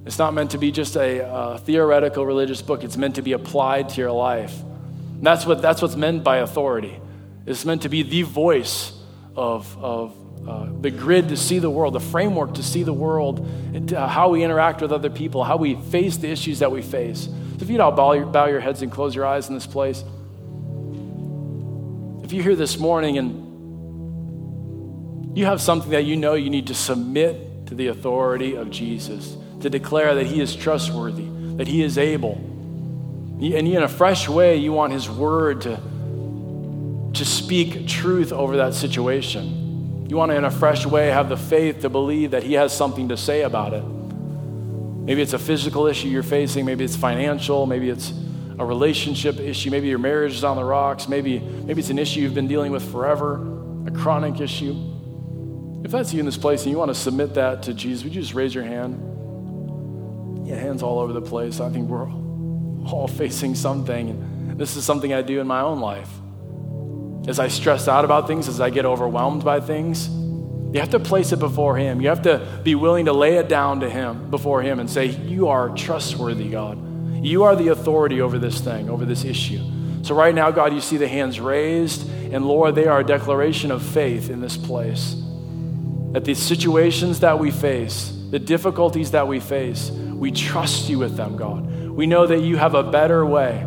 It's 0.05 0.19
not 0.19 0.35
meant 0.35 0.51
to 0.53 0.59
be 0.59 0.73
just 0.73 0.97
a, 0.97 1.21
a 1.21 1.59
theoretical 1.59 2.27
religious 2.27 2.61
book, 2.61 2.83
it's 2.83 2.97
meant 2.97 3.15
to 3.17 3.23
be 3.23 3.33
applied 3.33 3.91
to 3.91 4.01
your 4.01 4.11
life. 4.13 4.61
And 4.61 5.27
that's, 5.27 5.47
what, 5.47 5.63
that's 5.63 5.81
what's 5.81 5.95
meant 5.95 6.25
by 6.25 6.39
authority. 6.39 7.01
It's 7.47 7.65
meant 7.65 7.83
to 7.83 7.89
be 7.89 8.03
the 8.03 8.23
voice 8.23 8.93
of, 9.37 9.77
of 9.83 10.17
uh, 10.49 10.69
the 10.81 10.91
grid 10.91 11.29
to 11.29 11.37
see 11.37 11.61
the 11.61 11.71
world, 11.71 11.95
the 11.95 12.01
framework 12.01 12.55
to 12.55 12.63
see 12.63 12.83
the 12.83 12.93
world, 12.93 13.49
uh, 13.95 14.09
how 14.09 14.31
we 14.31 14.43
interact 14.43 14.81
with 14.81 14.91
other 14.93 15.11
people, 15.11 15.45
how 15.45 15.57
we 15.57 15.77
face 15.77 16.17
the 16.17 16.29
issues 16.29 16.59
that 16.59 16.73
we 16.73 16.83
face. 16.83 17.27
So 17.27 17.59
if 17.61 17.71
you'd 17.71 17.81
all 17.81 17.93
bow 17.93 18.15
your, 18.15 18.27
bow 18.27 18.47
your 18.47 18.59
heads 18.59 18.83
and 18.83 18.91
close 18.91 19.15
your 19.15 19.25
eyes 19.25 19.49
in 19.49 19.55
this 19.55 19.69
place. 19.69 20.03
If 22.25 22.33
you're 22.33 22.43
here 22.43 22.57
this 22.57 22.77
morning 22.79 23.19
and 23.19 23.53
you 25.39 25.47
have 25.47 25.61
something 25.61 25.91
that 25.91 26.05
you 26.05 26.17
know 26.17 26.35
you 26.35 26.51
need 26.51 26.67
to 26.67 26.75
submit 26.75 27.67
to 27.69 27.77
the 27.77 27.87
authority 27.87 28.57
of 28.57 28.71
Jesus, 28.71 29.37
to 29.63 29.71
declare 29.71 30.15
that 30.15 30.27
He 30.27 30.41
is 30.41 30.55
trustworthy, 30.55 31.27
that 31.57 31.69
He 31.69 31.83
is 31.83 31.99
able, 31.99 32.41
and 33.43 33.67
in 33.67 33.83
a 33.83 33.89
fresh 33.89 34.29
way, 34.29 34.57
you 34.57 34.73
want 34.73 34.93
His 34.93 35.11
word 35.11 35.63
to, 35.63 35.81
to 37.15 37.25
speak 37.25 37.89
truth 37.89 38.33
over 38.33 38.59
that 38.59 38.73
situation. 38.73 40.07
You 40.09 40.17
want 40.17 40.31
to, 40.31 40.37
in 40.37 40.45
a 40.45 40.51
fresh 40.51 40.87
way, 40.87 41.09
have 41.09 41.29
the 41.29 41.37
faith 41.37 41.81
to 41.81 41.89
believe 41.89 42.31
that 42.31 42.45
He 42.45 42.53
has 42.53 42.77
something 42.77 43.09
to 43.09 43.17
say 43.17 43.43
about 43.43 43.73
it. 43.75 43.83
Maybe 43.83 45.23
it's 45.23 45.33
a 45.33 45.41
physical 45.41 45.89
issue 45.89 46.07
you're 46.07 46.23
facing, 46.23 46.65
maybe 46.65 46.85
it's 46.85 46.95
financial, 46.95 47.67
maybe 47.67 47.91
it's 47.91 48.13
a 48.61 48.65
relationship 48.65 49.41
issue, 49.41 49.71
maybe 49.71 49.89
your 49.89 49.99
marriage 49.99 50.35
is 50.35 50.45
on 50.45 50.55
the 50.55 50.65
rocks, 50.65 51.09
maybe, 51.09 51.41
maybe 51.41 51.81
it's 51.81 51.91
an 51.91 51.99
issue 51.99 52.21
you've 52.21 52.35
been 52.35 52.47
dealing 52.47 52.71
with 52.71 52.89
forever, 52.93 53.45
a 53.89 53.91
chronic 53.91 54.41
issue. 54.41 54.77
If 55.85 55.91
that's 55.91 56.15
you 56.15 56.21
in 56.21 56.27
this 56.27 56.37
place 56.37 56.63
and 56.63 56.71
you 56.71 56.79
want 56.79 56.91
to 56.91 56.95
submit 56.95 57.35
that 57.35 57.65
to 57.65 57.75
Jesus, 57.75 58.05
would 58.05 58.15
you 58.15 58.23
just 58.23 58.35
raise 58.35 58.55
your 58.55 58.63
hand? 58.63 59.12
Yeah, 60.45 60.57
hands 60.57 60.83
all 60.83 60.99
over 60.99 61.13
the 61.13 61.23
place. 61.23 61.61
I 61.61 61.71
think 61.71 61.89
we're 61.89 62.11
all 62.11 63.09
facing 63.19 63.55
something. 63.55 64.11
And 64.11 64.59
this 64.59 64.77
is 64.77 64.85
something 64.85 65.13
I 65.13 65.23
do 65.23 65.41
in 65.41 65.47
my 65.47 65.61
own 65.61 65.81
life. 65.81 66.11
As 67.29 67.39
I 67.39 67.49
stress 67.49 67.87
out 67.87 68.05
about 68.05 68.27
things, 68.27 68.49
as 68.49 68.61
I 68.61 68.71
get 68.71 68.85
overwhelmed 68.85 69.45
by 69.45 69.61
things, 69.61 70.09
you 70.09 70.81
have 70.81 70.91
to 70.91 71.01
place 71.01 71.33
it 71.33 71.39
before 71.39 71.77
Him. 71.77 72.01
You 72.01 72.09
have 72.09 72.23
to 72.23 72.61
be 72.65 72.75
willing 72.75 73.05
to 73.05 73.13
lay 73.13 73.37
it 73.37 73.49
down 73.49 73.81
to 73.81 73.91
Him, 73.91 74.31
before 74.31 74.63
Him, 74.63 74.81
and 74.81 74.89
say, 74.89 75.07
You 75.07 75.49
are 75.49 75.69
trustworthy, 75.71 76.49
God. 76.49 77.25
You 77.25 77.45
are 77.45 77.55
the 77.55 77.69
authority 77.69 78.21
over 78.21 78.39
this 78.39 78.61
thing, 78.61 78.89
over 78.89 79.05
this 79.05 79.25
issue. 79.25 79.61
So, 80.03 80.15
right 80.15 80.35
now, 80.35 80.51
God, 80.51 80.73
you 80.73 80.81
see 80.81 80.97
the 80.97 81.07
hands 81.07 81.39
raised, 81.39 82.09
and 82.33 82.47
Lord, 82.47 82.75
they 82.75 82.87
are 82.87 83.01
a 83.01 83.05
declaration 83.05 83.71
of 83.71 83.83
faith 83.83 84.31
in 84.31 84.41
this 84.41 84.57
place. 84.57 85.15
That 86.13 86.25
the 86.25 86.35
situations 86.35 87.21
that 87.21 87.39
we 87.39 87.51
face, 87.51 88.13
the 88.31 88.39
difficulties 88.39 89.13
that 89.13 89.29
we 89.29 89.39
face, 89.39 89.91
we 90.23 90.31
trust 90.31 90.89
you 90.89 91.01
with 91.01 91.17
them, 91.17 91.37
God. 91.37 91.69
We 91.69 92.07
know 92.07 92.29
that 92.29 92.43
you 92.43 92.57
have 92.57 92.77
a 92.77 92.85
better 92.85 93.27
way. 93.27 93.67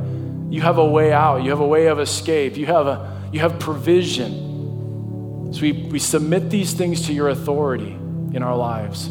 You 0.49 0.61
have 0.61 0.77
a 0.77 0.85
way 0.85 1.11
out. 1.11 1.43
You 1.43 1.49
have 1.49 1.59
a 1.59 1.67
way 1.67 1.87
of 1.87 1.99
escape. 1.99 2.55
You 2.55 2.65
have, 2.67 2.87
a, 2.87 3.29
you 3.33 3.41
have 3.41 3.59
provision. 3.59 5.51
So 5.53 5.59
we, 5.59 5.73
we 5.73 5.99
submit 5.99 6.49
these 6.49 6.71
things 6.71 7.07
to 7.07 7.13
your 7.13 7.27
authority 7.27 7.91
in 7.91 8.41
our 8.41 8.55
lives. 8.55 9.07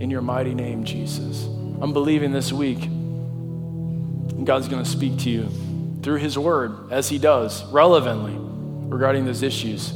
In 0.00 0.10
your 0.10 0.20
mighty 0.20 0.52
name, 0.52 0.84
Jesus. 0.84 1.46
I'm 1.80 1.94
believing 1.94 2.30
this 2.30 2.52
week 2.52 2.80
God's 4.44 4.68
going 4.68 4.84
to 4.84 4.90
speak 4.90 5.16
to 5.20 5.30
you 5.30 5.48
through 6.02 6.18
His 6.18 6.38
Word, 6.38 6.92
as 6.92 7.08
He 7.08 7.18
does, 7.18 7.64
relevantly, 7.72 8.36
regarding 8.36 9.24
those 9.24 9.42
issues. 9.42 9.94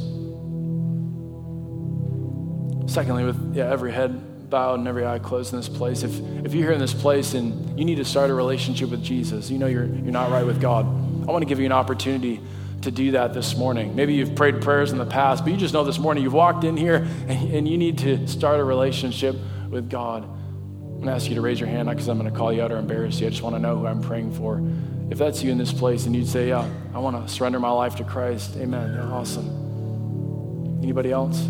Secondly, 2.91 3.23
with 3.23 3.55
yeah, 3.55 3.69
every 3.69 3.91
head 3.91 4.32
bowed 4.53 4.77
and 4.77 4.87
every 4.87 5.03
eye 5.03 5.17
closed 5.17 5.51
in 5.51 5.57
this 5.57 5.67
place. 5.67 6.03
If, 6.03 6.11
if 6.45 6.53
you're 6.53 6.65
here 6.65 6.73
in 6.73 6.79
this 6.79 6.93
place 6.93 7.33
and 7.33 7.77
you 7.77 7.83
need 7.83 7.95
to 7.95 8.05
start 8.05 8.29
a 8.29 8.35
relationship 8.35 8.91
with 8.91 9.03
Jesus, 9.03 9.49
you 9.49 9.57
know 9.57 9.65
you're, 9.65 9.85
you're 9.85 10.11
not 10.11 10.29
right 10.29 10.45
with 10.45 10.61
God, 10.61 10.85
I 10.85 11.31
want 11.31 11.41
to 11.41 11.47
give 11.47 11.59
you 11.59 11.65
an 11.65 11.71
opportunity 11.71 12.39
to 12.81 12.91
do 12.91 13.11
that 13.13 13.33
this 13.33 13.57
morning. 13.57 13.95
Maybe 13.95 14.13
you've 14.13 14.35
prayed 14.35 14.61
prayers 14.61 14.91
in 14.91 14.99
the 14.99 15.07
past, 15.07 15.43
but 15.43 15.51
you 15.51 15.57
just 15.57 15.73
know 15.73 15.83
this 15.83 15.97
morning 15.97 16.23
you've 16.23 16.35
walked 16.35 16.65
in 16.65 16.77
here 16.77 17.07
and, 17.27 17.51
and 17.51 17.67
you 17.67 17.79
need 17.79 17.97
to 17.99 18.27
start 18.27 18.59
a 18.59 18.63
relationship 18.63 19.35
with 19.71 19.89
God. 19.89 20.23
I'm 20.23 20.97
going 20.97 21.07
to 21.07 21.13
ask 21.13 21.27
you 21.27 21.33
to 21.33 21.41
raise 21.41 21.59
your 21.59 21.69
hand, 21.69 21.87
not 21.87 21.93
because 21.93 22.07
I'm 22.07 22.19
going 22.19 22.31
to 22.31 22.37
call 22.37 22.53
you 22.53 22.61
out 22.61 22.71
or 22.71 22.77
embarrass 22.77 23.19
you. 23.19 23.25
I 23.25 23.31
just 23.31 23.41
want 23.41 23.55
to 23.55 23.59
know 23.59 23.79
who 23.79 23.87
I'm 23.87 24.01
praying 24.03 24.33
for. 24.33 24.61
If 25.09 25.17
that's 25.17 25.41
you 25.41 25.51
in 25.51 25.57
this 25.57 25.73
place 25.73 26.05
and 26.05 26.15
you'd 26.15 26.27
say, 26.27 26.49
Yeah, 26.49 26.69
I 26.93 26.99
want 26.99 27.27
to 27.27 27.33
surrender 27.33 27.59
my 27.59 27.71
life 27.71 27.95
to 27.95 28.03
Christ, 28.03 28.55
amen. 28.57 28.99
Awesome. 28.99 30.79
Anybody 30.83 31.11
else? 31.11 31.43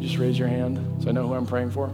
Just 0.00 0.16
raise 0.18 0.38
your 0.38 0.48
hand 0.48 1.02
so 1.02 1.08
I 1.08 1.12
know 1.12 1.28
who 1.28 1.34
I'm 1.34 1.46
praying 1.46 1.70
for. 1.70 1.92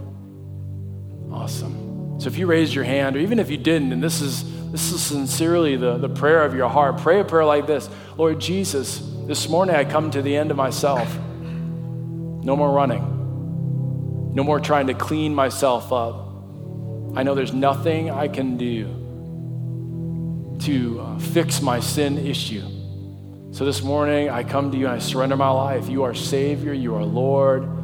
Awesome. 1.31 2.19
So 2.19 2.27
if 2.27 2.37
you 2.37 2.47
raised 2.47 2.73
your 2.73 2.83
hand, 2.83 3.15
or 3.15 3.19
even 3.19 3.37
if 3.37 3.51
you 3.51 3.57
didn't, 3.57 3.91
and 3.91 4.01
this 4.01 4.21
is 4.21 4.43
this 4.71 4.91
is 4.91 5.01
sincerely 5.01 5.77
the, 5.77 5.97
the 5.97 6.09
prayer 6.09 6.43
of 6.43 6.53
your 6.53 6.67
heart, 6.67 6.97
pray 6.97 7.19
a 7.19 7.23
prayer 7.23 7.45
like 7.45 7.67
this 7.67 7.89
Lord 8.17 8.39
Jesus, 8.39 8.99
this 9.27 9.47
morning 9.47 9.75
I 9.75 9.85
come 9.85 10.11
to 10.11 10.21
the 10.21 10.35
end 10.35 10.51
of 10.51 10.57
myself. 10.57 11.13
No 12.43 12.55
more 12.55 12.71
running. 12.71 14.33
No 14.33 14.43
more 14.43 14.59
trying 14.59 14.87
to 14.87 14.93
clean 14.93 15.35
myself 15.35 15.91
up. 15.91 16.27
I 17.15 17.23
know 17.23 17.35
there's 17.35 17.53
nothing 17.53 18.09
I 18.09 18.27
can 18.27 18.57
do 18.57 18.85
to 20.59 20.99
uh, 20.99 21.19
fix 21.19 21.61
my 21.61 21.79
sin 21.79 22.17
issue. 22.17 22.63
So 23.51 23.65
this 23.65 23.81
morning, 23.81 24.29
I 24.29 24.43
come 24.43 24.71
to 24.71 24.77
you 24.77 24.85
and 24.85 24.95
I 24.95 24.99
surrender 24.99 25.35
my 25.35 25.49
life. 25.49 25.89
You 25.89 26.03
are 26.03 26.13
Savior, 26.13 26.73
you 26.73 26.95
are 26.95 27.03
Lord, 27.03 27.76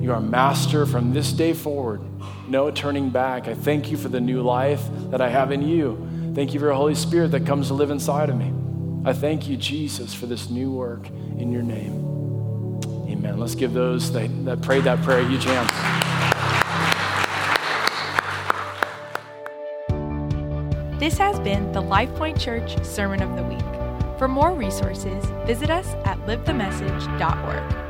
you 0.00 0.12
are 0.12 0.20
Master 0.20 0.86
from 0.86 1.12
this 1.12 1.30
day 1.32 1.52
forward. 1.52 2.00
No 2.48 2.70
turning 2.70 3.10
back. 3.10 3.48
I 3.48 3.54
thank 3.54 3.90
you 3.90 3.98
for 3.98 4.08
the 4.08 4.20
new 4.20 4.40
life 4.42 4.82
that 5.10 5.20
I 5.20 5.28
have 5.28 5.52
in 5.52 5.60
you. 5.62 6.32
Thank 6.34 6.54
you 6.54 6.60
for 6.60 6.66
your 6.66 6.74
Holy 6.74 6.94
Spirit 6.94 7.32
that 7.32 7.44
comes 7.44 7.68
to 7.68 7.74
live 7.74 7.90
inside 7.90 8.30
of 8.30 8.36
me. 8.36 8.52
I 9.04 9.12
thank 9.12 9.46
you, 9.46 9.56
Jesus, 9.56 10.14
for 10.14 10.26
this 10.26 10.48
new 10.48 10.70
work 10.70 11.08
in 11.08 11.52
your 11.52 11.62
name. 11.62 12.80
Amen. 13.10 13.38
Let's 13.38 13.54
give 13.54 13.74
those 13.74 14.10
that, 14.12 14.28
that 14.46 14.62
prayed 14.62 14.84
that 14.84 15.02
prayer 15.02 15.20
a 15.20 15.28
huge 15.28 15.44
hand. 15.44 15.68
This 20.98 21.18
has 21.18 21.38
been 21.40 21.72
the 21.72 21.82
LifePoint 21.82 22.38
Church 22.38 22.82
Sermon 22.84 23.22
of 23.22 23.36
the 23.36 23.42
Week. 23.42 24.18
For 24.18 24.28
more 24.28 24.52
resources, 24.52 25.24
visit 25.46 25.70
us 25.70 25.86
at 26.04 26.18
livethemessage.org. 26.26 27.89